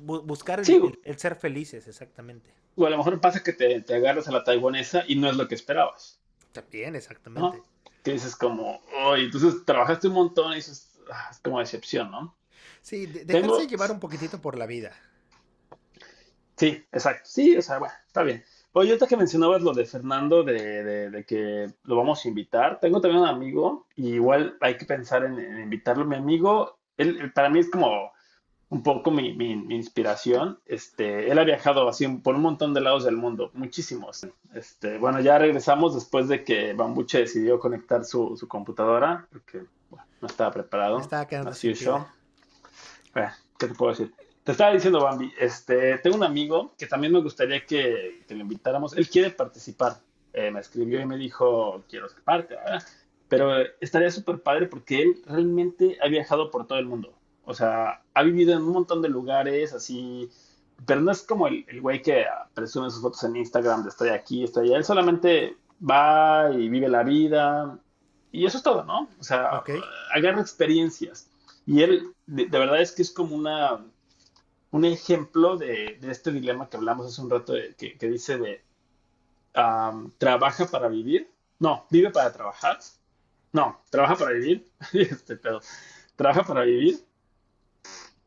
buscar 0.00 0.60
el, 0.60 1.18
ser 1.18 1.36
felices, 1.36 1.86
exactamente. 1.86 2.50
O 2.76 2.86
a 2.86 2.90
lo 2.90 2.96
mejor 2.96 3.20
pasa 3.20 3.42
que 3.42 3.52
te, 3.52 3.82
te, 3.82 3.94
agarras 3.94 4.26
a 4.26 4.32
la 4.32 4.42
taiwanesa 4.42 5.04
y 5.06 5.16
no 5.16 5.28
es 5.28 5.36
lo 5.36 5.46
que 5.48 5.54
esperabas. 5.54 6.18
También, 6.52 6.96
exactamente. 6.96 7.62
Que 8.02 8.12
dices 8.12 8.34
como, 8.34 8.80
oh, 9.02 9.16
entonces 9.16 9.64
trabajaste 9.66 10.08
un 10.08 10.14
montón 10.14 10.52
y 10.52 10.56
dices, 10.56 10.98
ah, 11.12 11.28
es 11.30 11.38
como 11.40 11.60
decepción, 11.60 12.10
¿no? 12.10 12.34
Sí, 12.80 13.04
dejarse 13.06 13.66
llevar 13.66 13.90
un 13.90 14.00
poquitito 14.00 14.40
por 14.40 14.56
la 14.56 14.66
vida. 14.66 14.92
Sí, 16.56 16.86
exacto. 16.90 17.28
Sí, 17.28 17.54
o 17.56 17.62
sea, 17.62 17.78
bueno, 17.78 17.94
está 18.06 18.22
bien. 18.22 18.42
Oye, 18.78 18.90
ahorita 18.90 19.06
que 19.06 19.16
mencionabas 19.16 19.62
lo 19.62 19.72
de 19.72 19.86
Fernando, 19.86 20.44
de, 20.44 21.24
que 21.26 21.72
lo 21.84 21.96
vamos 21.96 22.22
a 22.22 22.28
invitar, 22.28 22.78
tengo 22.78 23.00
también 23.00 23.22
un 23.22 23.28
amigo, 23.28 23.86
y 23.96 24.16
igual 24.16 24.58
hay 24.60 24.76
que 24.76 24.84
pensar 24.84 25.24
en, 25.24 25.62
invitarlo. 25.62 26.04
Mi 26.04 26.16
amigo, 26.16 26.76
él, 26.98 27.32
para 27.32 27.48
mí 27.48 27.60
es 27.60 27.70
como 27.70 28.12
un 28.68 28.82
poco 28.82 29.10
mi, 29.10 29.28
inspiración. 29.70 30.60
Este, 30.66 31.30
él 31.30 31.38
ha 31.38 31.44
viajado 31.44 31.88
así 31.88 32.06
por 32.06 32.34
un 32.34 32.42
montón 32.42 32.74
de 32.74 32.82
lados 32.82 33.04
del 33.04 33.16
mundo, 33.16 33.50
muchísimos. 33.54 34.26
Este, 34.52 34.98
bueno, 34.98 35.20
ya 35.20 35.38
regresamos 35.38 35.94
después 35.94 36.28
de 36.28 36.44
que 36.44 36.74
Bambuche 36.74 37.20
decidió 37.20 37.58
conectar 37.58 38.04
su, 38.04 38.36
computadora, 38.46 39.26
porque 39.32 39.62
no 40.20 40.26
estaba 40.26 40.50
preparado. 40.50 41.00
estaba 41.00 41.26
quedando 41.26 41.48
así 41.52 41.72
yo. 41.72 42.06
¿Qué 43.14 43.68
te 43.68 43.74
puedo 43.74 43.92
decir? 43.92 44.12
Te 44.46 44.52
estaba 44.52 44.72
diciendo, 44.72 45.02
Bambi, 45.02 45.32
este, 45.40 45.98
tengo 45.98 46.14
un 46.14 46.22
amigo 46.22 46.72
que 46.78 46.86
también 46.86 47.12
me 47.12 47.20
gustaría 47.20 47.66
que, 47.66 48.22
que 48.28 48.34
lo 48.36 48.42
invitáramos. 48.42 48.96
Él 48.96 49.08
quiere 49.08 49.30
participar. 49.30 49.98
Eh, 50.32 50.52
me 50.52 50.60
escribió 50.60 51.00
y 51.00 51.04
me 51.04 51.16
dijo, 51.16 51.82
quiero 51.88 52.08
ser 52.08 52.22
parte, 52.22 52.54
¿verdad? 52.54 52.80
Pero 53.26 53.56
estaría 53.80 54.08
súper 54.08 54.40
padre 54.40 54.66
porque 54.66 55.02
él 55.02 55.20
realmente 55.26 55.98
ha 56.00 56.06
viajado 56.06 56.52
por 56.52 56.68
todo 56.68 56.78
el 56.78 56.86
mundo. 56.86 57.12
O 57.44 57.54
sea, 57.54 58.04
ha 58.14 58.22
vivido 58.22 58.52
en 58.52 58.62
un 58.62 58.70
montón 58.70 59.02
de 59.02 59.08
lugares, 59.08 59.72
así, 59.72 60.30
pero 60.86 61.00
no 61.00 61.10
es 61.10 61.22
como 61.22 61.48
el, 61.48 61.64
el 61.66 61.80
güey 61.80 62.00
que 62.00 62.24
presume 62.54 62.88
sus 62.90 63.02
fotos 63.02 63.24
en 63.24 63.34
Instagram 63.34 63.82
de 63.82 63.88
estoy 63.88 64.10
aquí, 64.10 64.44
estoy 64.44 64.68
allá. 64.68 64.76
Él 64.76 64.84
solamente 64.84 65.56
va 65.82 66.52
y 66.52 66.68
vive 66.68 66.88
la 66.88 67.02
vida 67.02 67.80
y 68.30 68.46
eso 68.46 68.58
es 68.58 68.62
todo, 68.62 68.84
¿no? 68.84 69.08
O 69.18 69.24
sea, 69.24 69.64
agarra 70.14 70.40
experiencias. 70.40 71.28
Y 71.66 71.82
él, 71.82 72.12
de, 72.26 72.46
verdad 72.46 72.80
es 72.80 72.92
que 72.92 73.02
es 73.02 73.10
como 73.10 73.34
una 73.34 73.84
un 74.76 74.84
ejemplo 74.84 75.56
de, 75.56 75.98
este 76.02 76.30
dilema 76.30 76.68
que 76.68 76.76
hablamos 76.76 77.06
hace 77.06 77.22
un 77.22 77.30
rato, 77.30 77.54
que, 77.78 77.96
dice 77.98 78.36
de 78.36 78.62
trabaja 80.18 80.66
para 80.66 80.88
vivir, 80.88 81.30
no, 81.58 81.86
vive 81.90 82.10
para 82.10 82.30
trabajar, 82.30 82.78
no, 83.52 83.80
trabaja 83.88 84.16
para 84.16 84.32
vivir, 84.32 84.68
este 84.92 85.36
pedo, 85.36 85.62
trabaja 86.14 86.44
para 86.44 86.62
vivir, 86.64 87.02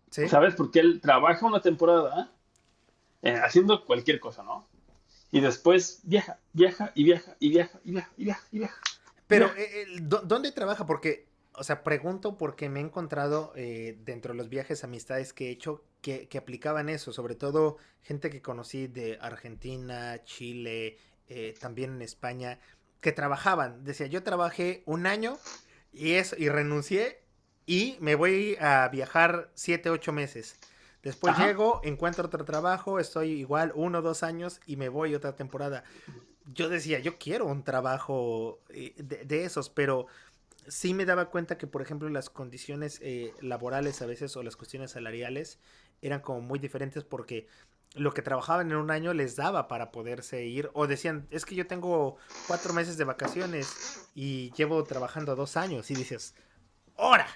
¿sabes? 0.10 0.56
Porque 0.56 0.80
él 0.80 1.00
trabaja 1.02 1.46
una 1.46 1.62
temporada 1.62 2.32
eh, 3.22 3.40
haciendo 3.44 3.86
cualquier 3.86 4.20
cosa, 4.20 4.42
¿no? 4.42 4.68
Y 5.32 5.42
después 5.42 6.00
viaja, 6.02 6.40
viaja 6.54 6.92
y 6.96 7.04
viaja 7.04 7.36
y 7.40 7.50
viaja 7.50 7.80
y 7.86 7.92
viaja 7.92 8.12
y 8.18 8.24
viaja 8.24 8.48
y 8.52 8.58
viaja. 8.58 8.82
Pero, 9.28 9.52
eh, 9.56 9.86
¿dónde 10.00 10.52
trabaja? 10.52 10.88
Porque 10.88 11.28
o 11.54 11.64
sea, 11.64 11.84
pregunto 11.84 12.38
porque 12.38 12.70
me 12.70 12.80
he 12.80 12.84
encontrado 12.84 13.52
eh, 13.56 13.98
dentro 14.04 14.34
de 14.34 14.38
los 14.38 14.50
viajes, 14.50 14.84
amistades 14.84 15.34
que 15.34 15.48
he 15.48 15.52
hecho, 15.52 15.84
que, 16.02 16.30
aplicaban 16.38 16.90
eso, 16.90 17.12
sobre 17.12 17.36
todo 17.36 17.78
gente 18.02 18.30
que 18.30 18.42
conocí 18.42 18.88
de 18.88 19.18
Argentina, 19.22 20.24
Chile, 20.24 20.98
eh, 21.28 21.54
también 21.60 21.96
en 21.96 22.02
España, 22.02 22.60
que 23.02 23.12
trabajaban. 23.12 23.84
Decía, 23.84 24.08
yo 24.08 24.24
trabajé 24.24 24.84
un 24.86 25.06
año 25.06 25.38
y, 25.92 26.14
eso, 26.14 26.36
y 26.38 26.50
renuncié 26.50 27.22
y 27.66 27.98
me 28.00 28.16
voy 28.16 28.58
a 28.60 28.88
viajar 28.90 29.52
siete, 29.54 29.90
ocho 29.90 30.14
meses. 30.14 30.56
Después 31.04 31.38
llego, 31.38 31.80
encuentro 31.84 32.26
otro 32.26 32.44
trabajo, 32.44 33.00
estoy 33.00 33.32
igual 33.32 33.72
uno 33.74 34.02
dos 34.02 34.24
años 34.24 34.60
y 34.66 34.76
me 34.76 34.90
voy 34.90 35.16
otra 35.16 35.36
temporada. 35.36 35.84
Yo 36.46 36.68
decía, 36.68 37.00
yo 37.00 37.18
quiero 37.18 37.46
un 37.46 37.64
trabajo 37.64 38.60
eh, 38.70 38.96
de 38.98 39.46
esos, 39.46 39.70
pero 39.70 40.08
sí 40.70 40.94
me 40.94 41.06
daba 41.06 41.30
cuenta 41.30 41.58
que, 41.58 41.68
por 41.68 41.82
ejemplo, 41.82 42.10
las 42.10 42.30
condiciones 42.30 43.00
eh, 43.02 43.34
laborales 43.42 44.02
a 44.02 44.06
veces 44.06 44.36
o 44.38 44.44
las 44.44 44.56
cuestiones 44.56 44.92
salariales 44.92 45.60
eran 46.02 46.22
como 46.22 46.42
muy 46.42 46.60
diferentes 46.60 47.04
porque 47.04 47.48
lo 47.96 48.14
que 48.14 48.22
trabajaban 48.22 48.72
en 48.72 48.78
un 48.78 48.92
año 48.92 49.14
les 49.14 49.36
daba 49.36 49.68
para 49.68 49.92
poderse 49.92 50.46
ir 50.46 50.70
o 50.74 50.88
decían, 50.88 51.28
es 51.32 51.46
que 51.46 51.56
yo 51.56 51.68
tengo 51.68 52.18
cuatro 52.48 52.74
meses 52.74 52.98
de 52.98 53.04
vacaciones 53.04 54.10
y 54.14 54.52
llevo 54.52 54.84
trabajando 54.84 55.36
dos 55.36 55.58
años 55.58 55.90
y 55.90 55.96
dices, 55.96 56.36
¡hora! 56.96 57.28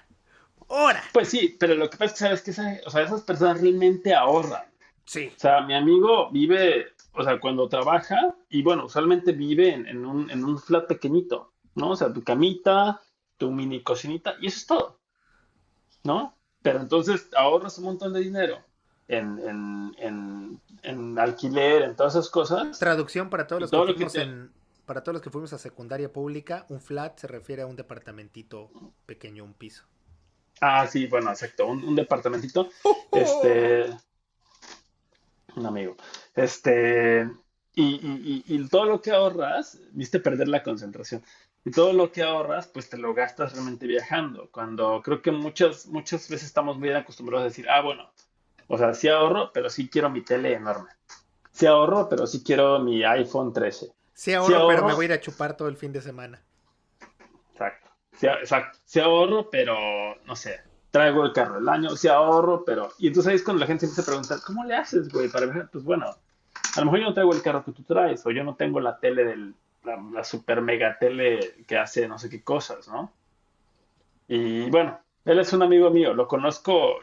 ¡hora! 0.68 1.04
Pues 1.12 1.30
sí, 1.30 1.58
pero 1.60 1.74
lo 1.76 1.90
que 1.90 1.98
pasa 1.98 2.32
es 2.32 2.42
que 2.42 2.54
sabes 2.54 2.82
que 2.82 2.88
o 2.88 2.90
sea, 2.92 3.02
esas 3.02 3.22
personas 3.22 3.62
realmente 3.62 4.14
ahorran. 4.14 4.64
Sí. 5.06 5.32
O 5.36 5.40
sea, 5.40 5.62
mi 5.62 5.74
amigo 5.74 6.30
vive, 6.32 6.94
o 7.14 7.24
sea, 7.24 7.40
cuando 7.40 7.68
trabaja 7.68 8.36
y 8.50 8.62
bueno, 8.62 8.86
usualmente 8.86 9.32
vive 9.32 9.74
en, 9.74 9.88
en, 9.88 10.06
un, 10.06 10.30
en 10.30 10.46
un 10.46 10.60
flat 10.60 10.88
pequeñito, 10.88 11.52
¿no? 11.76 11.92
O 11.92 11.96
sea, 11.96 12.14
tu 12.14 12.24
camita, 12.24 13.02
tu 13.38 13.52
mini 13.52 13.84
cocinita 13.84 14.36
y 14.40 14.48
eso 14.48 14.58
es 14.58 14.66
todo, 14.68 15.00
¿no? 16.04 16.38
Pero 16.62 16.80
entonces 16.80 17.30
ahorras 17.36 17.78
un 17.78 17.86
montón 17.86 18.14
de 18.14 18.22
dinero 18.22 18.64
en, 19.08 19.94
en, 20.82 21.20
alquiler, 21.20 21.84
en 21.84 21.96
todas 21.96 22.14
esas 22.16 22.30
cosas. 22.30 22.80
Traducción 22.80 23.30
para 23.30 23.48
todos 23.48 23.62
los 23.62 23.72
que, 23.72 23.94
fuimos 23.96 24.16
en, 24.16 24.52
para 24.86 25.04
todos 25.04 25.14
los 25.14 25.22
que 25.22 25.30
fuimos 25.30 25.54
a 25.54 25.58
secundaria 25.58 26.12
pública, 26.12 26.66
un 26.70 26.82
flat 26.82 27.20
se 27.20 27.28
refiere 27.28 27.62
a 27.62 27.68
un 27.68 27.76
departamentito 27.76 28.70
pequeño, 29.06 29.44
un 29.44 29.54
piso. 29.54 29.84
Ah, 30.62 30.88
sí, 30.88 31.08
bueno, 31.08 31.30
exacto, 31.30 31.68
un, 31.68 31.96
departamentito. 31.96 32.70
Este, 33.12 33.96
un 35.56 35.66
amigo. 35.66 35.96
Este, 36.34 37.30
y, 37.76 38.44
y, 38.48 38.68
todo 38.70 38.86
lo 38.86 39.02
que 39.02 39.12
ahorras, 39.12 39.80
viste 39.92 40.20
perder 40.20 40.48
la 40.48 40.64
concentración. 40.64 41.24
Y 41.66 41.72
todo 41.72 41.94
lo 41.94 42.12
que 42.12 42.24
ahorras, 42.24 42.68
pues 42.68 42.90
te 42.90 42.98
lo 42.98 43.14
gastas 43.14 43.54
realmente 43.54 43.88
viajando. 43.88 44.50
Cuando 44.52 45.02
creo 45.02 45.22
que 45.22 45.32
muchas, 45.32 45.86
muchas 45.88 46.30
veces 46.30 46.48
estamos 46.48 46.78
muy 46.78 46.92
acostumbrados 46.92 47.46
a 47.46 47.50
decir, 47.50 47.70
ah, 47.70 47.82
bueno, 47.82 48.12
o 48.68 48.78
sea, 48.78 48.94
sí 48.94 49.08
ahorro, 49.08 49.52
pero 49.54 49.70
sí 49.70 49.88
quiero 49.88 50.10
mi 50.10 50.22
tele 50.22 50.54
enorme. 50.54 50.90
Sí 51.52 51.66
ahorro, 51.66 52.10
pero 52.10 52.28
sí 52.28 52.44
quiero 52.44 52.80
mi 52.80 53.04
iPhone 53.04 53.54
13. 53.54 53.94
Sí 54.14 54.34
ahorro, 54.34 54.68
pero 54.68 54.86
me 54.86 54.94
voy 54.94 55.06
a 55.06 55.10
ir 55.10 55.14
a 55.14 55.22
chupar 55.22 55.56
todo 55.56 55.68
el 55.68 55.78
fin 55.78 55.94
de 55.94 56.02
semana. 56.02 56.42
Exacto. 57.52 57.90
Sí, 58.18 58.28
exacto. 58.28 58.80
Sí 58.84 59.00
ahorro, 59.00 59.50
pero 59.50 60.16
no 60.26 60.36
sé, 60.36 60.62
traigo 60.92 61.24
el 61.26 61.34
carro 61.34 61.56
del 61.56 61.70
año, 61.70 61.96
sí 61.96 62.08
ahorro, 62.08 62.66
pero... 62.66 62.90
Y 63.00 63.08
entonces 63.08 63.30
ahí 63.30 63.36
es 63.36 63.44
cuando 63.44 63.62
la 63.62 63.68
gente 63.68 63.86
empieza 63.86 64.02
a 64.02 64.06
preguntar, 64.06 64.40
¿cómo 64.46 64.64
le 64.66 64.76
haces, 64.76 65.10
güey, 65.10 65.30
para 65.30 65.46
viajar? 65.46 65.70
Pues 65.72 65.84
bueno, 65.84 66.06
a 66.08 66.80
lo 66.80 66.86
mejor 66.86 67.00
yo 67.00 67.06
no 67.06 67.14
traigo 67.14 67.34
el 67.34 67.42
carro 67.42 67.64
que 67.64 67.72
tú 67.72 67.84
traes, 67.84 68.26
o 68.26 68.32
yo 68.32 68.44
no 68.44 68.56
tengo 68.56 68.80
la 68.80 69.00
tele 69.00 69.24
del 69.24 69.56
la, 69.84 70.24
super 70.24 70.62
mega 70.62 70.98
tele 70.98 71.64
que 71.68 71.78
hace 71.78 72.08
no 72.08 72.18
sé 72.18 72.30
qué 72.30 72.44
cosas, 72.44 72.88
¿no? 72.88 73.12
Y 74.28 74.70
bueno, 74.70 75.00
él 75.26 75.40
es 75.40 75.54
un 75.54 75.62
amigo 75.62 75.90
mío, 75.90 76.14
lo 76.14 76.28
conozco 76.28 77.00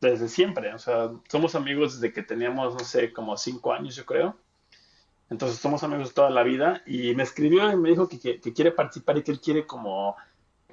desde 0.00 0.28
siempre, 0.28 0.72
o 0.72 0.78
sea, 0.78 1.10
somos 1.28 1.54
amigos 1.54 2.00
desde 2.00 2.12
que 2.12 2.22
teníamos, 2.22 2.74
no 2.74 2.80
sé, 2.80 3.12
como 3.12 3.36
cinco 3.36 3.72
años, 3.72 3.96
yo 3.96 4.06
creo. 4.06 4.36
Entonces 5.30 5.58
somos 5.58 5.82
amigos 5.82 6.14
toda 6.14 6.30
la 6.30 6.42
vida 6.42 6.82
y 6.86 7.14
me 7.14 7.22
escribió 7.22 7.70
y 7.70 7.76
me 7.76 7.90
dijo 7.90 8.08
que, 8.08 8.18
que, 8.40 8.52
quiere 8.52 8.72
participar 8.72 9.18
y 9.18 9.22
que 9.22 9.32
él 9.32 9.40
quiere 9.40 9.66
como 9.66 10.16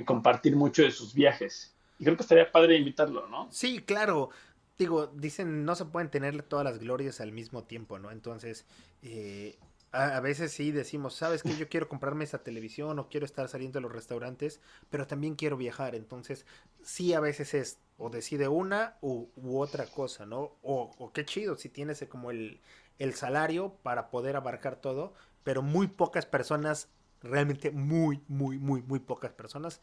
compartir 0.05 0.55
mucho 0.55 0.83
de 0.83 0.91
sus 0.91 1.13
viajes. 1.13 1.75
Y 1.99 2.05
creo 2.05 2.15
que 2.15 2.23
estaría 2.23 2.51
padre 2.51 2.77
invitarlo, 2.77 3.27
¿no? 3.27 3.47
Sí, 3.51 3.81
claro. 3.81 4.29
Digo, 4.77 5.07
dicen, 5.07 5.65
no 5.65 5.75
se 5.75 5.85
pueden 5.85 6.09
tener 6.09 6.41
todas 6.43 6.65
las 6.65 6.79
glorias 6.79 7.21
al 7.21 7.31
mismo 7.31 7.63
tiempo, 7.63 7.99
¿no? 7.99 8.11
Entonces, 8.11 8.65
eh, 9.03 9.57
a, 9.95 10.19
veces 10.19 10.51
sí 10.51 10.71
decimos, 10.71 11.15
¿sabes 11.15 11.41
qué? 11.43 11.55
Yo 11.55 11.69
quiero 11.69 11.87
comprarme 11.87 12.23
esa 12.23 12.43
televisión 12.43 12.99
o 12.99 13.09
quiero 13.09 13.25
estar 13.25 13.47
saliendo 13.47 13.77
de 13.77 13.83
los 13.83 13.91
restaurantes, 13.91 14.59
pero 14.89 15.07
también 15.07 15.35
quiero 15.35 15.57
viajar. 15.57 15.95
Entonces, 15.95 16.45
sí, 16.83 17.13
a 17.13 17.19
veces 17.19 17.53
es 17.53 17.79
o 17.97 18.09
decide 18.09 18.47
una 18.47 18.97
u, 19.01 19.27
otra 19.57 19.85
cosa, 19.85 20.25
¿no? 20.25 20.57
O, 20.61 21.11
qué 21.13 21.25
chido 21.25 21.55
si 21.57 21.69
tienes 21.69 22.03
como 22.09 22.29
el, 22.29 22.59
el 22.99 23.13
salario 23.13 23.75
para 23.83 24.09
poder 24.09 24.35
abarcar 24.35 24.75
todo, 24.75 25.13
pero 25.43 25.61
muy 25.61 25.87
pocas 25.87 26.25
personas, 26.25 26.89
realmente 27.21 27.71
muy, 27.71 28.21
muy, 28.27 28.59
muy, 28.59 28.81
muy 28.81 28.99
pocas 28.99 29.31
personas 29.31 29.81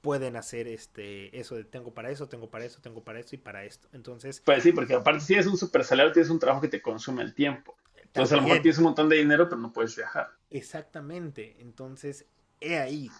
pueden 0.00 0.34
hacer 0.34 0.66
este 0.66 1.38
eso 1.38 1.54
de 1.54 1.62
tengo 1.64 1.94
para 1.94 2.10
eso, 2.10 2.28
tengo 2.28 2.50
para 2.50 2.64
eso, 2.64 2.80
tengo 2.82 3.04
para 3.04 3.20
eso 3.20 3.36
y 3.36 3.38
para 3.38 3.64
esto. 3.64 3.88
Entonces, 3.92 4.42
pues 4.44 4.62
sí, 4.64 4.72
porque 4.72 4.94
aparte 4.94 5.20
si 5.20 5.34
es 5.34 5.46
un 5.46 5.56
super 5.56 5.84
salario, 5.84 6.12
tienes 6.12 6.28
un 6.28 6.40
trabajo 6.40 6.60
que 6.60 6.68
te 6.68 6.82
consume 6.82 7.22
el 7.22 7.34
tiempo. 7.34 7.76
Entonces 8.12 8.32
a 8.34 8.36
lo 8.36 8.42
mejor 8.42 8.60
tienes 8.60 8.78
un 8.78 8.84
montón 8.84 9.08
de 9.08 9.16
dinero, 9.16 9.48
pero 9.48 9.60
no 9.60 9.72
puedes 9.72 9.96
viajar. 9.96 10.30
Exactamente. 10.50 11.56
Entonces, 11.60 12.26
he 12.60 12.78
ahí. 12.78 13.10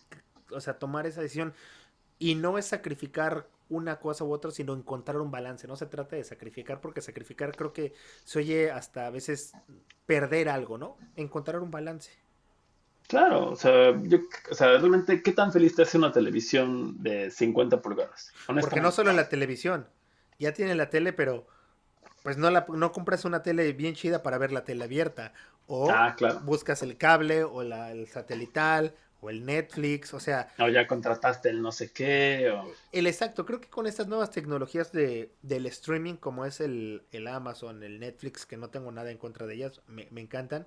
O 0.51 0.61
sea, 0.61 0.79
tomar 0.79 1.07
esa 1.07 1.23
decisión. 1.23 1.55
Y 2.19 2.35
no 2.35 2.59
es 2.59 2.67
sacrificar 2.67 3.49
una 3.71 3.99
cosa 3.99 4.25
u 4.25 4.33
otra, 4.33 4.51
sino 4.51 4.75
encontrar 4.75 5.17
un 5.17 5.31
balance. 5.31 5.67
No 5.67 5.77
se 5.77 5.87
trata 5.87 6.17
de 6.17 6.25
sacrificar, 6.25 6.81
porque 6.83 7.01
sacrificar 7.01 7.57
creo 7.57 7.73
que 7.73 7.95
se 8.25 8.41
oye 8.41 8.71
hasta 8.71 9.07
a 9.07 9.11
veces 9.11 9.55
perder 10.05 10.51
algo, 10.51 10.77
¿no? 10.77 10.99
Encontrar 11.17 11.63
un 11.63 11.71
balance. 11.71 12.11
Claro, 13.09 13.51
o 13.51 13.57
sea, 13.57 13.99
yo, 14.03 14.19
o 14.51 14.55
sea, 14.55 14.69
realmente, 14.69 15.23
¿qué 15.23 15.33
tan 15.33 15.53
feliz 15.53 15.75
te 15.75 15.83
hace 15.83 15.99
una 15.99 16.13
televisión 16.13 17.03
de 17.03 17.31
50 17.31 17.81
pulgadas? 17.83 18.33
Porque 18.47 18.81
no 18.81 18.93
solo 18.93 19.11
en 19.11 19.17
la 19.17 19.29
televisión, 19.29 19.89
ya 20.39 20.53
tiene 20.53 20.75
la 20.75 20.91
tele, 20.91 21.13
pero 21.13 21.47
pues 22.23 22.37
no, 22.37 22.51
la, 22.51 22.67
no 22.69 22.93
compras 22.93 23.25
una 23.25 23.43
tele 23.43 23.73
bien 23.73 23.95
chida 23.95 24.23
para 24.23 24.39
ver 24.39 24.53
la 24.53 24.65
tele 24.65 24.85
abierta. 24.85 25.33
O 25.67 25.91
ah, 25.91 26.17
buscas 26.43 26.83
el 26.83 26.97
cable 26.97 27.45
o 27.45 27.63
la, 27.63 27.93
el 27.93 28.09
satelital 28.09 28.95
o 29.23 29.31
el 29.31 29.47
Netflix, 29.47 30.13
o 30.15 30.21
sea... 30.21 30.53
O 30.59 30.69
ya 30.69 30.89
contrataste 30.89 31.49
el 31.49 31.63
no 31.63 31.71
sé 31.71 31.93
qué. 31.93 32.51
O... 32.51 32.69
El 32.91 33.07
exacto, 33.07 33.47
creo 33.47 33.61
que 33.61 33.69
con 33.69 33.87
estas 33.87 34.09
nuevas 34.09 34.33
tecnologías 34.33 34.91
de, 34.91 35.31
del 35.43 35.67
streaming, 35.67 36.15
como 36.15 36.45
es 36.45 36.61
el, 36.61 37.05
el, 37.13 37.29
Amazon, 37.29 37.85
el 37.85 38.01
Netflix, 38.01 38.45
que 38.45 38.57
no 38.57 38.69
tengo 38.71 38.91
nada 38.91 39.13
en 39.13 39.19
contra 39.19 39.47
de 39.47 39.55
ellas, 39.55 39.81
me, 39.87 40.09
me, 40.11 40.21
encantan, 40.21 40.67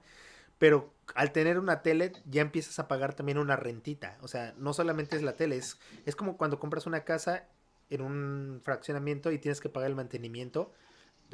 pero 0.57 0.93
al 1.15 1.33
tener 1.33 1.59
una 1.59 1.81
tele 1.81 2.13
ya 2.25 2.41
empiezas 2.41 2.79
a 2.79 2.87
pagar 2.87 3.13
también 3.13 3.39
una 3.39 3.57
rentita, 3.57 4.17
o 4.21 4.29
sea, 4.29 4.53
no 4.57 4.71
solamente 4.73 5.17
es 5.17 5.21
la 5.21 5.35
tele, 5.35 5.57
es, 5.57 5.77
es 6.05 6.15
como 6.15 6.37
cuando 6.37 6.57
compras 6.57 6.85
una 6.85 7.03
casa 7.03 7.43
en 7.89 8.01
un 8.01 8.61
fraccionamiento 8.63 9.33
y 9.33 9.37
tienes 9.37 9.59
que 9.59 9.67
pagar 9.67 9.89
el 9.89 9.97
mantenimiento, 9.97 10.71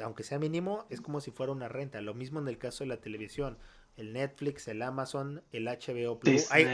aunque 0.00 0.22
sea 0.22 0.38
mínimo, 0.38 0.86
es 0.90 1.00
como 1.00 1.20
si 1.20 1.30
fuera 1.30 1.52
una 1.52 1.68
renta, 1.68 2.00
lo 2.00 2.14
mismo 2.14 2.40
en 2.40 2.48
el 2.48 2.58
caso 2.58 2.84
de 2.84 2.88
la 2.88 2.96
televisión 2.98 3.58
el 3.96 4.12
Netflix, 4.12 4.68
el 4.68 4.82
Amazon, 4.82 5.42
el 5.52 5.66
HBO 5.66 6.18
Plus, 6.18 6.50
hay, 6.50 6.64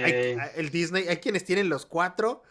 el 0.54 0.70
Disney, 0.70 1.08
hay 1.08 1.18
quienes 1.18 1.44
tienen 1.44 1.68
los 1.68 1.86
cuatro. 1.86 2.42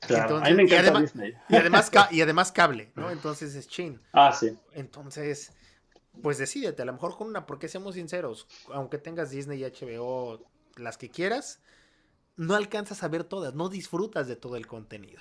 Claro, 0.00 0.36
a 0.36 0.42
mí 0.42 0.54
me 0.54 0.62
encanta 0.62 0.76
y 0.76 0.78
además, 0.78 1.02
Disney. 1.02 1.34
Y 1.48 1.56
además, 1.56 1.90
y 2.12 2.20
además 2.20 2.52
cable, 2.52 2.92
¿no? 2.94 3.10
Entonces 3.10 3.54
es 3.56 3.66
chin. 3.66 4.00
Ah, 4.12 4.32
sí. 4.32 4.56
Entonces, 4.72 5.52
pues 6.22 6.38
decídete, 6.38 6.82
a 6.82 6.84
lo 6.84 6.92
mejor 6.92 7.16
con 7.16 7.26
una, 7.26 7.46
porque 7.46 7.68
seamos 7.68 7.96
sinceros, 7.96 8.46
aunque 8.72 8.98
tengas 8.98 9.30
Disney 9.30 9.64
y 9.64 9.64
HBO, 9.64 10.48
las 10.76 10.96
que 10.96 11.10
quieras, 11.10 11.60
no 12.36 12.54
alcanzas 12.54 13.02
a 13.02 13.08
ver 13.08 13.24
todas, 13.24 13.54
no 13.54 13.68
disfrutas 13.68 14.28
de 14.28 14.36
todo 14.36 14.56
el 14.56 14.68
contenido. 14.68 15.20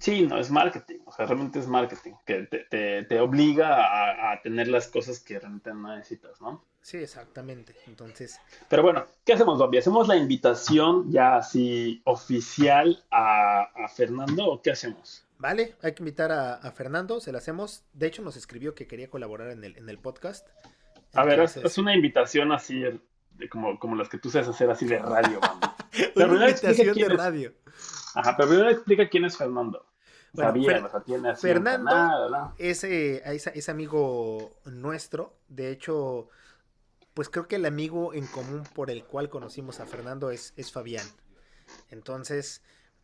Sí, 0.00 0.26
no, 0.26 0.38
es 0.38 0.50
marketing, 0.50 0.98
o 1.04 1.12
sea, 1.12 1.26
realmente 1.26 1.60
es 1.60 1.68
marketing, 1.68 2.14
que 2.24 2.42
te, 2.42 3.04
te, 3.04 3.20
obliga 3.20 3.84
a, 3.84 4.32
a, 4.32 4.42
tener 4.42 4.68
las 4.68 4.88
cosas 4.88 5.20
que 5.20 5.38
realmente 5.38 5.72
necesitas, 5.72 6.40
¿no? 6.40 6.64
Sí, 6.84 6.98
exactamente. 6.98 7.74
Entonces. 7.86 8.38
Pero 8.68 8.82
bueno, 8.82 9.06
¿qué 9.24 9.32
hacemos, 9.32 9.58
Bobby? 9.58 9.78
¿Hacemos 9.78 10.06
la 10.06 10.16
invitación 10.16 11.10
ya 11.10 11.36
así 11.36 12.02
oficial 12.04 13.02
a, 13.10 13.88
Fernando 13.88 14.44
o 14.44 14.60
qué 14.60 14.72
hacemos? 14.72 15.26
Vale, 15.38 15.76
hay 15.80 15.94
que 15.94 16.02
invitar 16.02 16.30
a, 16.30 16.70
Fernando, 16.72 17.20
se 17.20 17.32
la 17.32 17.38
hacemos. 17.38 17.84
De 17.94 18.06
hecho, 18.06 18.20
nos 18.20 18.36
escribió 18.36 18.74
que 18.74 18.86
quería 18.86 19.08
colaborar 19.08 19.50
en 19.50 19.64
el, 19.64 19.78
en 19.78 19.88
el 19.88 19.98
podcast. 19.98 20.46
a 21.14 21.24
ver, 21.24 21.40
es, 21.40 21.78
una 21.78 21.94
invitación 21.94 22.52
así, 22.52 22.82
como, 23.50 23.78
como 23.78 23.96
las 23.96 24.08
que 24.08 24.18
tú 24.18 24.30
sabes 24.30 24.48
hacer 24.48 24.70
así 24.70 24.86
de 24.86 24.98
radio, 24.98 25.40
una 26.16 26.48
invitación 26.48 26.94
de 26.94 27.08
radio. 27.08 27.52
Ajá, 28.14 28.36
pero 28.36 28.48
primero 28.48 28.70
explica 28.70 29.08
quién 29.08 29.24
es 29.24 29.36
Fernando. 29.36 29.86
Fernando 31.36 32.54
es, 32.58 32.82
eh, 32.84 33.22
es 33.24 33.68
amigo 33.68 34.56
nuestro. 34.64 35.36
De 35.48 35.70
hecho, 35.70 36.28
pues 37.14 37.28
creo 37.28 37.46
que 37.46 37.56
el 37.56 37.66
amigo 37.66 38.12
en 38.12 38.26
común 38.26 38.64
por 38.74 38.90
el 38.90 39.04
cual 39.04 39.30
conocimos 39.30 39.78
a 39.78 39.86
Fernando 39.86 40.30
es, 40.30 40.52
es 40.56 40.72
Fabián. 40.72 41.06
Entonces, 41.90 42.62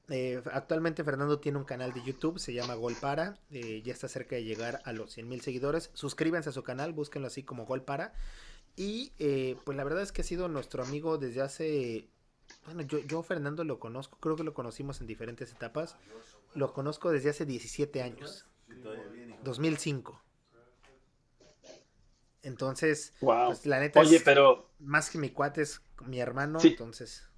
eh, 0.08 0.42
actualmente 0.52 1.04
Fernando 1.04 1.38
tiene 1.38 1.58
un 1.58 1.64
canal 1.64 1.92
de 1.92 2.02
YouTube, 2.02 2.40
se 2.40 2.52
llama 2.52 2.74
Gol 2.74 2.96
Para, 3.00 3.38
eh, 3.50 3.80
ya 3.84 3.92
está 3.92 4.08
cerca 4.08 4.34
de 4.34 4.42
llegar 4.42 4.82
a 4.84 4.92
los 4.92 5.12
100 5.12 5.28
mil 5.28 5.40
seguidores. 5.40 5.90
Suscríbanse 5.94 6.48
a 6.48 6.52
su 6.52 6.64
canal, 6.64 6.92
búsquenlo 6.92 7.28
así 7.28 7.44
como 7.44 7.64
Gol 7.64 7.82
Para. 7.82 8.12
Y 8.80 9.12
eh, 9.18 9.58
pues 9.66 9.76
la 9.76 9.84
verdad 9.84 10.02
es 10.02 10.10
que 10.10 10.22
ha 10.22 10.24
sido 10.24 10.48
nuestro 10.48 10.82
amigo 10.82 11.18
desde 11.18 11.42
hace... 11.42 12.08
Bueno, 12.64 12.80
yo, 12.80 13.00
yo 13.00 13.22
Fernando 13.22 13.62
lo 13.62 13.78
conozco, 13.78 14.16
creo 14.20 14.36
que 14.36 14.42
lo 14.42 14.54
conocimos 14.54 15.02
en 15.02 15.06
diferentes 15.06 15.52
etapas. 15.52 15.98
Lo 16.54 16.72
conozco 16.72 17.10
desde 17.10 17.28
hace 17.28 17.44
17 17.44 18.00
años. 18.00 18.46
2005. 19.44 20.22
Entonces, 22.42 23.12
pues, 23.20 23.66
la 23.66 23.80
neta 23.80 24.00
Oye, 24.00 24.18
pero... 24.24 24.70
más 24.78 25.10
que 25.10 25.18
mi 25.18 25.28
cuate 25.28 25.60
es 25.60 25.82
mi 26.06 26.18
hermano, 26.18 26.58
entonces... 26.62 27.28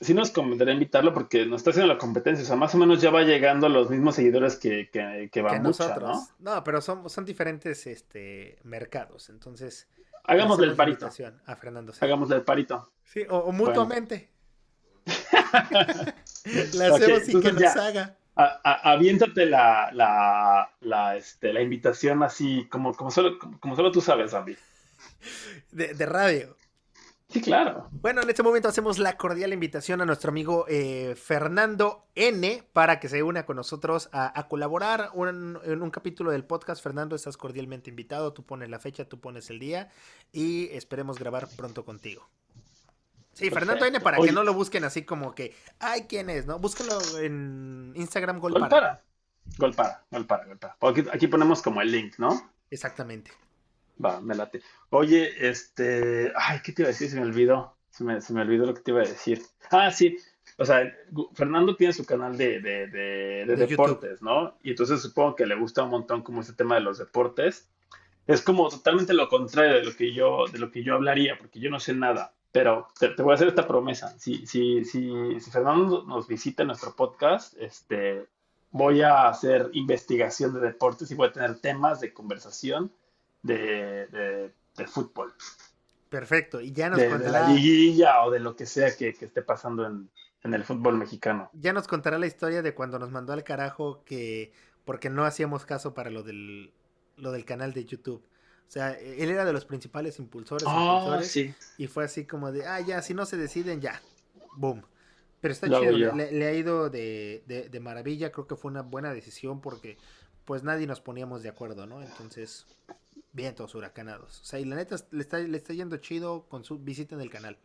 Sí 0.00 0.12
nos 0.12 0.32
convendría 0.32 0.74
invitarlo 0.74 1.14
porque 1.14 1.46
nos 1.46 1.60
está 1.60 1.70
haciendo 1.70 1.92
la 1.92 2.00
competencia, 2.00 2.42
o 2.42 2.46
sea, 2.48 2.56
más 2.56 2.74
o 2.74 2.78
menos 2.78 3.00
ya 3.00 3.12
va 3.12 3.22
llegando 3.22 3.68
a 3.68 3.70
los 3.70 3.90
mismos 3.90 4.16
seguidores 4.16 4.56
que, 4.56 4.90
que, 4.90 5.30
que, 5.30 5.42
nosotros. 5.60 6.30
¿no? 6.40 6.56
No, 6.56 6.64
pero 6.64 6.80
son, 6.80 7.08
son 7.08 7.24
diferentes 7.24 7.86
este, 7.86 8.58
mercados, 8.64 9.30
entonces... 9.30 9.86
Hagámosle 10.24 10.66
el 10.66 10.74
parito. 10.74 11.08
A 11.46 11.56
Fernando. 11.56 11.92
Hagámosle 12.00 12.36
el 12.36 12.42
parito. 12.42 12.92
Sí, 13.04 13.24
o, 13.28 13.52
mutuamente. 13.52 14.30
Le 16.72 16.86
hacemos 16.86 17.28
y 17.28 17.40
que 17.40 17.52
nos 17.52 17.76
haga 17.76 18.16
aviéntate 18.36 19.46
la, 19.46 19.90
la, 19.92 20.70
la, 20.80 21.16
este, 21.16 21.52
la 21.52 21.62
invitación 21.62 22.22
así, 22.22 22.66
como, 22.68 22.94
como, 22.94 23.10
solo, 23.10 23.38
como 23.60 23.76
solo 23.76 23.92
tú 23.92 24.00
sabes, 24.00 24.34
Andy. 24.34 24.56
De, 25.70 26.06
radio. 26.06 26.56
Sí, 27.34 27.40
claro. 27.40 27.88
Bueno, 27.90 28.22
en 28.22 28.30
este 28.30 28.44
momento 28.44 28.68
hacemos 28.68 29.00
la 29.00 29.16
cordial 29.16 29.52
invitación 29.52 30.00
a 30.00 30.04
nuestro 30.04 30.30
amigo 30.30 30.66
eh, 30.68 31.16
Fernando 31.16 32.06
N 32.14 32.62
para 32.72 33.00
que 33.00 33.08
se 33.08 33.24
una 33.24 33.44
con 33.44 33.56
nosotros 33.56 34.08
a, 34.12 34.46
colaborar 34.46 35.10
en 35.16 35.82
un 35.82 35.90
capítulo 35.90 36.30
del 36.30 36.44
podcast. 36.44 36.80
Fernando, 36.80 37.16
estás 37.16 37.36
cordialmente 37.36 37.90
invitado. 37.90 38.32
Tú 38.32 38.44
pones 38.46 38.70
la 38.70 38.78
fecha, 38.78 39.06
tú 39.08 39.18
pones 39.18 39.50
el 39.50 39.58
día 39.58 39.90
y 40.30 40.68
esperemos 40.70 41.18
grabar 41.18 41.48
pronto 41.56 41.84
contigo. 41.84 42.30
Sí, 43.32 43.50
Fernando 43.50 43.84
N 43.84 43.98
para 43.98 44.18
que 44.18 44.30
no 44.30 44.44
lo 44.44 44.54
busquen 44.54 44.84
así 44.84 45.02
como 45.02 45.34
que, 45.34 45.56
ay, 45.80 46.02
¿quién 46.08 46.30
es? 46.30 46.46
¿No? 46.46 46.60
Búsquenlo 46.60 47.00
en 47.18 47.94
Instagram 47.96 48.38
Golpara. 48.38 49.02
Golpara, 49.58 50.04
Golpara, 50.08 50.46
Golpara. 50.46 50.76
Aquí, 50.82 51.04
aquí 51.12 51.26
ponemos 51.26 51.62
como 51.62 51.82
el 51.82 51.90
link, 51.90 52.14
¿no? 52.16 52.52
Exactamente. 52.70 53.32
Va, 54.02 54.20
me 54.20 54.34
late. 54.34 54.60
Oye, 54.90 55.48
este, 55.48 56.32
ay, 56.36 56.60
¿qué 56.64 56.72
te 56.72 56.82
iba 56.82 56.88
a 56.88 56.92
decir? 56.92 57.10
Se 57.10 57.16
me 57.16 57.22
olvidó. 57.22 57.76
Se 57.90 58.02
me, 58.02 58.20
se 58.20 58.32
me 58.32 58.42
olvidó 58.42 58.66
lo 58.66 58.74
que 58.74 58.82
te 58.82 58.90
iba 58.90 59.02
a 59.02 59.06
decir. 59.06 59.42
Ah, 59.70 59.90
sí. 59.90 60.16
O 60.56 60.64
sea, 60.64 60.92
Fernando 61.34 61.76
tiene 61.76 61.92
su 61.92 62.04
canal 62.04 62.36
de, 62.36 62.60
de, 62.60 62.86
de, 62.86 63.56
deportes, 63.56 64.22
¿no? 64.22 64.56
Y 64.62 64.70
entonces 64.70 65.02
supongo 65.02 65.34
que 65.34 65.46
le 65.46 65.56
gusta 65.56 65.82
un 65.82 65.90
montón 65.90 66.22
como 66.22 66.42
ese 66.42 66.52
tema 66.52 66.76
de 66.76 66.80
los 66.80 66.98
deportes. 66.98 67.68
Es 68.26 68.40
como 68.40 68.68
totalmente 68.68 69.14
lo 69.14 69.28
contrario 69.28 69.74
de 69.74 69.84
lo 69.84 69.96
que 69.96 70.12
yo, 70.12 70.44
de 70.50 70.58
lo 70.58 70.70
que 70.70 70.82
yo 70.82 70.94
hablaría, 70.94 71.36
porque 71.38 71.60
yo 71.60 71.70
no 71.70 71.80
sé 71.80 71.94
nada. 71.94 72.34
Pero 72.52 72.88
te, 72.98 73.10
voy 73.20 73.32
a 73.32 73.34
hacer 73.34 73.48
esta 73.48 73.66
promesa. 73.66 74.16
Si, 74.18 74.46
si, 74.46 74.84
si, 74.84 75.40
si, 75.40 75.50
Fernando 75.50 76.04
nos 76.04 76.28
visita 76.28 76.62
en 76.62 76.68
nuestro 76.68 76.94
podcast, 76.94 77.54
este, 77.58 78.26
voy 78.70 79.02
a 79.02 79.28
hacer 79.28 79.70
investigación 79.72 80.54
de 80.54 80.60
deportes 80.60 81.10
y 81.10 81.16
voy 81.16 81.28
a 81.28 81.32
tener 81.32 81.58
temas 81.60 82.00
de 82.00 82.12
conversación 82.12 82.92
de, 83.44 84.50
de, 84.76 84.86
fútbol. 84.86 85.32
Perfecto. 86.08 86.60
Y 86.60 86.72
ya 86.72 86.90
nos 86.90 86.98
de, 86.98 87.08
contará... 87.08 87.42
de 87.42 87.48
la 87.48 87.54
liguilla 87.54 88.24
o 88.24 88.30
de 88.30 88.40
lo 88.40 88.56
que 88.56 88.66
sea 88.66 88.96
que, 88.96 89.14
que 89.14 89.26
esté 89.26 89.42
pasando 89.42 89.86
en, 89.86 90.08
en, 90.42 90.54
el 90.54 90.64
fútbol 90.64 90.96
mexicano. 90.96 91.50
Ya 91.52 91.72
nos 91.72 91.86
contará 91.86 92.18
la 92.18 92.26
historia 92.26 92.62
de 92.62 92.74
cuando 92.74 92.98
nos 92.98 93.10
mandó 93.10 93.32
al 93.32 93.44
carajo 93.44 94.02
que 94.04 94.52
porque 94.84 95.10
no 95.10 95.24
hacíamos 95.24 95.64
caso 95.64 95.94
para 95.94 96.10
lo 96.10 96.22
del, 96.22 96.72
lo 97.16 97.32
del 97.32 97.44
canal 97.44 97.72
de 97.72 97.84
YouTube. 97.84 98.22
O 98.66 98.70
sea, 98.70 98.92
él 98.92 99.30
era 99.30 99.44
de 99.44 99.52
los 99.52 99.64
principales 99.64 100.18
impulsores, 100.18 100.66
ah, 100.66 101.20
y 101.76 101.86
fue 101.86 102.04
así 102.04 102.24
como 102.24 102.50
de, 102.50 102.66
ah, 102.66 102.80
ya, 102.80 103.02
si 103.02 103.14
no 103.14 103.26
se 103.26 103.36
deciden, 103.36 103.80
ya, 103.80 104.00
boom. 104.56 104.82
Pero 105.40 105.52
está 105.52 105.66
chido, 105.66 106.14
le, 106.14 106.46
ha 106.46 106.52
ido 106.54 106.88
de, 106.88 107.42
de, 107.46 107.80
maravilla, 107.80 108.32
creo 108.32 108.46
que 108.46 108.56
fue 108.56 108.70
una 108.70 108.80
buena 108.80 109.12
decisión 109.12 109.60
porque 109.60 109.98
pues 110.44 110.62
nadie 110.62 110.86
nos 110.86 111.00
poníamos 111.00 111.42
de 111.42 111.48
acuerdo, 111.48 111.86
¿no? 111.86 112.02
Entonces, 112.02 112.66
bien 113.32 113.54
todos 113.54 113.74
huracanados. 113.74 114.40
O 114.40 114.44
sea, 114.44 114.60
y 114.60 114.64
la 114.64 114.76
neta 114.76 114.96
le 115.10 115.20
está, 115.20 115.38
le 115.38 115.56
está 115.56 115.72
yendo 115.72 115.96
chido 115.98 116.46
con 116.48 116.64
su 116.64 116.78
visita 116.78 117.14
en 117.14 117.20
el 117.20 117.30
canal. 117.30 117.58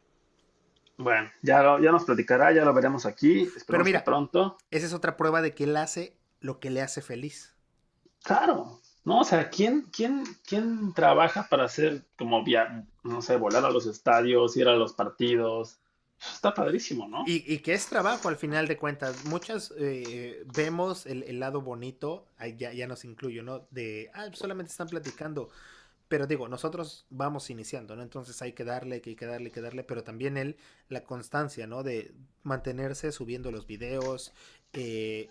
Bueno, 0.98 1.30
ya, 1.42 1.62
ya 1.82 1.92
nos 1.92 2.04
platicará, 2.04 2.52
ya 2.52 2.66
lo 2.66 2.74
veremos 2.74 3.06
aquí. 3.06 3.50
Pero 3.68 3.86
mira, 3.86 4.04
pronto. 4.04 4.58
Esa 4.70 4.86
es 4.86 4.94
otra 4.94 5.16
prueba 5.16 5.42
de 5.42 5.54
que 5.54 5.64
él 5.64 5.78
hace 5.78 6.18
lo 6.42 6.60
que 6.60 6.70
le 6.70 6.82
hace 6.82 7.02
feliz. 7.02 7.56
Claro, 8.24 8.82
no, 9.06 9.22
o 9.22 9.24
sea, 9.24 9.50
¿quién, 9.50 9.88
quién, 9.94 10.24
quién 10.46 10.94
trabaja 10.94 11.48
para 11.50 11.64
hacer 11.64 12.06
como, 12.18 12.44
via 12.44 12.86
no 13.04 13.22
sé, 13.22 13.38
volar 13.38 13.64
a 13.64 13.70
los 13.70 13.86
estadios, 13.86 14.58
ir 14.58 14.68
a 14.68 14.76
los 14.76 14.94
partidos? 14.94 15.80
Está 16.22 16.54
padrísimo, 16.54 17.08
¿no? 17.08 17.24
Y, 17.26 17.44
y 17.52 17.60
que 17.60 17.74
es 17.74 17.88
trabajo 17.88 18.28
al 18.28 18.36
final 18.36 18.68
de 18.68 18.78
cuentas. 18.78 19.26
Muchas 19.26 19.74
eh, 19.78 20.44
vemos 20.54 21.06
el, 21.06 21.40
lado 21.40 21.62
bonito, 21.62 22.28
ya, 22.58 22.74
ya 22.74 22.88
nos 22.88 23.06
incluyo, 23.06 23.42
¿no? 23.42 23.68
De, 23.72 24.12
ah, 24.14 24.28
solamente 24.34 24.72
están 24.72 24.88
platicando. 24.88 25.50
pero 26.10 26.28
digo, 26.28 26.48
nosotros 26.50 27.06
vamos 27.10 27.50
iniciando, 27.50 27.96
¿no? 27.96 28.02
Entonces 28.02 28.42
hay 28.42 28.52
que 28.54 28.66
darle, 28.66 28.96
hay 28.96 29.16
que 29.16 29.26
darle, 29.26 29.46
hay 29.46 29.52
que 29.52 29.62
darle, 29.62 29.84
pero 29.84 30.04
también 30.04 30.38
él, 30.38 30.58
la 30.90 31.04
constancia, 31.04 31.68
¿no? 31.68 31.84
De 31.84 32.14
mantenerse 32.44 33.12
subiendo 33.12 33.52
los 33.52 33.66
videos, 33.66 34.34
eh, 34.74 35.30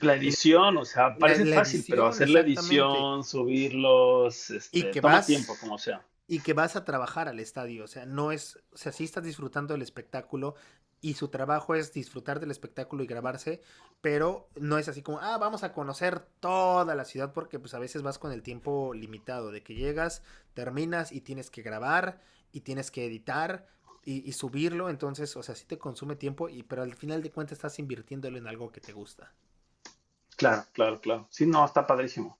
la 0.00 0.14
edición, 0.14 0.76
o 0.76 0.84
sea, 0.84 1.16
parece 1.16 1.52
fácil, 1.54 1.84
pero 1.88 2.06
hacer 2.06 2.28
la 2.28 2.40
edición, 2.40 3.24
subirlos, 3.24 4.50
este, 4.50 4.78
y 4.78 4.90
que 4.90 5.00
toma 5.00 5.24
tiempo, 5.24 5.56
como 5.60 5.78
sea. 5.78 6.04
Y 6.26 6.40
que 6.40 6.54
vas 6.54 6.74
a 6.76 6.84
trabajar 6.84 7.28
al 7.28 7.38
estadio, 7.38 7.84
o 7.84 7.86
sea, 7.86 8.06
no 8.06 8.32
es, 8.32 8.58
o 8.72 8.78
sea, 8.78 8.92
estás 8.98 9.24
disfrutando 9.24 9.74
del 9.74 9.82
espectáculo 9.82 10.54
y 11.04 11.14
su 11.14 11.28
trabajo 11.28 11.74
es 11.74 11.92
disfrutar 11.92 12.40
del 12.40 12.50
espectáculo 12.50 13.02
y 13.04 13.06
grabarse, 13.06 13.60
pero 14.00 14.48
no 14.56 14.78
es 14.78 14.88
así 14.88 15.02
como, 15.02 15.20
ah, 15.20 15.36
vamos 15.36 15.62
a 15.62 15.74
conocer 15.74 16.20
toda 16.40 16.94
la 16.94 17.04
ciudad 17.04 17.34
porque 17.34 17.58
pues 17.58 17.74
a 17.74 17.78
veces 17.78 18.00
vas 18.00 18.18
con 18.18 18.32
el 18.32 18.42
tiempo 18.42 18.94
limitado, 18.94 19.50
de 19.50 19.62
que 19.62 19.74
llegas, 19.74 20.22
terminas 20.54 21.12
y 21.12 21.20
tienes 21.20 21.50
que 21.50 21.60
grabar 21.60 22.22
y 22.52 22.60
tienes 22.62 22.90
que 22.90 23.04
editar 23.04 23.66
y, 24.06 24.32
subirlo, 24.32 24.90
entonces, 24.90 25.36
o 25.36 25.42
sea, 25.42 25.54
sí 25.54 25.64
te 25.66 25.78
consume 25.78 26.16
tiempo, 26.16 26.48
y, 26.48 26.62
pero 26.62 26.82
al 26.82 26.94
final 26.94 27.22
de 27.22 27.30
cuentas 27.30 27.58
estás 27.58 27.78
invirtiéndolo 27.78 28.36
en 28.36 28.46
algo 28.46 28.70
que 28.70 28.80
te 28.80 28.92
gusta. 28.92 29.32
Claro, 30.36 30.64
claro, 30.72 31.00
claro. 31.00 31.26
Sí, 31.30 31.46
no, 31.46 31.64
está 31.64 31.86
padrísimo. 31.86 32.38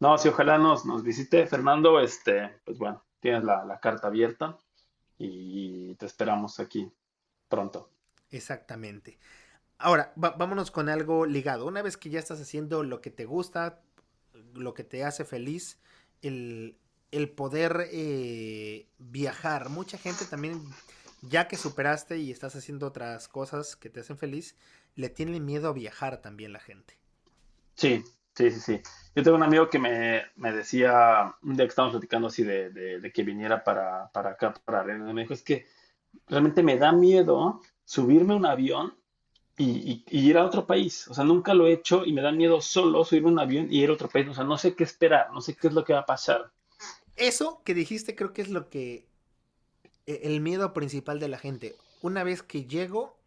No, 0.00 0.16
si 0.16 0.28
ojalá 0.28 0.58
nos, 0.58 0.84
nos 0.86 1.02
visite 1.02 1.46
Fernando, 1.46 2.00
este, 2.00 2.60
pues 2.64 2.78
bueno, 2.78 3.04
tienes 3.22 3.44
la, 3.44 3.78
carta 3.80 4.08
abierta 4.08 4.58
y 5.16 5.94
te 5.94 6.06
esperamos 6.06 6.58
aquí 6.58 6.92
pronto. 7.48 7.88
Exactamente. 8.30 9.18
Ahora, 9.78 10.12
vámonos 10.16 10.70
con 10.70 10.88
algo 10.88 11.24
ligado. 11.24 11.66
Una 11.66 11.82
vez 11.82 11.96
que 11.96 12.10
ya 12.10 12.18
estás 12.18 12.40
haciendo 12.40 12.82
lo 12.82 13.00
que 13.00 13.10
te 13.10 13.24
gusta, 13.24 13.80
lo 14.54 14.74
que 14.74 14.84
te 14.84 15.04
hace 15.04 15.24
feliz, 15.24 15.78
el, 16.20 16.76
el 17.12 17.30
poder 17.30 17.88
eh, 17.92 18.88
viajar. 18.98 19.68
Mucha 19.68 19.98
gente 19.98 20.24
también, 20.24 20.60
ya 21.22 21.46
que 21.46 21.56
superaste 21.56 22.18
y 22.18 22.32
estás 22.32 22.56
haciendo 22.56 22.88
otras 22.88 23.28
cosas 23.28 23.76
que 23.76 23.88
te 23.88 24.00
hacen 24.00 24.18
feliz, 24.18 24.56
le 24.96 25.08
tiene 25.08 25.38
miedo 25.38 25.68
a 25.68 25.72
viajar 25.72 26.20
también 26.20 26.52
la 26.52 26.60
gente. 26.60 26.98
Sí, 27.76 28.04
sí, 28.34 28.50
sí, 28.50 28.60
sí. 28.60 28.80
Yo 29.14 29.22
tengo 29.22 29.36
un 29.36 29.42
amigo 29.42 29.68
que 29.68 29.78
me, 29.78 30.52
decía, 30.52 31.34
un 31.42 31.54
día 31.54 31.66
que 31.66 31.70
estábamos 31.70 31.94
platicando 31.94 32.28
así 32.28 32.42
de, 32.42 33.10
que 33.14 33.22
viniera 33.22 33.62
para, 33.62 34.10
para 34.10 34.30
acá, 34.30 34.54
para 34.64 34.82
Reino 34.82 35.12
me 35.12 35.22
dijo, 35.22 35.34
es 35.34 35.42
que 35.42 35.66
realmente 36.28 36.62
me 36.62 36.76
da 36.76 36.92
miedo 36.92 37.60
subirme 37.84 38.32
a 38.32 38.36
un 38.36 38.46
avión 38.46 38.94
y, 39.58 40.04
ir 40.08 40.38
a 40.38 40.44
otro 40.44 40.66
país. 40.66 41.08
O 41.08 41.14
sea, 41.14 41.24
nunca 41.24 41.54
lo 41.54 41.66
he 41.66 41.72
hecho 41.72 42.04
y 42.04 42.12
me 42.12 42.22
da 42.22 42.32
miedo 42.32 42.60
solo 42.60 43.04
subirme 43.04 43.28
a 43.28 43.32
un 43.32 43.38
avión 43.38 43.66
y 43.70 43.82
ir 43.82 43.90
a 43.90 43.94
otro 43.94 44.08
país. 44.08 44.28
O 44.28 44.34
sea, 44.34 44.44
no 44.44 44.58
sé 44.58 44.74
qué 44.74 44.84
esperar, 44.84 45.30
no 45.32 45.40
sé 45.40 45.54
qué 45.54 45.68
es 45.68 45.74
lo 45.74 45.84
que 45.84 45.92
va 45.92 46.00
a 46.00 46.06
pasar. 46.06 46.50
Eso 47.16 47.62
que 47.64 47.74
dijiste 47.74 48.14
creo 48.14 48.32
que 48.32 48.42
es 48.42 48.48
lo 48.48 48.68
que... 48.68 49.06
E, 50.06 50.20
el 50.24 50.40
miedo 50.40 50.72
principal 50.72 51.20
de 51.20 51.28
la 51.28 51.38
gente. 51.38 51.76
Una 52.00 52.24
vez 52.24 52.42
que 52.42 52.64
llego, 52.64 53.18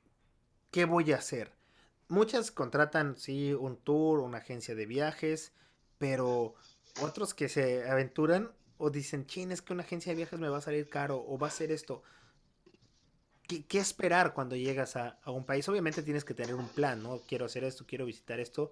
¿qué 0.72 0.86
voy 0.86 1.12
a 1.12 1.18
hacer? 1.18 1.54
Muchas 2.08 2.52
contratan, 2.52 3.18
sí, 3.18 3.54
un 3.54 3.78
tour, 3.78 4.20
una 4.20 4.38
agencia 4.38 4.76
de 4.76 4.86
viajes, 4.86 5.54
pero 5.98 6.56
otros 7.02 7.34
que 7.34 7.50
se 7.50 7.90
aventuran 7.90 8.52
o 8.78 8.90
dicen, 8.90 9.26
chin, 9.26 9.52
es 9.52 9.62
que 9.62 9.74
una 9.74 9.84
agencia 9.84 10.12
de 10.12 10.18
viajes 10.18 10.40
me 10.40 10.50
va 10.50 10.58
a 10.58 10.62
salir 10.62 10.88
caro 10.90 11.24
o 11.28 11.38
va 11.38 11.48
a 11.48 11.52
ser 11.52 11.72
esto. 11.72 12.04
¿Qué, 13.48 13.78
esperar 13.78 14.34
cuando 14.34 14.56
llegas 14.56 14.96
a, 14.96 15.20
a, 15.24 15.32
un 15.32 15.46
país? 15.46 15.70
Obviamente 15.70 16.02
tienes 16.02 16.26
que 16.26 16.34
tener 16.34 16.56
un 16.56 16.68
plan, 16.68 17.04
¿no? 17.04 17.22
Quiero 17.28 17.46
hacer 17.46 17.64
esto, 17.64 17.86
quiero 17.88 18.06
visitar 18.06 18.40
esto, 18.40 18.72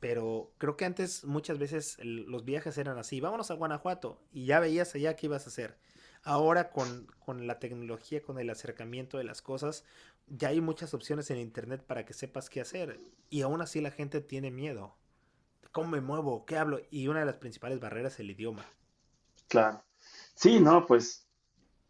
pero 0.00 0.52
creo 0.58 0.76
que 0.76 0.84
antes 0.84 1.24
muchas 1.24 1.58
veces 1.58 1.96
los 2.02 2.44
viajes 2.44 2.76
eran 2.76 2.98
así, 2.98 3.20
vámonos 3.20 3.50
a 3.50 3.54
Guanajuato 3.54 4.20
y 4.32 4.46
ya 4.46 4.60
veías 4.60 4.94
allá 4.94 5.16
qué 5.16 5.26
ibas 5.26 5.46
a 5.46 5.50
hacer. 5.50 5.78
Ahora 6.24 6.70
con, 6.70 7.06
con 7.24 7.46
la 7.46 7.58
tecnología, 7.58 8.20
con 8.20 8.38
el 8.38 8.50
acercamiento 8.50 9.16
de 9.16 9.24
las 9.24 9.42
cosas, 9.42 9.84
ya 10.34 10.48
hay 10.48 10.60
muchas 10.60 10.94
opciones 10.94 11.30
en 11.30 11.38
internet 11.38 11.84
para 11.86 12.04
que 12.04 12.14
sepas 12.14 12.48
qué 12.48 12.60
hacer. 12.60 12.98
Y 13.28 13.42
aún 13.42 13.60
así 13.60 13.80
la 13.80 13.90
gente 13.90 14.20
tiene 14.20 14.50
miedo. 14.50 14.96
¿Cómo 15.72 15.88
me 15.88 16.00
muevo? 16.00 16.44
¿Qué 16.46 16.56
hablo? 16.56 16.80
Y 16.90 17.08
una 17.08 17.20
de 17.20 17.26
las 17.26 17.36
principales 17.36 17.80
barreras 17.80 18.14
es 18.14 18.20
el 18.20 18.30
idioma. 18.30 18.64
Claro. 19.48 19.82
Sí, 20.34 20.58
no, 20.60 20.86
pues, 20.86 21.26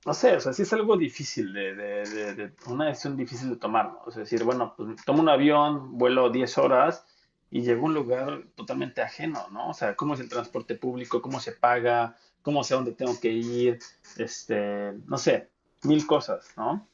no 0.04 0.14
sé, 0.14 0.36
o 0.36 0.40
sea, 0.40 0.52
sí 0.52 0.62
es 0.62 0.72
algo 0.72 0.96
difícil, 0.96 1.52
de, 1.52 1.74
de, 1.74 2.34
de, 2.34 2.52
una 2.66 2.86
decisión 2.86 3.16
difícil 3.16 3.50
de 3.50 3.56
tomar, 3.56 3.92
¿no? 3.92 4.02
O 4.04 4.10
sea, 4.10 4.20
decir, 4.20 4.44
bueno, 4.44 4.74
pues 4.76 4.96
tomo 5.04 5.22
un 5.22 5.28
avión, 5.28 5.96
vuelo 5.96 6.30
10 6.30 6.58
horas 6.58 7.04
y 7.50 7.62
llego 7.62 7.82
a 7.82 7.84
un 7.84 7.94
lugar 7.94 8.42
totalmente 8.56 9.02
ajeno, 9.02 9.46
¿no? 9.50 9.70
O 9.70 9.74
sea, 9.74 9.94
cómo 9.94 10.14
es 10.14 10.20
el 10.20 10.28
transporte 10.28 10.74
público, 10.74 11.22
cómo 11.22 11.38
se 11.38 11.52
paga, 11.52 12.16
cómo 12.42 12.64
sé 12.64 12.74
dónde 12.74 12.92
tengo 12.92 13.18
que 13.20 13.30
ir, 13.30 13.78
este, 14.16 14.92
no 15.06 15.18
sé, 15.18 15.50
mil 15.82 16.06
cosas, 16.06 16.52
¿no? 16.56 16.86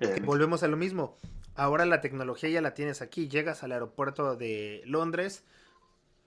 Eh, 0.00 0.20
volvemos 0.24 0.62
a 0.62 0.68
lo 0.68 0.76
mismo. 0.76 1.16
Ahora 1.54 1.86
la 1.86 2.00
tecnología 2.00 2.50
ya 2.50 2.60
la 2.60 2.74
tienes 2.74 3.02
aquí. 3.02 3.28
Llegas 3.28 3.62
al 3.62 3.72
aeropuerto 3.72 4.36
de 4.36 4.82
Londres. 4.86 5.44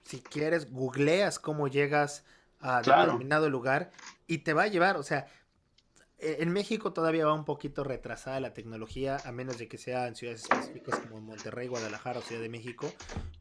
Si 0.04 0.22
quieres, 0.22 0.72
googleas 0.72 1.40
cómo 1.40 1.68
llegas 1.68 2.24
a 2.60 2.82
determinado 2.82 3.50
lugar 3.50 3.92
y 4.26 4.40
te 4.40 4.54
va 4.54 4.64
a 4.64 4.68
llevar. 4.68 4.98
O 4.98 5.04
sea, 5.04 5.28
e, 6.18 6.38
en 6.40 6.52
México 6.52 6.94
todavía 6.94 7.26
va 7.26 7.34
un 7.34 7.46
poquito 7.46 7.84
retrasada 7.84 8.40
la 8.40 8.54
tecnología, 8.54 9.18
a 9.26 9.32
menos 9.32 9.58
de 9.58 9.68
que 9.68 9.78
sea 9.78 10.08
en 10.08 10.16
ciudades 10.16 10.44
específicas 10.44 11.00
como 11.00 11.22
Monterrey, 11.22 11.68
Guadalajara 11.68 12.20
o 12.20 12.22
Ciudad 12.22 12.42
de 12.42 12.50
México. 12.50 12.92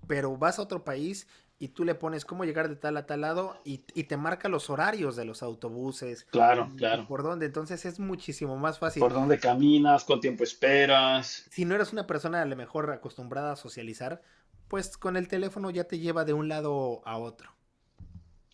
Pero 0.06 0.36
vas 0.36 0.58
a 0.58 0.62
otro 0.62 0.84
país 0.84 1.28
y 1.58 1.68
tú 1.68 1.84
le 1.84 1.94
pones 1.94 2.24
cómo 2.24 2.44
llegar 2.44 2.68
de 2.68 2.76
tal 2.76 2.96
a 2.96 3.06
tal 3.06 3.22
lado 3.22 3.60
y, 3.64 3.78
te 3.78 4.16
marca 4.16 4.48
los 4.48 4.68
horarios 4.68 5.16
de 5.16 5.24
los 5.24 5.42
autobuses. 5.42 6.24
Claro, 6.24 6.70
claro. 6.76 7.06
Por 7.06 7.22
dónde, 7.22 7.46
entonces 7.46 7.84
es 7.86 7.98
muchísimo 7.98 8.56
más 8.56 8.78
fácil. 8.78 9.00
Por 9.00 9.12
dónde 9.12 9.38
caminas, 9.38 10.04
cuánto 10.04 10.22
tiempo 10.22 10.44
esperas. 10.44 11.46
Si 11.50 11.64
no 11.64 11.74
eres 11.74 11.92
una 11.92 12.06
persona 12.06 12.42
a 12.42 12.44
lo 12.44 12.56
mejor 12.56 12.90
acostumbrada 12.90 13.52
a 13.52 13.56
socializar, 13.56 14.22
pues 14.68 14.98
con 14.98 15.16
el 15.16 15.28
teléfono 15.28 15.70
ya 15.70 15.84
te 15.84 15.98
lleva 15.98 16.24
de 16.24 16.34
un 16.34 16.48
lado 16.48 17.02
a 17.06 17.16
otro. 17.16 17.50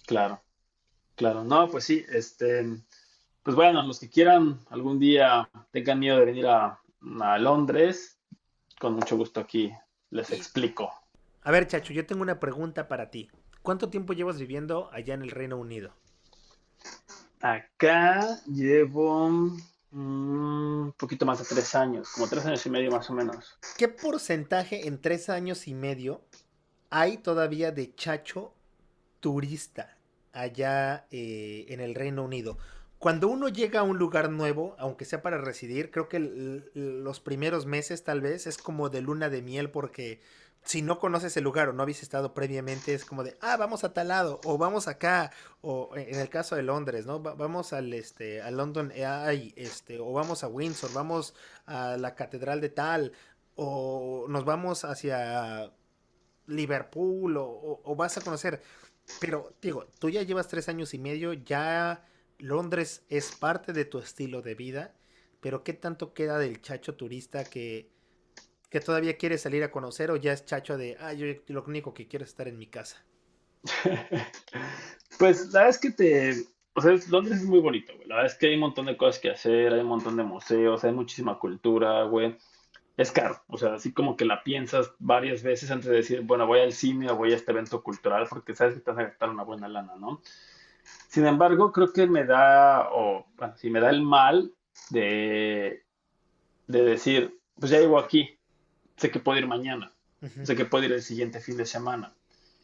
Claro, 0.06 0.40
claro. 1.16 1.42
No, 1.42 1.68
pues 1.68 1.84
sí, 1.84 2.04
este, 2.08 2.64
pues 3.42 3.56
bueno, 3.56 3.82
los 3.82 3.98
que 3.98 4.10
quieran 4.10 4.60
algún 4.70 4.98
día 5.00 5.50
tengan 5.72 5.98
miedo 5.98 6.18
de 6.18 6.24
venir 6.24 6.46
a, 6.46 6.80
a 7.20 7.38
Londres, 7.38 8.18
con 8.78 8.94
mucho 8.94 9.16
gusto 9.16 9.40
aquí 9.40 9.72
les 10.10 10.30
explico. 10.30 11.01
A 11.44 11.50
ver, 11.50 11.66
Chacho, 11.66 11.92
yo 11.92 12.06
tengo 12.06 12.22
una 12.22 12.38
pregunta 12.38 12.86
para 12.86 13.10
ti. 13.10 13.28
¿Cuánto 13.62 13.88
tiempo 13.88 14.12
llevas 14.12 14.38
viviendo 14.38 14.88
allá 14.92 15.14
en 15.14 15.22
el 15.22 15.30
Reino 15.32 15.56
Unido? 15.56 15.92
Acá 17.40 18.38
llevo 18.46 19.26
un 19.26 19.60
mm, 19.90 20.92
poquito 20.92 21.26
más 21.26 21.40
de 21.40 21.44
tres 21.44 21.74
años, 21.74 22.10
como 22.10 22.28
tres 22.28 22.46
años 22.46 22.64
y 22.64 22.70
medio 22.70 22.92
más 22.92 23.10
o 23.10 23.14
menos. 23.14 23.58
¿Qué 23.76 23.88
porcentaje 23.88 24.86
en 24.86 25.00
tres 25.00 25.28
años 25.28 25.66
y 25.66 25.74
medio 25.74 26.22
hay 26.90 27.18
todavía 27.18 27.72
de 27.72 27.92
Chacho 27.92 28.54
turista 29.18 29.96
allá 30.32 31.06
eh, 31.10 31.66
en 31.68 31.80
el 31.80 31.96
Reino 31.96 32.22
Unido? 32.22 32.56
Cuando 32.98 33.26
uno 33.26 33.48
llega 33.48 33.80
a 33.80 33.82
un 33.82 33.98
lugar 33.98 34.30
nuevo, 34.30 34.76
aunque 34.78 35.04
sea 35.04 35.22
para 35.22 35.38
residir, 35.38 35.90
creo 35.90 36.08
que 36.08 36.20
los 36.72 37.18
primeros 37.18 37.66
meses 37.66 38.04
tal 38.04 38.20
vez 38.20 38.46
es 38.46 38.58
como 38.58 38.90
de 38.90 39.00
luna 39.00 39.28
de 39.28 39.42
miel 39.42 39.70
porque 39.70 40.20
si 40.64 40.82
no 40.82 40.98
conoces 40.98 41.36
el 41.36 41.44
lugar 41.44 41.68
o 41.68 41.72
no 41.72 41.82
habéis 41.82 42.02
estado 42.02 42.34
previamente, 42.34 42.94
es 42.94 43.04
como 43.04 43.24
de, 43.24 43.36
ah, 43.40 43.56
vamos 43.56 43.84
a 43.84 43.92
tal 43.92 44.08
lado, 44.08 44.40
o 44.44 44.58
vamos 44.58 44.88
acá, 44.88 45.32
o 45.60 45.90
en 45.96 46.18
el 46.18 46.28
caso 46.28 46.54
de 46.56 46.62
Londres, 46.62 47.04
¿no? 47.06 47.20
vamos 47.20 47.72
al, 47.72 47.92
este, 47.92 48.40
a 48.42 48.50
London 48.50 48.92
AI, 48.92 49.52
este, 49.56 49.98
o 49.98 50.12
vamos 50.12 50.44
a 50.44 50.48
Windsor, 50.48 50.92
vamos 50.92 51.34
a 51.66 51.96
la 51.96 52.14
catedral 52.14 52.60
de 52.60 52.68
tal, 52.68 53.12
o 53.56 54.26
nos 54.28 54.44
vamos 54.44 54.84
hacia 54.84 55.72
Liverpool, 56.46 57.36
o 57.36 57.94
vas 57.96 58.16
a 58.18 58.20
conocer. 58.20 58.62
Pero, 59.20 59.52
digo, 59.60 59.86
tú 59.98 60.10
ya 60.10 60.22
llevas 60.22 60.48
tres 60.48 60.68
años 60.68 60.94
y 60.94 60.98
medio, 60.98 61.32
ya 61.32 62.04
Londres 62.38 63.04
es 63.08 63.32
parte 63.32 63.72
de 63.72 63.84
tu 63.84 63.98
estilo 63.98 64.42
de 64.42 64.54
vida, 64.54 64.94
pero 65.40 65.64
¿qué 65.64 65.72
tanto 65.72 66.14
queda 66.14 66.38
del 66.38 66.62
chacho 66.62 66.94
turista 66.94 67.44
que 67.44 67.91
que 68.72 68.80
todavía 68.80 69.18
quiere 69.18 69.36
salir 69.36 69.62
a 69.62 69.70
conocer 69.70 70.10
o 70.10 70.16
ya 70.16 70.32
es 70.32 70.46
chacho 70.46 70.78
de, 70.78 70.96
ah, 70.98 71.12
yo 71.12 71.26
lo 71.48 71.62
único 71.64 71.92
que 71.92 72.08
quiero 72.08 72.24
es 72.24 72.30
estar 72.30 72.48
en 72.48 72.58
mi 72.58 72.68
casa? 72.68 73.04
pues 75.18 75.52
la 75.52 75.64
verdad 75.64 75.78
que 75.78 75.90
te, 75.90 76.46
o 76.72 76.80
sea, 76.80 76.96
Londres 77.10 77.42
es 77.42 77.44
muy 77.44 77.60
bonito, 77.60 77.92
güey. 77.94 78.08
La 78.08 78.16
verdad 78.16 78.32
es 78.32 78.38
que 78.38 78.46
hay 78.46 78.54
un 78.54 78.60
montón 78.60 78.86
de 78.86 78.96
cosas 78.96 79.20
que 79.20 79.30
hacer, 79.30 79.74
hay 79.74 79.80
un 79.80 79.88
montón 79.88 80.16
de 80.16 80.22
museos, 80.22 80.82
hay 80.84 80.92
muchísima 80.92 81.38
cultura, 81.38 82.04
güey. 82.04 82.34
Es 82.96 83.12
caro, 83.12 83.42
o 83.48 83.58
sea, 83.58 83.74
así 83.74 83.92
como 83.92 84.16
que 84.16 84.24
la 84.24 84.42
piensas 84.42 84.94
varias 84.98 85.42
veces 85.42 85.70
antes 85.70 85.90
de 85.90 85.96
decir, 85.96 86.22
bueno, 86.22 86.46
voy 86.46 86.60
al 86.60 86.72
cine 86.72 87.10
o 87.10 87.16
voy 87.16 87.32
a 87.32 87.36
este 87.36 87.52
evento 87.52 87.82
cultural 87.82 88.26
porque 88.30 88.54
sabes 88.54 88.74
que 88.74 88.80
te 88.80 88.90
vas 88.90 89.00
a 89.00 89.04
gastar 89.04 89.28
una 89.28 89.44
buena 89.44 89.68
lana, 89.68 89.96
¿no? 89.96 90.22
Sin 91.08 91.26
embargo, 91.26 91.72
creo 91.72 91.92
que 91.92 92.06
me 92.06 92.24
da, 92.24 92.88
o 92.90 93.26
bueno, 93.36 93.54
si 93.58 93.68
me 93.68 93.80
da 93.80 93.90
el 93.90 94.02
mal 94.02 94.54
de, 94.88 95.84
de 96.68 96.82
decir, 96.82 97.38
pues 97.58 97.70
ya 97.70 97.78
llego 97.80 97.98
aquí, 97.98 98.38
sé 99.02 99.10
que 99.10 99.18
puedo 99.18 99.36
ir 99.36 99.48
mañana, 99.48 99.90
sé 100.44 100.54
que 100.54 100.64
puedo 100.64 100.84
ir 100.84 100.92
el 100.92 101.02
siguiente 101.02 101.40
fin 101.40 101.56
de 101.56 101.66
semana. 101.66 102.12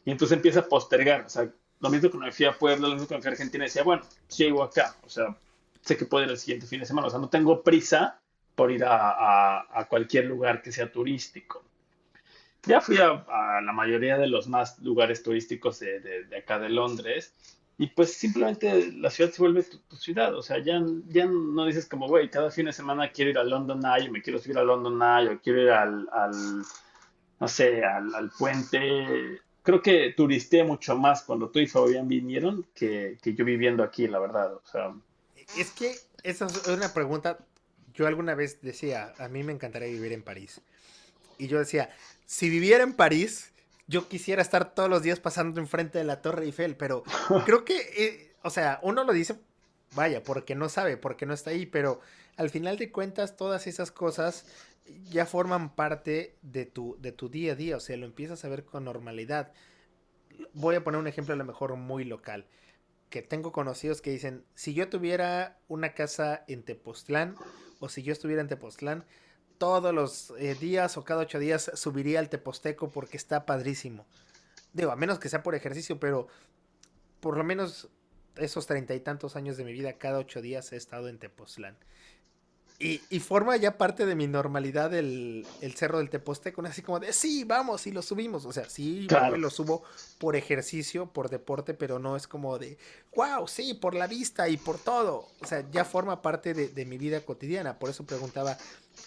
Y 0.05 0.11
entonces 0.11 0.37
empieza 0.37 0.61
a 0.61 0.69
postergar, 0.69 1.25
o 1.25 1.29
sea, 1.29 1.51
lo 1.81 1.89
mismo 1.89 2.09
cuando 2.09 2.27
me 2.27 2.31
fui 2.31 2.45
a 2.45 2.53
Puebla, 2.53 2.87
lo 2.87 2.93
mismo 2.93 3.09
cuando 3.09 3.17
me 3.17 3.23
fui 3.23 3.29
a 3.29 3.33
Argentina, 3.33 3.65
decía, 3.65 3.83
bueno, 3.83 4.03
llego 4.37 4.63
acá, 4.63 4.95
o 5.03 5.09
sea, 5.09 5.35
sé 5.81 5.97
que 5.97 6.05
puedo 6.05 6.23
ir 6.23 6.31
el 6.31 6.37
siguiente 6.37 6.65
fin 6.65 6.79
de 6.79 6.85
semana, 6.85 7.07
o 7.07 7.09
sea, 7.09 7.19
no 7.19 7.27
tengo 7.27 7.61
prisa 7.61 8.21
por 8.55 8.71
ir 8.71 8.85
a, 8.85 9.85
cualquier 9.89 10.27
lugar 10.27 10.61
que 10.61 10.71
sea 10.71 10.89
turístico. 10.89 11.61
Ya 12.63 12.79
fui 12.79 12.97
a, 12.99 13.61
la 13.61 13.73
mayoría 13.73 14.17
de 14.17 14.27
los 14.27 14.47
más 14.47 14.79
lugares 14.79 15.21
turísticos 15.21 15.79
de, 15.81 16.25
acá 16.41 16.57
de 16.57 16.69
Londres 16.69 17.33
y 17.79 17.87
pues 17.87 18.13
simplemente 18.13 18.91
la 18.91 19.09
ciudad 19.09 19.31
se 19.31 19.41
vuelve 19.41 19.63
tu, 19.63 19.95
ciudad, 19.95 20.35
o 20.35 20.43
sea, 20.43 20.59
ya, 20.59 20.83
ya 21.07 21.25
no 21.25 21.65
dices 21.65 21.87
como, 21.87 22.07
güey, 22.07 22.29
cada 22.29 22.51
fin 22.51 22.65
de 22.65 22.73
semana 22.73 23.09
quiero 23.11 23.31
ir 23.31 23.37
a 23.37 23.43
London 23.43 23.81
Eye, 23.85 24.11
me 24.11 24.21
quiero 24.21 24.37
subir 24.37 24.57
a 24.57 24.63
London 24.63 25.01
Eye, 25.01 25.29
o 25.29 25.41
quiero 25.41 25.61
ir 25.61 25.69
al, 25.71 26.05
no 27.39 27.47
sé, 27.47 27.83
al, 27.83 28.31
puente. 28.37 29.39
Creo 29.63 29.81
que 29.81 30.13
turisté 30.15 30.63
mucho 30.63 30.97
más 30.97 31.23
cuando 31.23 31.49
tú 31.49 31.59
y 31.59 31.67
Fabián 31.67 32.07
vinieron 32.07 32.67
que, 32.75 33.17
que 33.21 33.33
yo 33.33 33.45
viviendo 33.45 33.81
aquí, 33.81 34.07
la 34.07 34.19
verdad, 34.19 34.53
o 34.53 34.61
sea. 34.69 34.93
Es 35.57 35.71
que 35.71 35.95
esa 36.23 36.47
es 36.47 36.67
una 36.67 36.93
pregunta 36.93 37.39
yo 37.99 38.07
alguna 38.07 38.33
vez 38.33 38.61
decía, 38.61 39.13
a 39.17 39.27
mí 39.27 39.43
me 39.43 39.51
encantaría 39.51 39.89
vivir 39.89 40.13
en 40.13 40.23
París. 40.23 40.61
Y 41.37 41.47
yo 41.47 41.59
decía, 41.59 41.93
si 42.25 42.49
viviera 42.49 42.83
en 42.83 42.93
París, 42.93 43.51
yo 43.89 44.07
quisiera 44.07 44.43
estar 44.43 44.75
todos 44.75 44.87
los 44.87 45.01
días 45.01 45.19
pasando 45.19 45.59
enfrente 45.59 45.97
de 45.97 46.03
la 46.03 46.21
Torre 46.21 46.45
Eiffel, 46.45 46.77
pero 46.77 47.03
creo 47.45 47.65
que, 47.65 47.77
eh, 47.97 48.33
o 48.43 48.51
sea, 48.51 48.79
uno 48.83 49.03
lo 49.03 49.11
dice, 49.11 49.39
vaya, 49.95 50.23
porque 50.23 50.53
no 50.53 50.69
sabe, 50.69 50.95
porque 50.95 51.25
no 51.25 51.33
está 51.33 51.49
ahí, 51.49 51.65
pero 51.65 51.99
al 52.37 52.51
final 52.51 52.77
de 52.77 52.91
cuentas 52.91 53.35
todas 53.35 53.65
esas 53.65 53.91
cosas 53.91 54.45
ya 55.09 55.25
forman 55.25 55.75
parte 55.75 56.35
de 56.43 56.67
tu, 56.67 56.97
de 56.99 57.11
tu 57.11 57.29
día 57.29 57.53
a 57.53 57.55
día, 57.55 57.77
o 57.77 57.79
sea, 57.79 57.97
lo 57.97 58.05
empiezas 58.05 58.45
a 58.45 58.49
ver 58.49 58.63
con 58.63 58.85
normalidad. 58.85 59.53
Voy 60.53 60.75
a 60.75 60.83
poner 60.83 60.99
un 60.99 61.07
ejemplo 61.07 61.33
a 61.33 61.37
lo 61.37 61.45
mejor 61.45 61.75
muy 61.75 62.05
local, 62.05 62.45
que 63.09 63.23
tengo 63.23 63.51
conocidos 63.51 64.01
que 64.01 64.11
dicen, 64.11 64.45
si 64.53 64.75
yo 64.75 64.87
tuviera 64.87 65.57
una 65.67 65.95
casa 65.95 66.43
en 66.47 66.61
Tepoztlán, 66.61 67.35
o 67.79 67.89
si 67.89 68.03
yo 68.03 68.13
estuviera 68.13 68.41
en 68.41 68.49
Tepoztlán, 68.49 69.03
todos 69.59 69.93
los 69.93 70.33
eh, 70.39 70.55
días 70.55 70.97
o 70.97 71.03
cada 71.03 71.21
ocho 71.21 71.37
días 71.37 71.69
subiría 71.75 72.19
al 72.19 72.29
Teposteco 72.29 72.89
porque 72.89 73.17
está 73.17 73.45
padrísimo. 73.45 74.07
Digo, 74.73 74.91
a 74.91 74.95
menos 74.95 75.19
que 75.19 75.29
sea 75.29 75.43
por 75.43 75.53
ejercicio, 75.53 75.99
pero 75.99 76.27
por 77.19 77.37
lo 77.37 77.43
menos 77.43 77.89
esos 78.37 78.65
treinta 78.65 78.95
y 78.95 79.01
tantos 79.01 79.35
años 79.35 79.57
de 79.57 79.65
mi 79.65 79.73
vida, 79.73 79.93
cada 79.93 80.19
ocho 80.19 80.41
días 80.41 80.71
he 80.71 80.77
estado 80.77 81.09
en 81.09 81.19
Tepoztlán. 81.19 81.77
Y, 82.81 83.19
forma 83.19 83.57
ya 83.57 83.77
parte 83.77 84.05
de 84.05 84.15
mi 84.15 84.27
normalidad 84.27 84.93
el, 84.93 85.45
cerro 85.75 85.97
del 85.97 86.09
Teposteco, 86.09 86.61
así 86.61 86.81
como 86.81 87.01
de, 87.01 87.11
sí, 87.11 87.43
vamos, 87.43 87.85
y 87.87 87.91
lo 87.91 88.01
subimos. 88.01 88.45
O 88.45 88.53
sea, 88.53 88.69
sí, 88.69 89.05
lo 89.35 89.49
subo 89.49 89.83
por 90.17 90.37
ejercicio, 90.37 91.07
por 91.07 91.29
deporte, 91.29 91.73
pero 91.73 91.99
no 91.99 92.15
es 92.15 92.25
como 92.25 92.57
de, 92.57 92.77
wow, 93.13 93.49
sí, 93.49 93.73
por 93.73 93.95
la 93.95 94.07
vista 94.07 94.47
y 94.47 94.55
por 94.55 94.79
todo. 94.79 95.27
O 95.41 95.45
sea, 95.45 95.69
ya 95.71 95.83
forma 95.83 96.21
parte 96.21 96.53
de, 96.53 96.85
mi 96.85 96.97
vida 96.97 97.19
cotidiana. 97.19 97.77
Por 97.77 97.89
eso 97.89 98.05
preguntaba, 98.05 98.57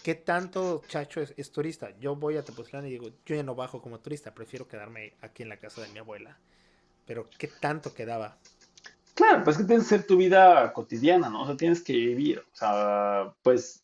¿qué 0.03 0.13
tanto 0.13 0.83
Chacho 0.87 1.21
es, 1.21 1.51
turista? 1.51 1.97
Yo 1.99 2.15
voy 2.15 2.37
a 2.37 2.45
Tepoztlán 2.45 2.85
y 2.85 2.91
digo, 2.91 3.09
yo 3.25 3.35
ya 3.35 3.41
no 3.41 3.55
bajo 3.55 3.81
como 3.81 3.99
turista, 3.99 4.35
prefiero 4.35 4.67
quedarme 4.67 5.15
aquí 5.21 5.41
en 5.41 5.49
la 5.49 5.57
casa 5.57 5.81
de 5.81 5.89
mi 5.89 5.97
abuela. 5.97 6.37
Pero, 7.07 7.27
¿qué 7.39 7.47
tanto 7.47 7.91
quedaba? 7.91 8.37
Claro, 9.13 9.43
pues 9.43 9.57
que 9.57 9.63
tienes 9.63 9.85
que 9.85 9.97
ser 9.97 10.07
tu 10.07 10.17
vida 10.17 10.73
cotidiana, 10.73 11.29
¿no? 11.29 11.43
O 11.43 11.45
sea, 11.45 11.55
tienes 11.55 11.81
que 11.81 11.93
vivir. 11.93 12.39
O 12.39 12.55
sea, 12.55 13.33
pues, 13.43 13.83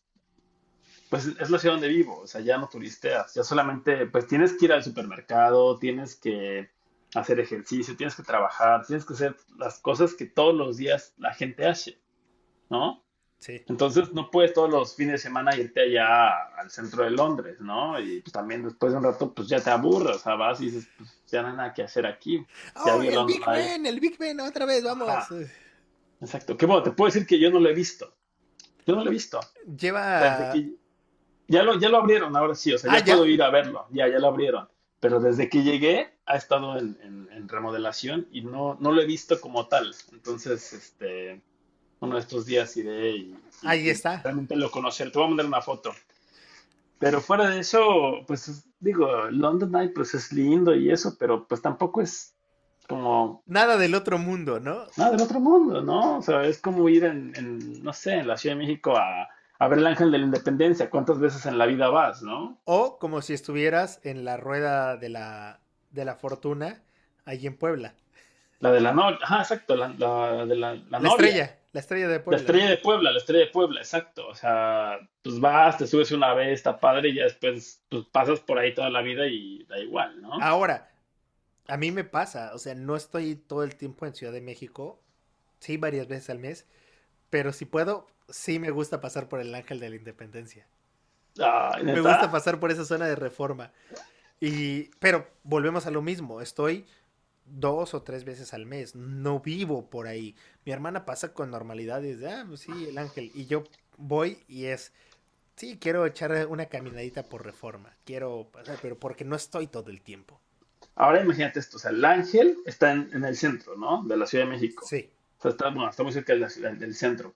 pues 1.08 1.26
es 1.26 1.50
la 1.50 1.58
ciudad 1.58 1.74
donde 1.74 1.88
vivo. 1.88 2.20
O 2.20 2.26
sea, 2.26 2.40
ya 2.40 2.58
no 2.58 2.68
turisteas. 2.68 3.34
Ya 3.34 3.44
solamente, 3.44 4.06
pues 4.06 4.26
tienes 4.26 4.54
que 4.54 4.64
ir 4.66 4.72
al 4.72 4.82
supermercado, 4.82 5.78
tienes 5.78 6.16
que 6.16 6.70
hacer 7.14 7.40
ejercicio, 7.40 7.96
tienes 7.96 8.14
que 8.14 8.22
trabajar, 8.22 8.86
tienes 8.86 9.04
que 9.04 9.14
hacer 9.14 9.36
las 9.56 9.78
cosas 9.78 10.14
que 10.14 10.26
todos 10.26 10.54
los 10.54 10.76
días 10.76 11.14
la 11.18 11.34
gente 11.34 11.66
hace, 11.66 12.00
¿no? 12.68 13.04
Entonces 13.46 14.12
no 14.12 14.30
puedes 14.30 14.52
todos 14.52 14.70
los 14.70 14.94
fines 14.94 15.12
de 15.12 15.18
semana 15.18 15.56
irte 15.56 15.80
allá 15.80 16.28
al 16.58 16.70
centro 16.70 17.04
de 17.04 17.10
Londres, 17.10 17.58
¿no? 17.60 17.98
Y 17.98 18.20
pues, 18.20 18.32
también 18.32 18.62
después 18.62 18.92
de 18.92 18.98
un 18.98 19.04
rato 19.04 19.32
pues 19.32 19.48
ya 19.48 19.60
te 19.60 19.70
aburres, 19.70 20.16
o 20.16 20.18
sea, 20.18 20.34
vas 20.34 20.60
y 20.60 20.66
dices, 20.66 20.88
pues 20.98 21.19
ya 21.30 21.42
no 21.42 21.48
hay 21.48 21.54
nada 21.54 21.72
que 21.72 21.82
hacer 21.82 22.06
aquí. 22.06 22.44
Oh, 22.74 23.00
el 23.00 23.26
Big 23.26 23.44
Ben, 23.46 23.86
el 23.86 24.00
Big 24.00 24.18
Ben, 24.18 24.40
otra 24.40 24.66
vez, 24.66 24.82
vamos. 24.82 25.08
Exacto. 26.20 26.56
Que 26.56 26.66
bueno, 26.66 26.82
te 26.82 26.90
puedo 26.92 27.12
decir 27.12 27.26
que 27.26 27.38
yo 27.38 27.50
no 27.50 27.60
lo 27.60 27.68
he 27.68 27.74
visto. 27.74 28.14
Yo 28.86 28.94
no 28.94 29.04
lo 29.04 29.10
he 29.10 29.12
visto. 29.12 29.40
Lleva... 29.78 30.54
ya, 31.48 31.62
lo, 31.62 31.78
ya 31.78 31.88
lo 31.88 31.98
abrieron, 31.98 32.36
ahora 32.36 32.54
sí, 32.54 32.72
o 32.72 32.78
sea, 32.78 32.92
ya, 32.92 32.98
ah, 32.98 33.04
puedo 33.04 33.26
ir 33.26 33.42
a 33.42 33.50
verlo, 33.50 33.86
ya, 33.90 34.08
ya 34.08 34.18
lo 34.18 34.28
abrieron. 34.28 34.68
Pero 35.00 35.20
desde 35.20 35.48
que 35.48 35.62
llegué 35.62 36.12
ha 36.26 36.36
estado 36.36 36.78
en, 36.78 37.28
en 37.32 37.48
remodelación 37.48 38.28
y 38.30 38.42
no, 38.42 38.76
no 38.80 38.92
lo 38.92 39.00
he 39.00 39.06
visto 39.06 39.40
como 39.40 39.66
tal. 39.66 39.94
Entonces, 40.12 40.72
este 40.72 41.40
uno 42.00 42.14
de 42.14 42.20
estos 42.22 42.46
días 42.46 42.76
iré 42.76 43.10
y, 43.10 43.36
Ahí 43.62 43.88
está. 43.88 44.20
realmente 44.22 44.56
lo 44.56 44.70
conocer. 44.70 45.12
Te 45.12 45.18
voy 45.18 45.26
a 45.26 45.28
mandar 45.28 45.46
una 45.46 45.60
foto. 45.60 45.94
Pero 46.98 47.20
fuera 47.20 47.48
de 47.48 47.60
eso, 47.60 48.24
pues 48.26 48.64
digo, 48.80 49.30
London 49.30 49.70
Night 49.70 49.92
pues 49.94 50.14
es 50.14 50.32
lindo 50.32 50.74
y 50.74 50.90
eso, 50.90 51.16
pero 51.18 51.46
pues 51.46 51.62
tampoco 51.62 52.00
es 52.00 52.34
como... 52.88 53.42
Nada 53.46 53.76
del 53.76 53.94
otro 53.94 54.18
mundo, 54.18 54.58
¿no? 54.58 54.86
Nada 54.96 55.12
del 55.12 55.22
otro 55.22 55.38
mundo, 55.38 55.82
¿no? 55.82 56.18
O 56.18 56.22
sea, 56.22 56.42
es 56.44 56.60
como 56.60 56.88
ir 56.88 57.04
en, 57.04 57.82
no 57.84 57.92
sé, 57.92 58.14
en 58.14 58.26
la 58.26 58.36
Ciudad 58.36 58.56
de 58.56 58.62
México 58.62 58.96
a, 58.96 59.28
a 59.58 59.68
ver 59.68 59.78
el 59.78 59.86
Ángel 59.86 60.10
de 60.10 60.18
la 60.18 60.24
Independencia. 60.24 60.90
¿Cuántas 60.90 61.20
veces 61.20 61.46
en 61.46 61.58
la 61.58 61.66
vida 61.66 61.88
vas, 61.88 62.22
no? 62.22 62.58
O 62.64 62.98
como 62.98 63.22
si 63.22 63.34
estuvieras 63.34 64.00
en 64.02 64.24
la 64.24 64.36
rueda 64.36 64.96
de 64.96 65.10
la, 65.10 65.60
de 65.90 66.04
la 66.04 66.16
fortuna, 66.16 66.82
allí 67.24 67.46
en 67.46 67.56
Puebla. 67.56 67.94
La 68.58 68.72
de 68.72 68.80
la 68.80 68.92
noche, 68.92 69.18
ajá, 69.22 69.38
exacto, 69.38 69.76
la, 69.76 69.88
de 69.88 70.56
la, 70.56 70.74
la, 70.74 70.98
la 70.98 71.08
estrella. 71.08 71.59
La 71.72 71.80
estrella 71.80 72.08
de 72.08 72.18
Puebla. 72.18 72.38
La 72.38 72.40
estrella 72.40 72.70
de 72.70 72.76
Puebla, 72.78 73.12
la 73.12 73.18
estrella 73.18 73.44
de 73.44 73.50
Puebla, 73.50 73.80
exacto. 73.80 74.26
O 74.28 74.34
sea, 74.34 74.98
pues 75.22 75.38
vas, 75.38 75.78
te 75.78 75.86
subes 75.86 76.10
una 76.10 76.34
vez, 76.34 76.48
está 76.48 76.80
padre 76.80 77.10
y 77.10 77.14
ya 77.14 77.24
después 77.24 77.82
pues, 77.88 78.04
pasas 78.06 78.40
por 78.40 78.58
ahí 78.58 78.74
toda 78.74 78.90
la 78.90 79.02
vida 79.02 79.26
y 79.26 79.64
da 79.64 79.78
igual, 79.78 80.20
¿no? 80.20 80.32
Ahora, 80.42 80.90
a 81.68 81.76
mí 81.76 81.92
me 81.92 82.02
pasa, 82.02 82.52
o 82.54 82.58
sea, 82.58 82.74
no 82.74 82.96
estoy 82.96 83.36
todo 83.36 83.62
el 83.62 83.76
tiempo 83.76 84.04
en 84.04 84.14
Ciudad 84.14 84.32
de 84.32 84.40
México, 84.40 85.00
sí, 85.60 85.76
varias 85.76 86.08
veces 86.08 86.30
al 86.30 86.40
mes, 86.40 86.66
pero 87.30 87.52
si 87.52 87.64
puedo, 87.64 88.08
sí 88.28 88.58
me 88.58 88.70
gusta 88.70 89.00
pasar 89.00 89.28
por 89.28 89.38
el 89.40 89.54
Ángel 89.54 89.78
de 89.78 89.90
la 89.90 89.96
Independencia. 89.96 90.66
me 91.84 92.00
gusta 92.00 92.32
pasar 92.32 92.58
por 92.58 92.72
esa 92.72 92.84
zona 92.84 93.06
de 93.06 93.14
reforma. 93.14 93.72
Y, 94.40 94.86
pero 94.98 95.28
volvemos 95.44 95.86
a 95.86 95.90
lo 95.92 96.02
mismo, 96.02 96.40
estoy 96.40 96.86
dos 97.50 97.94
o 97.94 98.02
tres 98.02 98.24
veces 98.24 98.54
al 98.54 98.66
mes. 98.66 98.94
No 98.94 99.40
vivo 99.40 99.88
por 99.88 100.06
ahí. 100.06 100.34
Mi 100.64 100.72
hermana 100.72 101.04
pasa 101.04 101.32
con 101.32 101.50
normalidad 101.50 102.02
y 102.02 102.14
dice, 102.14 102.28
ah, 102.28 102.44
pues 102.46 102.60
sí, 102.60 102.72
el 102.88 102.98
ángel. 102.98 103.30
Y 103.34 103.46
yo 103.46 103.64
voy 103.96 104.38
y 104.48 104.66
es, 104.66 104.92
sí, 105.56 105.78
quiero 105.80 106.06
echar 106.06 106.46
una 106.48 106.66
caminadita 106.66 107.24
por 107.24 107.44
reforma. 107.44 107.94
Quiero 108.04 108.48
pasar, 108.52 108.78
pero 108.80 108.98
porque 108.98 109.24
no 109.24 109.36
estoy 109.36 109.66
todo 109.66 109.90
el 109.90 110.00
tiempo. 110.00 110.40
Ahora 110.94 111.22
imagínate 111.22 111.60
esto, 111.60 111.76
o 111.76 111.80
sea, 111.80 111.92
el 111.92 112.04
ángel 112.04 112.58
está 112.66 112.92
en, 112.92 113.24
el 113.24 113.36
centro, 113.36 113.76
¿no? 113.76 114.02
De 114.04 114.16
la 114.16 114.26
Ciudad 114.26 114.44
de 114.44 114.50
México. 114.50 114.84
Sí. 114.86 115.10
O 115.38 115.42
sea, 115.42 115.52
está, 115.52 115.70
muy 115.70 116.12
cerca 116.12 116.34
del 116.34 116.94
centro. 116.94 117.34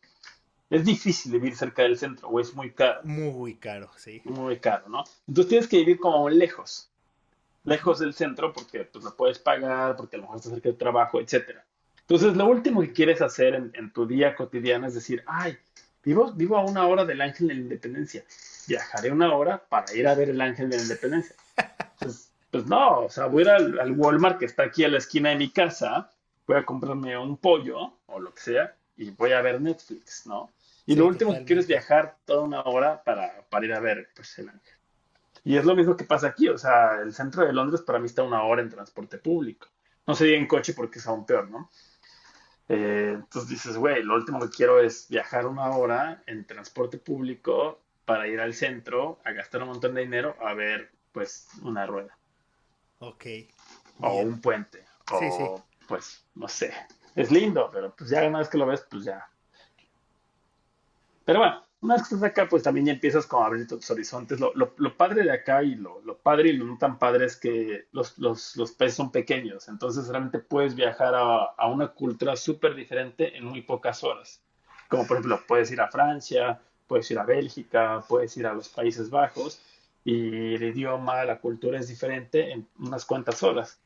Es 0.69 0.85
difícil 0.85 1.33
vivir 1.33 1.55
cerca 1.55 1.83
del 1.83 1.97
centro, 1.97 2.29
o 2.29 2.41
es 2.41 2.55
muy 2.55 2.73
caro. 2.73 3.01
Muy 3.05 3.55
caro, 3.57 3.91
sí. 3.97 4.21
Muy 4.25 4.59
caro, 4.59 4.89
¿no? 4.89 5.05
Entonces 5.27 5.49
tienes 5.49 5.69
que 5.69 5.79
vivir 5.79 5.99
como 5.99 6.29
lejos 6.29 6.91
lejos 7.65 7.99
del 7.99 8.15
centro 8.15 8.53
porque 8.53 8.85
pues 8.85 9.05
lo 9.05 9.17
puedes 9.17 9.39
pagar, 9.39 9.97
porque 9.97 10.17
a 10.17 10.19
lo 10.19 10.25
mejor 10.25 10.37
estás 10.37 10.53
cerca 10.53 10.69
del 10.69 10.79
trabajo, 10.79 11.21
etcétera. 11.21 11.65
Entonces, 12.01 12.37
lo 12.37 12.47
último 12.47 12.83
que 12.83 12.93
quieres 12.93 13.23
hacer 13.23 13.55
en, 13.55 13.93
tu 13.93 14.07
día 14.07 14.37
cotidiano 14.37 14.87
es 14.87 14.95
decir, 14.95 15.25
ay, 15.27 15.57
vivo, 16.03 16.33
vivo 16.33 16.59
a 16.59 16.65
una 16.65 16.87
hora 16.87 17.05
del 17.05 17.21
Ángel 17.23 17.49
de 17.49 17.55
la 17.55 17.61
Independencia. 17.61 18.25
Viajaré 18.69 19.11
una 19.11 19.35
hora 19.35 19.62
para 19.67 19.93
ir 19.95 20.07
a 20.07 20.15
ver 20.15 20.29
el 20.29 20.41
Ángel 20.41 20.69
de 20.69 20.77
la 20.77 20.83
Independencia. 20.83 21.35
Pues, 21.99 22.31
pues 22.51 22.67
no, 22.67 23.01
o 23.01 23.11
sea, 23.11 23.27
voy 23.27 23.43
a 23.43 23.47
ir 23.47 23.51
al, 23.51 23.81
al, 23.81 23.93
Walmart 23.93 24.39
que 24.39 24.45
está 24.45 24.65
aquí 24.65 24.85
a 24.85 24.89
la 24.89 24.99
esquina 24.99 25.31
de 25.31 25.37
mi 25.37 25.51
casa, 25.51 26.11
voy 26.47 26.59
a 26.59 26.65
comprarme 26.67 27.17
un 27.17 27.39
pollo 27.39 27.99
o 28.07 28.21
lo 28.21 28.35
que 28.35 28.43
sea 28.43 28.77
y 28.97 29.11
voy 29.11 29.33
a 29.33 29.41
ver 29.41 29.61
Netflix, 29.61 30.27
¿no? 30.27 30.53
Y 30.87 30.97
lo 30.97 31.07
último 31.07 31.33
que 31.33 31.45
quiero 31.45 31.61
es 31.62 31.67
viajar 31.67 32.19
toda 32.27 32.43
una 32.43 32.62
hora 32.62 33.03
para, 33.03 33.47
para 33.49 33.65
ir 33.65 33.73
a 33.73 33.81
ver 33.81 34.11
pues, 34.15 34.39
el 34.39 34.51
Ángel. 34.51 34.75
Y 35.45 35.57
es 35.57 35.64
lo 35.64 35.76
mismo 35.76 35.97
que 35.97 36.05
pasa 36.05 36.28
aquí, 36.28 36.49
o 36.49 36.57
sea, 36.57 37.01
el 37.03 37.12
centro 37.12 37.45
de 37.45 37.53
Londres 37.53 37.82
para 37.82 37.99
mí 37.99 38.07
está 38.07 38.22
una 38.22 38.42
hora 38.42 38.62
en 38.62 38.70
transporte 38.70 39.18
público. 39.18 39.68
No 40.07 40.14
sería 40.14 40.38
en 40.38 40.47
coche 40.47 40.72
porque 40.74 40.99
es 40.99 41.07
aún 41.07 41.26
peor, 41.26 41.51
¿no? 41.51 41.70
Eh, 42.68 43.12
entonces 43.14 43.51
dices, 43.51 43.76
güey, 43.76 44.03
lo 44.03 44.14
último 44.14 44.40
que 44.40 44.49
quiero 44.49 44.80
es 44.80 45.07
viajar 45.09 45.47
una 45.47 45.68
hora 45.70 46.22
en 46.26 46.47
transporte 46.47 46.97
público 46.97 47.80
para 48.07 48.26
ir 48.26 48.40
al 48.40 48.55
centro 48.55 49.20
a 49.24 49.32
gastar 49.32 49.62
un 49.62 49.68
montón 49.68 49.95
de 49.95 50.03
dinero 50.03 50.34
a 50.40 50.55
ver, 50.55 50.90
pues, 51.12 51.49
una 51.62 51.86
rueda. 51.86 52.16
Ok. 53.01 53.26
O 54.01 54.16
un 54.20 54.40
puente. 54.40 54.84
O, 55.12 55.18
sí, 55.18 55.30
sí. 55.30 55.45
pues, 55.86 56.24
no 56.34 56.49
sé. 56.49 56.72
Es 57.14 57.30
lindo, 57.30 57.70
pero 57.72 57.95
pues 57.95 58.11
ya 58.11 58.26
una 58.26 58.40
vez 58.40 58.49
que 58.49 58.59
lo 58.59 58.66
ves, 58.66 58.84
pues 58.90 59.05
ya. 59.05 59.28
Pero 61.24 61.38
bueno, 61.38 61.64
una 61.85 61.97
vez 61.97 62.09
que 62.09 62.14
estás 62.14 62.30
acá, 62.30 62.49
pues 62.49 62.62
también 62.62 62.87
ya 62.87 62.93
empiezas 62.95 63.28
a 63.30 63.45
abrir 63.45 63.68
tus 63.68 63.91
horizontes. 63.91 64.41
Lo, 64.41 64.55
lo, 64.55 64.97
padre 64.97 65.22
de 65.22 65.30
acá 65.30 65.62
y 65.62 65.74
lo, 65.74 66.01
lo, 66.01 66.16
padre 66.16 66.49
y 66.49 66.53
lo 66.55 66.64
no 66.64 66.78
tan 66.78 66.99
padre 66.99 67.26
es 67.26 67.37
que 67.37 67.89
los, 67.93 68.18
los, 68.18 68.57
los 68.57 68.72
países 68.72 68.97
son 68.97 69.12
pequeños, 69.12 69.68
entonces 69.68 70.09
realmente 70.09 70.39
puedes 70.39 70.74
viajar 70.74 71.14
a, 71.14 71.45
a 71.45 71.68
una 71.68 71.89
cultura 71.89 72.37
súper 72.37 72.74
diferente 72.74 73.37
en 73.37 73.45
muy 73.45 73.61
pocas 73.61 74.03
horas. 74.03 74.41
Como 74.89 75.07
por 75.07 75.18
ejemplo, 75.18 75.41
puedes 75.47 75.70
ir 75.72 75.80
a 75.82 75.91
Francia, 75.91 76.59
puedes 76.87 77.11
ir 77.11 77.18
a 77.18 77.24
Bélgica, 77.24 78.03
puedes 78.09 78.35
ir 78.39 78.47
a 78.47 78.55
los 78.55 78.70
Países 78.70 79.11
Bajos 79.11 79.61
y 80.05 80.55
el 80.55 80.62
idioma, 80.62 81.22
la 81.24 81.39
cultura 81.39 81.78
es 81.78 81.89
diferente 81.89 82.51
en 82.51 82.66
unas 82.78 83.05
cuantas 83.05 83.43
horas. 83.43 83.78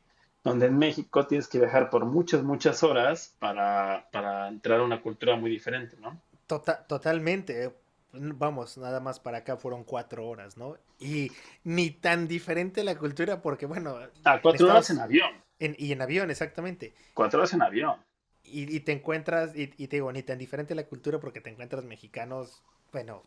Donde 0.45 0.67
en 0.67 0.79
México 0.79 1.27
tienes 1.27 1.49
que 1.49 1.59
viajar 1.59 1.91
por 1.91 2.05
muchas, 2.05 2.45
muchas 2.45 2.85
horas 2.85 3.35
para, 3.41 4.09
para 4.13 4.47
entrar 4.47 4.79
a 4.79 4.85
una 4.85 5.03
cultura 5.03 5.35
muy 5.35 5.51
diferente, 5.51 5.97
¿no? 6.01 6.21
Tota- 6.47 6.87
totalmente. 6.87 7.75
Vamos, 8.13 8.79
nada 8.79 9.01
más 9.01 9.21
para 9.21 9.39
acá 9.39 9.57
fueron 9.57 9.85
cuatro 9.85 10.27
horas, 10.27 10.57
¿no? 10.57 10.77
Y 10.99 11.31
ni 11.65 11.91
tan 11.91 12.27
diferente 12.27 12.83
la 12.83 12.97
cultura 12.97 13.43
porque, 13.43 13.67
bueno, 13.67 13.99
Ah, 14.25 14.41
cuatro 14.41 14.67
horas 14.69 14.91
en 14.91 14.99
avión. 15.01 15.31
en- 15.59 15.77
y 15.79 15.93
en 15.93 16.01
avión, 16.01 16.31
exactamente. 16.31 16.93
Cuatro 17.15 17.41
horas 17.41 17.53
en 17.53 17.63
avión. 17.63 17.97
Y, 18.45 18.75
y 18.75 18.81
te 18.81 18.93
encuentras, 18.93 19.55
y, 19.55 19.75
y 19.77 19.89
te 19.89 19.97
digo, 19.97 20.11
ni 20.11 20.23
tan 20.23 20.39
diferente 20.39 20.75
la 20.75 20.85
cultura 20.87 21.21
porque 21.21 21.41
te 21.41 21.51
encuentras 21.51 21.85
mexicanos, 21.85 22.63
bueno, 22.93 23.23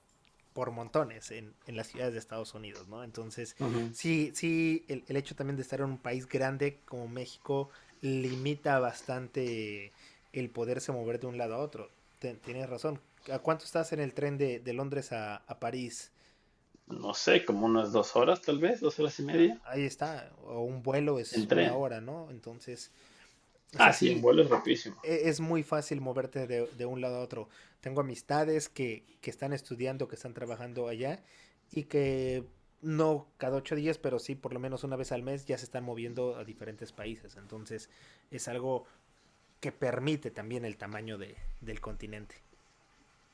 por 0.54 0.72
montones 0.72 1.30
en, 1.32 1.54
en 1.68 1.78
las 1.78 1.88
ciudades 1.88 2.14
de 2.14 2.20
Estados 2.20 2.54
Unidos, 2.56 2.88
¿no? 2.88 3.04
Entonces, 3.04 3.56
sí, 3.94 4.32
sí, 4.34 4.84
el, 4.90 5.04
el 5.08 5.16
hecho 5.16 5.36
también 5.36 5.56
de 5.58 5.62
estar 5.62 5.80
en 5.80 5.86
un 5.86 5.98
país 6.00 6.28
grande 6.28 6.80
como 6.86 7.08
México 7.08 7.70
limita 8.02 8.80
bastante 8.80 9.92
el 10.34 10.50
poderse 10.50 10.92
mover 10.92 11.20
de 11.20 11.28
un 11.28 11.38
lado 11.38 11.56
a 11.56 11.60
otro. 11.60 11.90
Tienes 12.20 12.70
razón. 12.70 13.00
¿A 13.32 13.40
cuánto 13.40 13.66
estás 13.66 13.94
en 13.94 14.00
el 14.00 14.14
tren 14.14 14.38
de, 14.38 14.60
de 14.60 14.74
Londres 14.74 15.12
a, 15.12 15.38
a 15.38 15.60
París? 15.60 16.12
No 17.06 17.16
sé, 17.16 17.44
como 17.44 17.66
unas 17.66 17.92
dos 17.92 18.16
horas 18.16 18.44
tal 18.44 18.60
vez, 18.60 18.82
dos 18.82 19.00
horas 19.00 19.18
y 19.20 19.24
media. 19.24 19.60
Ahí 19.64 19.86
está. 19.86 20.32
O 20.44 20.62
un 20.62 20.84
vuelo 20.84 21.20
es 21.20 21.48
una 21.48 21.74
tren. 21.74 21.74
hora, 21.74 22.02
¿no? 22.02 22.30
Entonces, 22.32 22.92
Ah, 23.78 23.92
sí, 23.92 24.10
en 24.10 24.22
vuelo 24.22 24.44
es 24.44 24.50
rapidísimo. 24.50 24.96
e- 25.04 25.30
es 25.30 25.40
muy 25.40 25.64
fácil 25.64 26.02
moverte 26.02 26.48
de, 26.48 26.68
de 26.68 26.86
un 26.86 27.02
lado 27.02 27.18
a 27.18 27.22
otro. 27.22 27.50
Tengo 27.82 28.02
amistades 28.02 28.70
que, 28.70 29.06
que 29.22 29.30
están 29.30 29.54
estudiando, 29.54 30.08
que 30.08 30.16
están 30.16 30.34
trabajando 30.34 30.88
allá 30.88 31.24
y 31.72 31.84
que 31.86 32.46
no 32.82 33.28
cada 33.38 33.58
ocho 33.58 33.76
días, 33.76 33.98
pero 33.98 34.20
sí 34.20 34.36
por 34.36 34.54
lo 34.54 34.60
menos 34.60 34.84
una 34.84 34.96
vez 34.96 35.12
al 35.12 35.24
mes 35.24 35.46
ya 35.46 35.58
se 35.58 35.66
están 35.66 35.84
moviendo 35.84 36.36
a 36.38 36.44
diferentes 36.46 36.92
países. 36.92 37.36
Entonces 37.38 37.90
es 38.32 38.48
algo 38.48 38.86
que 39.62 39.72
permite 39.72 40.32
también 40.32 40.66
el 40.66 40.78
tamaño 40.78 41.18
de, 41.18 41.38
del 41.62 41.82
continente. 41.82 42.36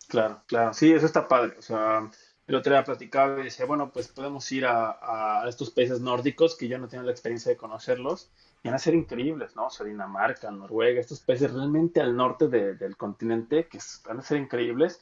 Claro, 0.08 0.42
claro. 0.48 0.74
Sí, 0.74 0.92
eso 0.92 1.06
está 1.06 1.28
padre. 1.28 1.56
O 1.58 1.62
sea, 1.62 2.10
el 2.48 2.56
otro 2.56 2.72
día 2.74 2.84
platicaba 2.84 3.40
y 3.42 3.46
decía, 3.46 3.66
bueno, 3.66 3.92
pues 3.92 4.08
podemos 4.08 4.50
ir 4.52 4.66
a, 4.66 5.42
a 5.44 5.50
estos 5.50 5.70
países 5.70 6.00
nórdicos 6.02 6.56
que 6.56 6.68
yo 6.68 6.78
no 6.80 6.88
tengo 6.88 7.04
la 7.04 7.12
experiencia 7.12 7.52
de 7.52 7.58
conocerlos 7.58 8.30
y 8.64 8.70
van 8.70 8.76
a 8.76 8.80
ser 8.80 8.94
increíbles, 8.96 9.56
¿no? 9.56 9.66
O 9.68 9.70
sea, 9.70 9.86
Dinamarca, 9.86 10.50
Noruega, 10.50 11.00
estos 11.02 11.20
países 11.20 11.54
realmente 11.54 12.00
al 12.02 12.16
norte 12.16 12.48
de- 12.48 12.76
del 12.76 12.96
continente 12.96 13.68
que 13.68 13.80
van 14.06 14.20
a 14.20 14.22
ser 14.22 14.38
increíbles 14.38 15.02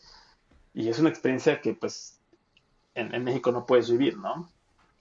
y 0.73 0.89
es 0.89 0.99
una 0.99 1.09
experiencia 1.09 1.61
que 1.61 1.73
pues 1.73 2.19
en, 2.95 3.13
en 3.13 3.23
México 3.23 3.51
no 3.51 3.65
puedes 3.65 3.89
vivir, 3.89 4.17
¿no? 4.17 4.49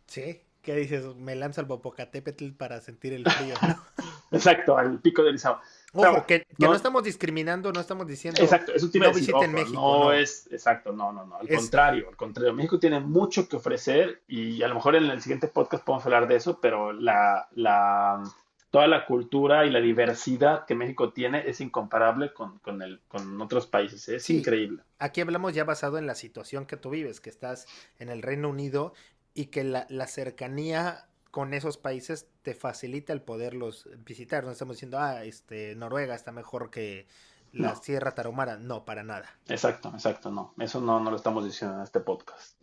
¿Sí? 0.07 0.41
¿Qué 0.63 0.75
dices? 0.77 1.05
Me 1.17 1.35
lanzo 1.35 1.61
al 1.61 1.67
Popocatépetl 1.67 2.51
para 2.53 2.81
sentir 2.81 3.13
el 3.13 3.25
frío. 3.25 3.55
¿no? 3.63 3.77
Exacto, 4.31 4.77
al 4.79 4.99
pico 5.01 5.23
de 5.23 5.31
Orizaba. 5.31 5.63
Ojo, 5.95 6.27
que, 6.27 6.41
que 6.41 6.47
no, 6.59 6.69
no- 6.69 6.75
estamos 6.75 7.03
discriminando, 7.05 7.73
no 7.73 7.81
estamos 7.81 8.07
diciendo 8.07 8.43
Exacto, 8.43 8.73
eso 8.75 8.91
te 8.91 8.99
iba 8.99 9.07
a 9.07 9.11
no 9.11 9.15
decir, 9.15 9.33
visiten 9.35 9.51
ojo, 9.55 9.59
México, 9.65 9.81
no, 9.81 10.05
no. 10.05 10.13
es, 10.13 10.49
exacto, 10.51 10.93
no, 10.93 11.13
no, 11.13 11.25
no, 11.25 11.37
al 11.37 11.49
Es- 11.49 11.57
contrario, 11.57 12.09
al 12.09 12.17
contrario, 12.17 12.53
México 12.53 12.79
tiene 12.79 13.01
mucho 13.01 13.49
que 13.49 13.57
ofrecer 13.57 14.23
y 14.29 14.63
a 14.63 14.69
lo 14.69 14.75
mejor 14.75 14.97
en 14.97 15.05
el 15.05 15.23
siguiente 15.23 15.49
podcast 15.49 15.85
podemos 15.85 16.05
hablar 16.05 16.27
de 16.29 16.37
eso, 16.37 16.59
pero 16.61 16.93
la, 16.93 17.49
la, 17.53 18.23
toda 18.71 18.89
la 18.89 19.07
cultura 19.07 19.65
y 19.67 19.71
la 19.71 19.81
diversidad 19.81 20.65
que 20.67 20.75
México 20.75 21.13
tiene 21.13 21.49
es 21.49 21.61
incomparable 21.61 22.33
con, 22.33 22.59
con, 22.59 22.83
el, 22.83 23.01
con 23.07 23.41
otros 23.41 23.67
países, 23.69 24.09
es 24.09 24.25
Sí. 24.25 24.39
increíble. 24.39 24.83
Aquí 24.99 25.21
hablamos 25.21 25.55
ya 25.55 25.63
basado 25.65 25.97
en 25.99 26.07
la 26.09 26.17
situación 26.17 26.67
que 26.67 26.77
tú 26.77 26.91
vives, 26.91 27.21
que 27.21 27.31
estás 27.31 27.67
en 28.01 28.09
el 28.09 28.21
Reino 28.23 28.49
Unido 28.49 28.93
y 29.33 29.47
que 29.47 29.63
la, 29.63 29.87
la 29.89 30.07
cercanía 30.09 31.07
con 31.35 31.53
esos 31.53 31.79
países 31.79 32.29
te 32.43 32.55
facilita 32.55 33.13
el 33.13 33.21
poderlos 33.21 33.89
visitar. 34.05 34.45
No 34.45 34.53
estamos 34.53 34.77
diciendo, 34.77 35.01
ah, 35.01 35.25
este, 35.25 35.75
Noruega 35.75 36.15
está 36.15 36.31
mejor 36.31 36.71
que 36.71 37.09
la 37.51 37.71
No. 37.71 37.83
Sierra 37.83 38.15
Tarahumara. 38.15 38.57
No, 38.57 38.85
para 38.85 39.03
nada. 39.03 39.35
Exacto, 39.49 39.91
exacto, 39.93 40.31
no, 40.31 40.55
eso 40.61 40.81
no, 40.81 41.01
no 41.01 41.11
lo 41.11 41.17
estamos 41.17 41.45
diciendo 41.45 41.79
en 41.79 41.83
este 41.83 41.99
podcast. 41.99 42.57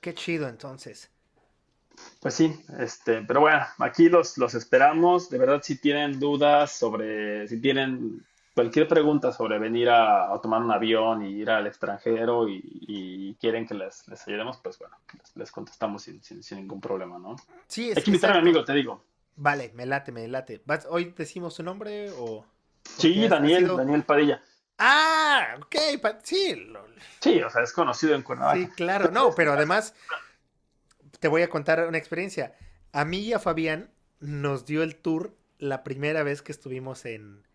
Qué 0.00 0.12
chido 0.12 0.48
entonces. 0.48 1.08
Pues 2.18 2.34
sí, 2.34 2.60
este, 2.80 3.22
pero 3.22 3.42
bueno, 3.42 3.64
aquí 3.78 4.08
los, 4.08 4.38
los 4.38 4.54
esperamos. 4.54 5.30
De 5.30 5.38
verdad, 5.38 5.60
si 5.62 5.76
tienen 5.80 6.18
dudas 6.18 6.72
sobre, 6.72 7.46
si 7.46 7.60
tienen 7.60 8.26
cualquier 8.58 8.88
pregunta 8.88 9.32
sobre 9.32 9.58
venir 9.58 9.88
a, 9.88 10.32
a 10.34 10.40
tomar 10.40 10.60
un 10.62 10.70
avión 10.72 11.22
y 11.24 11.30
ir 11.30 11.48
al 11.50 11.66
extranjero 11.66 12.48
y, 12.48 12.60
y 12.88 13.34
quieren 13.34 13.66
que 13.66 13.74
les, 13.74 14.06
les 14.08 14.26
ayudemos, 14.26 14.56
pues 14.58 14.78
bueno, 14.78 14.96
les, 15.16 15.36
les 15.36 15.52
contestamos 15.52 16.02
sin, 16.02 16.22
sin, 16.22 16.42
sin 16.42 16.58
ningún 16.58 16.80
problema, 16.80 17.18
¿no? 17.18 17.36
Sí, 17.68 17.90
es 17.90 17.96
Hay 17.98 18.02
que 18.02 18.10
invitar 18.10 18.30
a 18.30 18.34
mi 18.34 18.40
amigo, 18.40 18.64
te 18.64 18.72
digo. 18.72 19.04
Vale, 19.36 19.70
me 19.74 19.86
late, 19.86 20.10
me 20.10 20.26
late. 20.26 20.60
¿Vas- 20.66 20.86
¿Hoy 20.90 21.14
decimos 21.16 21.54
su 21.54 21.62
nombre 21.62 22.10
o...? 22.18 22.44
Sí, 22.82 23.28
Daniel, 23.28 23.64
sido- 23.64 23.76
Daniel 23.76 24.02
Padilla. 24.02 24.42
Ah, 24.78 25.56
ok, 25.58 25.76
pa- 26.02 26.18
sí, 26.22 26.54
lo- 26.56 26.86
Sí, 27.20 27.40
o 27.42 27.50
sea, 27.50 27.62
es 27.62 27.72
conocido 27.72 28.14
en 28.14 28.22
Cuernavaca. 28.22 28.58
Sí, 28.58 28.68
claro, 28.76 29.10
no, 29.12 29.34
pero 29.34 29.52
además 29.52 29.94
te 31.20 31.28
voy 31.28 31.42
a 31.42 31.48
contar 31.50 31.86
una 31.88 31.98
experiencia. 31.98 32.54
A 32.92 33.04
mí 33.04 33.18
y 33.20 33.32
a 33.32 33.38
Fabián 33.38 33.90
nos 34.20 34.66
dio 34.66 34.82
el 34.82 34.96
tour 34.96 35.34
la 35.58 35.82
primera 35.84 36.22
vez 36.22 36.42
que 36.42 36.52
estuvimos 36.52 37.04
en, 37.04 37.46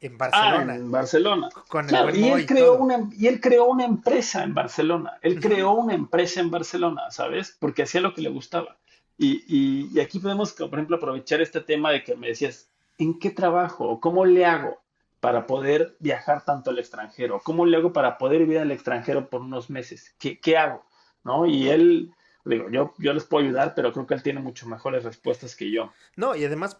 en 0.00 0.14
Ah, 0.14 0.18
Barcelona 0.18 0.74
en 0.76 0.90
Barcelona. 0.90 1.48
con 1.68 1.86
Claro, 1.86 2.14
y 2.14 2.28
él 2.28 2.46
creó 2.46 2.74
una, 2.74 3.08
y 3.16 3.26
él 3.26 3.40
creó 3.40 3.64
una 3.66 3.84
empresa 3.84 4.42
en 4.44 4.54
Barcelona. 4.54 5.18
Él 5.22 5.40
creó 5.40 5.72
una 5.72 5.94
empresa 5.94 6.40
en 6.40 6.50
Barcelona, 6.50 7.10
¿sabes? 7.10 7.56
Porque 7.58 7.82
hacía 7.82 8.00
lo 8.00 8.12
que 8.14 8.20
le 8.22 8.28
gustaba. 8.28 8.76
Y, 9.18 9.42
y- 9.48 9.90
y 9.94 10.00
aquí 10.00 10.18
podemos, 10.18 10.52
por 10.52 10.74
ejemplo, 10.74 10.96
aprovechar 10.96 11.40
este 11.40 11.60
tema 11.60 11.90
de 11.90 12.04
que 12.04 12.14
me 12.16 12.28
decías, 12.28 12.68
¿en 12.98 13.18
qué 13.18 13.30
trabajo? 13.30 13.88
¿O 13.88 14.00
cómo 14.00 14.26
le 14.26 14.44
hago 14.44 14.78
para 15.20 15.46
poder 15.46 15.96
viajar 15.98 16.44
tanto 16.44 16.70
al 16.70 16.78
extranjero? 16.78 17.40
¿Cómo 17.42 17.64
le 17.64 17.78
hago 17.78 17.92
para 17.92 18.18
poder 18.18 18.40
vivir 18.40 18.58
al 18.58 18.70
extranjero 18.70 19.28
por 19.30 19.40
unos 19.40 19.70
meses? 19.70 20.14
¿Qué, 20.18 20.38
qué 20.38 20.58
hago? 20.58 20.84
¿No? 21.24 21.46
Y 21.46 21.68
él, 21.70 22.12
digo, 22.44 22.68
yo, 22.70 22.92
yo 22.98 23.12
les 23.14 23.24
puedo 23.24 23.44
ayudar, 23.44 23.74
pero 23.74 23.92
creo 23.92 24.06
que 24.06 24.14
él 24.14 24.22
tiene 24.22 24.40
mucho 24.40 24.68
mejores 24.68 25.02
respuestas 25.04 25.56
que 25.56 25.70
yo. 25.70 25.90
No, 26.14 26.36
y 26.36 26.44
además 26.44 26.78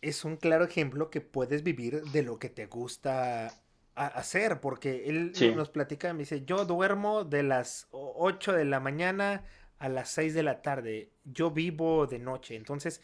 es 0.00 0.24
un 0.24 0.36
claro 0.36 0.64
ejemplo 0.64 1.10
que 1.10 1.20
puedes 1.20 1.62
vivir 1.62 2.02
de 2.04 2.22
lo 2.22 2.38
que 2.38 2.48
te 2.50 2.66
gusta 2.66 3.52
hacer, 3.94 4.60
porque 4.60 5.04
él 5.08 5.32
Sí. 5.34 5.50
nos 5.50 5.70
platica, 5.70 6.12
me 6.12 6.20
dice, 6.20 6.44
yo 6.44 6.64
duermo 6.64 7.24
de 7.24 7.42
las 7.42 7.88
o- 7.90 8.14
8 8.16 8.52
de 8.52 8.64
la 8.64 8.78
mañana 8.80 9.44
a 9.78 9.88
las 9.88 10.08
6 10.10 10.34
de 10.34 10.42
la 10.44 10.62
tarde, 10.62 11.10
yo 11.24 11.50
vivo 11.50 12.06
de 12.06 12.18
noche, 12.20 12.54
entonces, 12.56 13.00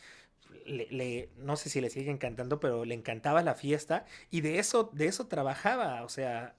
le, 0.66 0.86
le- 0.90 1.30
no 1.36 1.57
sé 1.57 1.68
si 1.68 1.80
le 1.80 1.90
sigue 1.90 2.11
encantando, 2.11 2.61
pero 2.61 2.84
le 2.84 2.95
encantaba 2.95 3.42
la 3.42 3.55
fiesta 3.55 4.05
y 4.30 4.40
de 4.40 4.59
eso, 4.61 4.90
de 4.92 5.07
eso 5.07 5.26
trabajaba, 5.26 6.05
o 6.05 6.09
sea, 6.09 6.55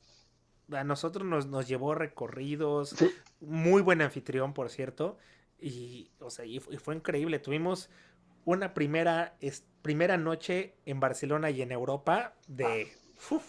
a 0.72 0.84
nosotros 0.84 1.26
nos, 1.26 1.48
nos 1.48 1.68
llevó 1.68 1.96
recorridos, 1.96 2.90
Sí, 2.90 3.10
muy 3.40 3.82
buen 3.82 4.02
anfitrión, 4.02 4.54
por 4.54 4.70
cierto. 4.70 5.18
Y, 5.60 6.12
o 6.20 6.30
sea, 6.30 6.46
y, 6.46 6.58
y 6.58 6.78
fue 6.78 6.96
increíble. 6.96 7.40
Tuvimos 7.40 7.90
una 8.46 8.74
primera, 8.74 9.36
es- 9.42 9.66
primera 9.82 10.18
noche 10.18 10.76
en 10.86 11.00
Barcelona 11.00 11.50
y 11.52 11.62
en 11.62 11.72
Europa 11.72 12.34
de, 12.48 12.94
uf, 13.32 13.44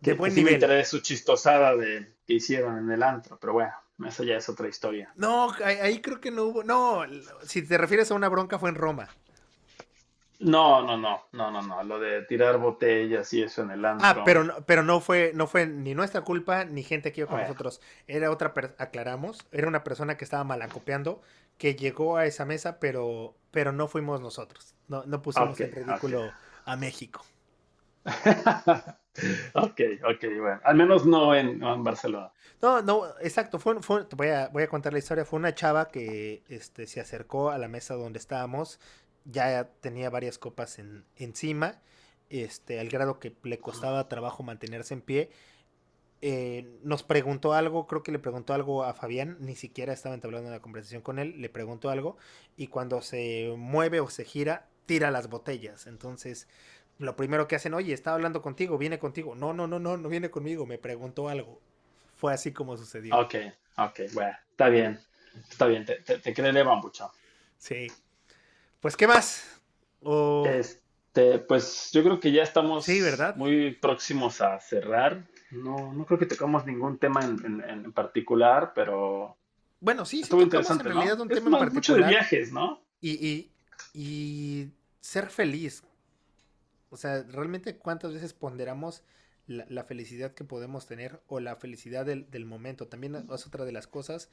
de 0.00 0.12
que, 0.12 0.14
buen 0.14 0.32
que 0.32 0.34
sí 0.34 0.44
nivel. 0.44 0.60
su 0.84 1.00
chistosada 1.00 1.76
de, 1.76 2.14
que 2.26 2.34
hicieron 2.34 2.78
en 2.78 2.90
el 2.90 3.02
antro, 3.02 3.38
pero 3.38 3.52
bueno, 3.54 3.72
esa 4.06 4.24
ya 4.24 4.36
es 4.36 4.48
otra 4.48 4.68
historia. 4.68 5.12
No, 5.16 5.52
ahí, 5.64 5.76
ahí 5.76 6.00
creo 6.00 6.20
que 6.20 6.30
no 6.30 6.44
hubo. 6.44 6.64
No, 6.64 7.02
si 7.42 7.62
te 7.62 7.76
refieres 7.78 8.10
a 8.10 8.14
una 8.14 8.28
bronca 8.28 8.58
fue 8.58 8.70
en 8.70 8.76
Roma. 8.76 9.08
No, 10.40 10.82
no, 10.82 10.96
no, 10.96 11.26
no, 11.32 11.50
no, 11.50 11.62
no, 11.62 11.82
lo 11.84 11.98
de 12.00 12.22
tirar 12.22 12.58
botellas 12.58 13.32
y 13.34 13.42
eso 13.42 13.62
en 13.62 13.70
el 13.72 13.84
Ah, 13.84 14.10
antro. 14.10 14.24
pero 14.24 14.42
no, 14.44 14.54
pero 14.66 14.82
no 14.82 15.00
fue, 15.00 15.32
no 15.34 15.46
fue 15.46 15.66
ni 15.66 15.94
nuestra 15.94 16.22
culpa 16.22 16.64
ni 16.64 16.82
gente 16.82 17.12
que 17.12 17.20
iba 17.20 17.28
con 17.28 17.36
Bueno. 17.38 17.48
nosotros. 17.48 17.80
Era 18.06 18.30
otra, 18.30 18.52
aclaramos, 18.78 19.46
era 19.52 19.68
una 19.68 19.84
persona 19.84 20.16
que 20.16 20.24
estaba 20.24 20.44
malacopeando, 20.44 21.20
que 21.58 21.74
llegó 21.76 22.16
a 22.16 22.24
esa 22.26 22.46
mesa, 22.46 22.80
pero, 22.80 23.36
pero 23.50 23.72
no 23.72 23.88
fuimos 23.88 24.20
nosotros. 24.22 24.74
No, 24.88 25.04
no 25.06 25.20
pusimos 25.22 25.50
Ok, 25.52 25.60
en 25.60 25.72
ridículo 25.72 26.34
a 26.64 26.76
México. 26.76 27.24
Ok, 29.54 29.80
ok, 30.04 30.24
bueno, 30.40 30.60
al 30.64 30.76
menos 30.76 31.04
no 31.06 31.34
en, 31.34 31.58
no 31.58 31.74
en 31.74 31.84
Barcelona. 31.84 32.32
No, 32.62 32.82
no, 32.82 33.06
exacto. 33.20 33.58
Fue, 33.58 33.80
fue- 33.82 34.04
te 34.04 34.16
voy 34.16 34.28
a, 34.28 34.48
voy 34.48 34.62
a 34.64 34.68
contar 34.68 34.92
la 34.92 34.98
historia. 34.98 35.24
Fue 35.24 35.38
una 35.38 35.54
chava 35.54 35.88
que 35.88 36.42
este, 36.48 36.86
se 36.86 37.00
acercó 37.00 37.50
a 37.50 37.58
la 37.58 37.68
mesa 37.68 37.94
donde 37.94 38.18
estábamos. 38.18 38.80
Ya 39.32 39.70
tenía 39.80 40.10
varias 40.10 40.38
copas 40.38 40.78
en, 40.78 41.04
encima. 41.16 41.80
Este, 42.30 42.80
al 42.80 42.88
grado 42.88 43.18
que 43.20 43.34
le 43.42 43.58
costaba 43.60 44.08
trabajo 44.08 44.42
mantenerse 44.42 44.94
en 44.94 45.02
pie. 45.02 45.30
eh, 46.22 46.78
nos 46.82 47.02
preguntó 47.02 47.54
algo, 47.54 47.86
creo 47.86 48.02
que 48.02 48.12
le 48.12 48.18
preguntó 48.18 48.54
algo 48.54 48.84
a 48.84 48.94
Fabián, 48.94 49.36
ni 49.40 49.56
siquiera 49.56 49.92
estaba 49.92 50.14
entablando 50.14 50.48
una 50.48 50.60
conversación 50.60 51.02
con 51.02 51.18
él, 51.18 51.40
le 51.40 51.48
preguntó 51.48 51.90
algo 51.90 52.16
y 52.56 52.66
cuando 52.68 53.00
se 53.02 53.54
mueve 53.56 54.00
o 54.00 54.10
se 54.10 54.24
gira, 54.24 54.68
tira 54.86 55.10
las 55.10 55.28
botellas. 55.30 55.86
Entonces, 55.86 56.46
lo 56.98 57.16
primero 57.16 57.48
que 57.48 57.56
hacen, 57.56 57.74
oye, 57.74 57.94
estaba 57.94 58.16
hablando 58.16 58.42
contigo, 58.42 58.76
viene 58.78 58.98
contigo. 58.98 59.34
No, 59.34 59.52
no, 59.54 59.66
no, 59.66 59.78
no, 59.78 59.96
no 59.96 60.08
viene 60.08 60.30
conmigo, 60.30 60.66
me 60.66 60.78
preguntó 60.78 61.28
algo. 61.28 61.60
Fue 62.16 62.34
así 62.34 62.52
como 62.52 62.76
sucedió. 62.76 63.16
Ok, 63.16 63.34
ok, 63.76 64.00
bueno, 64.12 64.36
está 64.50 64.68
bien, 64.68 65.00
está 65.48 65.66
bien, 65.66 65.84
te, 65.84 65.96
te, 66.02 66.18
te 66.18 66.34
creeré. 66.34 66.64
Sí. 67.58 67.86
Pues, 68.80 68.96
¿qué 68.96 69.06
más? 69.06 69.60
Este, 70.46 71.38
pues 71.40 71.90
yo 71.92 72.02
creo 72.02 72.18
que 72.18 72.32
ya 72.32 72.42
estamos 72.42 72.84
sí, 72.86 73.00
¿verdad? 73.00 73.36
muy 73.36 73.74
próximos 73.74 74.40
a 74.40 74.58
cerrar. 74.58 75.26
No, 75.50 75.92
no 75.92 76.06
creo 76.06 76.18
que 76.18 76.26
tocamos 76.26 76.64
ningún 76.64 76.98
tema 76.98 77.22
en, 77.24 77.62
en, 77.68 77.92
particular, 77.92 78.72
pero. 78.74 79.36
Bueno, 79.80 80.04
sí, 80.06 80.20
estuvo 80.20 80.42
interesante. 80.42 80.88
En 80.88 80.94
realidad, 80.94 81.20
un 81.20 81.28
tema 81.28 81.46
en 81.46 81.64
particular. 81.64 81.74
Mucho 81.74 81.94
de 81.96 82.08
viajes, 82.08 82.52
¿no? 82.52 82.82
Y, 83.00 83.10
y, 83.26 83.52
y, 83.92 84.70
ser 85.00 85.28
feliz. 85.28 85.82
O 86.88 86.96
sea, 86.96 87.22
realmente, 87.24 87.76
¿cuántas 87.76 88.14
veces 88.14 88.32
ponderamos 88.32 89.02
la, 89.46 89.66
la 89.68 89.84
felicidad 89.84 90.32
que 90.32 90.44
podemos 90.44 90.86
tener 90.86 91.20
o 91.26 91.40
la 91.40 91.56
felicidad 91.56 92.06
del, 92.06 92.30
del, 92.30 92.46
momento? 92.46 92.88
También 92.88 93.26
es 93.32 93.46
otra 93.46 93.64
de 93.64 93.72
las 93.72 93.86
cosas 93.86 94.30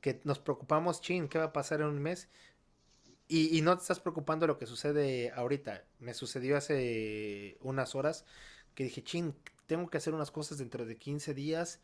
que 0.00 0.20
nos 0.24 0.38
preocupamos, 0.38 1.00
chin, 1.00 1.28
¿qué 1.28 1.38
va 1.38 1.46
a 1.46 1.52
pasar 1.52 1.80
en 1.80 1.88
un 1.88 2.00
mes? 2.00 2.28
Y, 3.28 3.60
no 3.62 3.76
te 3.76 3.82
estás 3.82 3.98
preocupando 3.98 4.46
lo 4.46 4.56
que 4.56 4.66
sucede 4.66 5.32
ahorita. 5.32 5.82
Me 5.98 6.14
sucedió 6.14 6.56
hace 6.56 7.58
unas 7.60 7.94
horas 7.96 8.24
que 8.74 8.84
dije, 8.84 9.02
chin, 9.02 9.34
tengo 9.66 9.88
que 9.88 9.98
hacer 9.98 10.14
unas 10.14 10.30
cosas 10.30 10.58
dentro 10.58 10.86
de 10.86 10.96
15 10.96 11.34
días, 11.34 11.80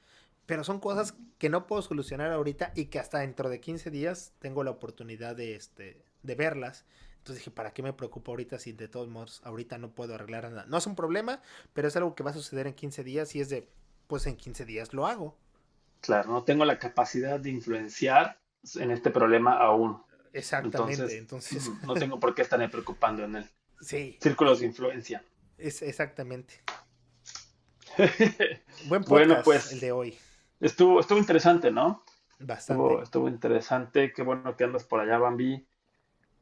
pero 0.47 0.63
son 0.63 0.79
cosas 0.79 1.15
que 1.39 1.49
no 1.49 1.67
puedo 1.67 1.83
solucionar 1.83 2.31
ahorita 2.31 2.73
y 2.77 2.87
que 2.87 3.01
hasta 3.01 3.19
dentro 3.19 3.49
de 3.49 3.61
15 3.61 3.91
días 3.91 4.35
tengo 4.39 4.63
la 4.63 4.71
oportunidad 4.71 5.35
de, 5.35 5.57
este, 5.57 6.05
de 6.23 6.35
verlas. 6.37 6.85
Entonces 7.19 7.41
dije, 7.41 7.51
¿para 7.51 7.73
qué 7.73 7.83
me 7.83 7.93
preocupo 7.93 8.33
ahorita 8.33 8.59
si 8.59 8.73
de 8.73 8.89
todos 8.89 9.09
modos 9.09 9.41
ahorita 9.45 9.79
no 9.79 9.95
puedo 9.95 10.15
arreglar 10.15 10.49
nada? 10.51 10.67
No 10.67 10.79
es 10.79 10.87
un 10.87 10.95
problema, 10.95 11.41
pero 11.73 11.89
es 11.89 11.97
algo 11.97 12.15
que 12.15 12.23
va 12.23 12.31
a 12.31 12.35
suceder 12.35 12.67
en 12.67 12.75
15 12.75 13.03
días 13.05 13.35
y 13.35 13.41
es 13.41 13.49
de, 13.49 13.69
pues 14.07 14.27
en 14.27 14.37
15 14.37 14.65
días 14.65 14.93
lo 14.93 15.07
hago. 15.07 15.37
Claro, 16.01 16.31
no 16.31 16.43
tengo 16.45 16.65
la 16.65 16.79
capacidad 16.79 17.39
de 17.39 17.51
influenciar 17.51 18.39
en 18.75 18.91
este 18.91 19.11
problema 19.11 19.57
aún. 19.57 20.03
Exactamente, 20.33 21.19
entonces, 21.19 21.71
no 21.87 21.95
tengo 21.95 22.19
por 22.19 22.35
qué 22.35 22.43
estarme 22.43 22.69
preocupando 22.69 23.25
en 23.25 23.37
él. 23.37 23.51
Sí. 23.81 24.19
Círculos 24.21 24.61
de 24.61 24.67
influencia. 24.67 25.25
Es 25.59 25.83
exactamente. 25.83 26.63
Buen 28.87 29.03
podcast 29.03 29.09
bueno, 29.09 29.43
pues, 29.45 29.73
el 29.73 29.81
de 29.81 29.93
hoy. 29.93 30.19
Estuvo, 30.61 31.01
estuvo 31.01 31.19
interesante, 31.19 31.71
¿no? 31.71 32.05
Bastante. 32.39 33.03
Estuvo, 33.03 33.29
interesante. 33.29 34.13
Qué 34.13 34.23
bueno 34.23 34.57
que 34.57 34.65
andas 34.65 34.85
por 34.85 35.01
allá, 35.01 35.19
Bambi. 35.19 35.67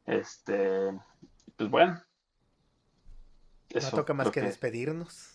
Este, 0.05 0.91
pues 1.55 1.69
bueno. 1.69 2.01
no 3.73 3.89
toca 3.91 4.13
más 4.13 4.31
que, 4.31 4.41
despedirnos. 4.41 5.33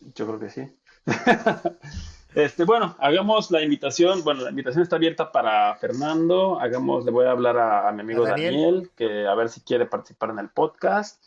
Yo 0.00 0.26
creo 0.26 0.40
que 0.40 0.50
sí. 0.50 0.76
este, 2.34 2.64
bueno, 2.64 2.96
hagamos 2.98 3.50
la 3.50 3.62
invitación. 3.62 4.24
Bueno, 4.24 4.42
la 4.42 4.50
invitación 4.50 4.82
está 4.82 4.96
abierta 4.96 5.32
para 5.32 5.74
Fernando. 5.76 6.58
Hagamos, 6.60 7.04
le 7.04 7.10
voy 7.10 7.26
a 7.26 7.30
hablar 7.30 7.58
a, 7.58 7.90
mi 7.92 8.00
amigo 8.00 8.24
Daniel, 8.24 8.90
que 8.96 9.26
a 9.26 9.34
ver 9.34 9.48
si 9.48 9.60
quiere 9.60 9.86
participar 9.86 10.30
en 10.30 10.38
el 10.38 10.48
podcast. 10.48 11.22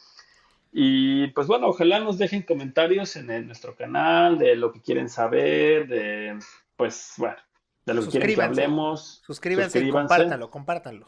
Y 0.78 1.28
pues 1.28 1.48
bueno, 1.48 1.68
ojalá 1.68 2.00
nos 2.00 2.18
dejen 2.18 2.42
comentarios 2.42 3.16
en, 3.16 3.48
nuestro 3.48 3.76
canal 3.76 4.38
de 4.38 4.56
lo 4.58 4.74
que 4.74 4.82
quieren 4.82 5.08
saber, 5.08 5.88
de 5.88 6.38
pues 6.76 7.14
bueno, 7.18 7.38
de 7.86 7.94
lo 7.94 8.04
que 8.04 8.10
quieren 8.10 8.36
que 8.36 8.42
hablemos. 8.42 9.22
Suscríbanse, 9.26 9.80
y 9.80 9.90
compártanlo, 9.90 10.50
compártanlo. 10.50 11.08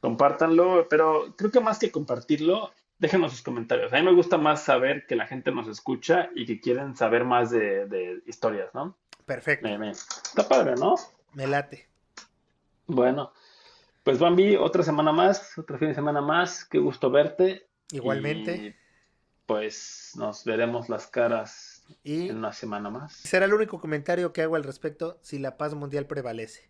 Compártanlo, 0.00 0.88
pero 0.90 1.34
creo 1.36 1.50
que 1.50 1.60
más 1.60 1.78
que 1.78 1.90
compartirlo, 1.90 2.70
déjenos 2.98 3.32
sus 3.32 3.42
comentarios. 3.42 3.92
A 3.92 3.96
mí 3.96 4.02
me 4.02 4.14
gusta 4.14 4.38
más 4.38 4.62
saber 4.62 5.06
que 5.06 5.16
la 5.16 5.26
gente 5.26 5.50
nos 5.52 5.68
escucha 5.68 6.30
y 6.34 6.46
que 6.46 6.60
quieren 6.60 6.96
saber 6.96 7.24
más 7.24 7.50
de, 7.50 8.22
historias, 8.26 8.74
¿no? 8.74 8.96
Perfecto. 9.24 9.68
Está 9.68 10.48
padre, 10.48 10.74
¿no? 10.76 10.94
Me 11.34 11.46
late. 11.46 11.88
Bueno, 12.86 13.32
pues 14.04 14.18
Bambi, 14.18 14.56
otra 14.56 14.82
semana 14.82 15.12
más, 15.12 15.58
otro 15.58 15.78
fin 15.78 15.88
de 15.88 15.94
semana 15.94 16.20
más. 16.20 16.64
Qué 16.64 16.78
gusto 16.78 17.10
verte. 17.10 17.66
Igualmente. 17.90 18.76
pues 19.46 20.12
nos 20.16 20.44
veremos 20.44 20.88
las 20.88 21.06
caras 21.06 21.84
en 22.04 22.36
una 22.36 22.52
semana 22.52 22.90
más. 22.90 23.14
Será 23.14 23.46
el 23.46 23.54
único 23.54 23.80
comentario 23.80 24.32
que 24.32 24.42
hago 24.42 24.56
al 24.56 24.64
respecto 24.64 25.18
si 25.22 25.38
la 25.38 25.56
paz 25.56 25.74
mundial 25.74 26.06
prevalece. 26.06 26.68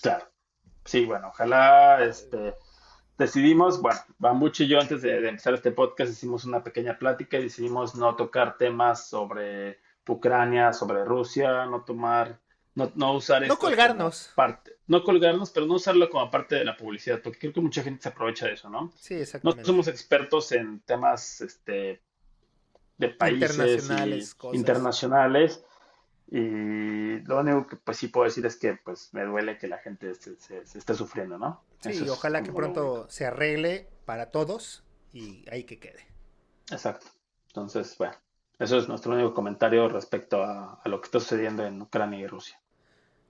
Claro. 0.00 0.26
Sí, 0.84 1.04
bueno, 1.06 1.28
ojalá 1.28 2.04
este 2.04 2.54
decidimos, 3.18 3.80
bueno, 3.80 4.00
Bambuchi 4.18 4.64
y 4.64 4.68
yo 4.68 4.80
antes 4.80 5.02
de, 5.02 5.28
empezar 5.28 5.54
este 5.54 5.70
podcast 5.70 6.10
hicimos 6.10 6.44
una 6.44 6.62
pequeña 6.62 6.98
plática 6.98 7.38
y 7.38 7.44
decidimos 7.44 7.94
no 7.94 8.16
tocar 8.16 8.56
temas 8.58 9.08
sobre 9.08 9.78
Ucrania, 10.06 10.72
sobre 10.72 11.04
Rusia, 11.04 11.66
no 11.66 11.82
tomar 11.84 12.40
no, 12.74 12.90
no 12.96 13.14
usar 13.14 13.46
No 13.46 13.56
colgarnos. 13.56 14.32
Parte, 14.34 14.76
no 14.88 15.04
colgarnos, 15.04 15.50
pero 15.50 15.66
no 15.66 15.74
usarlo 15.74 16.10
como 16.10 16.28
parte 16.30 16.56
de 16.56 16.64
la 16.64 16.76
publicidad, 16.76 17.20
porque 17.22 17.38
creo 17.38 17.52
que 17.52 17.60
mucha 17.60 17.82
gente 17.82 18.02
se 18.02 18.08
aprovecha 18.08 18.46
de 18.46 18.54
eso, 18.54 18.68
¿no? 18.68 18.92
Sí, 18.96 19.14
exactamente. 19.14 19.62
No 19.62 19.66
somos 19.66 19.88
expertos 19.88 20.50
en 20.52 20.80
temas 20.80 21.40
este, 21.40 22.02
de 22.98 23.08
países 23.10 23.50
internacionales, 23.52 24.36
internacionales. 24.52 25.64
Y 26.26 27.18
lo 27.20 27.40
único 27.40 27.66
que 27.66 27.76
pues 27.76 27.98
sí 27.98 28.08
puedo 28.08 28.24
decir 28.24 28.44
es 28.46 28.56
que 28.56 28.74
pues 28.74 29.10
me 29.12 29.24
duele 29.24 29.58
que 29.58 29.68
la 29.68 29.78
gente 29.78 30.14
se, 30.14 30.36
esté 30.60 30.94
sufriendo, 30.94 31.38
¿no? 31.38 31.62
Sí, 31.80 32.06
ojalá 32.08 32.42
que 32.42 32.52
pronto 32.52 33.06
se 33.10 33.26
arregle 33.26 33.88
para 34.04 34.30
todos 34.30 34.84
y 35.12 35.44
ahí 35.50 35.64
que 35.64 35.78
quede. 35.78 36.06
Exacto. 36.70 37.06
Entonces, 37.48 37.96
bueno, 37.98 38.14
eso 38.58 38.78
es 38.78 38.88
nuestro 38.88 39.12
único 39.12 39.34
comentario 39.34 39.88
respecto 39.88 40.42
a 40.42 40.80
lo 40.86 41.00
que 41.00 41.06
está 41.06 41.20
sucediendo 41.20 41.64
en 41.64 41.80
Ucrania 41.82 42.18
y 42.18 42.26
Rusia. 42.26 42.58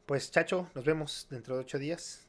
Pues 0.06 0.30
Chacho, 0.30 0.68
nos 0.74 0.84
vemos 0.84 1.26
dentro 1.30 1.56
de 1.56 1.62
ocho 1.62 1.78
días. 1.78 2.26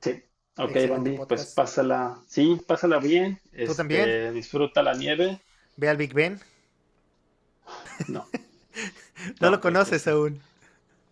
Sí. 0.00 0.22
Ok, 0.58 0.72
Bambi, 0.88 1.18
pues 1.28 1.52
pásala, 1.54 2.18
sí, 2.26 2.58
pásala 2.66 2.98
bien. 2.98 3.40
¿Tú 3.44 3.50
este, 3.52 3.74
también? 3.74 4.34
Disfruta 4.34 4.82
la 4.82 4.94
nieve. 4.94 5.40
Ve 5.76 5.88
al 5.88 5.98
Big 5.98 6.14
Ben. 6.14 6.40
No. 8.08 8.26
no, 9.40 9.50
lo 9.50 9.60
conoces 9.60 10.06
aún. 10.08 10.40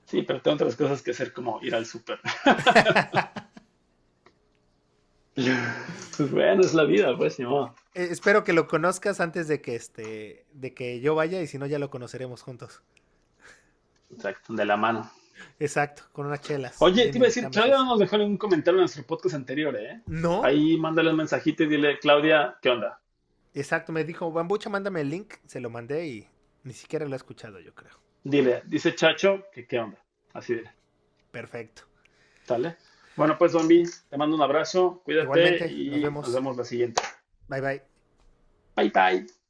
Sí, 0.06 0.22
pero 0.22 0.40
tengo 0.40 0.56
otras 0.56 0.76
cosas 0.76 1.02
que 1.02 1.12
hacer 1.12 1.32
como 1.32 1.60
ir 1.62 1.74
al 1.74 1.86
súper. 1.86 2.20
pues 5.34 6.30
bueno, 6.30 6.60
es 6.60 6.74
la 6.74 6.84
vida, 6.84 7.16
pues, 7.16 7.38
ni 7.38 7.46
modo. 7.46 7.74
Eh, 7.94 8.08
espero 8.10 8.44
que 8.44 8.52
lo 8.52 8.68
conozcas 8.68 9.20
antes 9.20 9.48
de 9.48 9.60
que 9.60 9.74
este, 9.74 10.44
de 10.52 10.74
que 10.74 11.00
yo 11.00 11.14
vaya 11.14 11.40
y 11.40 11.46
si 11.46 11.58
no 11.58 11.66
ya 11.66 11.78
lo 11.78 11.90
conoceremos 11.90 12.42
juntos. 12.42 12.82
Exacto, 14.10 14.52
de 14.52 14.64
la 14.64 14.76
mano. 14.76 15.10
Exacto, 15.58 16.04
con 16.12 16.26
unas 16.26 16.40
chelas. 16.40 16.76
Oye, 16.78 17.10
te 17.10 17.18
iba 17.18 17.26
a 17.26 17.28
decir, 17.28 17.48
Claudia 17.50 17.76
no 17.76 17.86
nos 17.86 17.98
dejó 17.98 18.18
ningún 18.18 18.36
comentario 18.36 18.78
en 18.78 18.82
nuestro 18.82 19.04
podcast 19.04 19.34
anterior, 19.34 19.74
¿eh? 19.76 20.02
No. 20.06 20.44
Ahí 20.44 20.76
mándale 20.76 21.10
un 21.10 21.16
mensajito 21.16 21.64
y 21.64 21.66
dile, 21.66 21.98
Claudia, 21.98 22.56
¿qué 22.62 22.70
onda? 22.70 23.00
Exacto, 23.54 23.92
me 23.92 24.04
dijo, 24.04 24.30
Bambucha, 24.30 24.68
mándame 24.68 25.00
el 25.00 25.10
link, 25.10 25.34
se 25.46 25.60
lo 25.60 25.70
mandé 25.70 26.06
y 26.06 26.28
ni 26.64 26.72
siquiera 26.72 27.06
lo 27.06 27.12
ha 27.12 27.16
escuchado, 27.16 27.60
yo 27.60 27.74
creo. 27.74 28.03
Dile, 28.24 28.62
dice 28.64 28.94
Chacho, 28.94 29.44
que 29.52 29.66
qué 29.66 29.78
onda. 29.78 29.98
Así 30.32 30.54
dile. 30.54 30.72
Perfecto. 31.30 31.82
¿Sale? 32.44 32.76
Bueno, 33.16 33.36
pues, 33.38 33.52
Bambi, 33.52 33.84
te 34.08 34.16
mando 34.16 34.34
un 34.34 34.42
abrazo, 34.42 35.02
cuídate 35.04 35.70
y 35.70 35.90
nos 35.90 36.02
vemos. 36.02 36.26
nos 36.26 36.34
vemos 36.34 36.56
la 36.56 36.64
siguiente. 36.64 37.02
Bye, 37.48 37.60
bye. 37.60 37.82
Bye, 38.76 38.90
bye. 38.90 39.43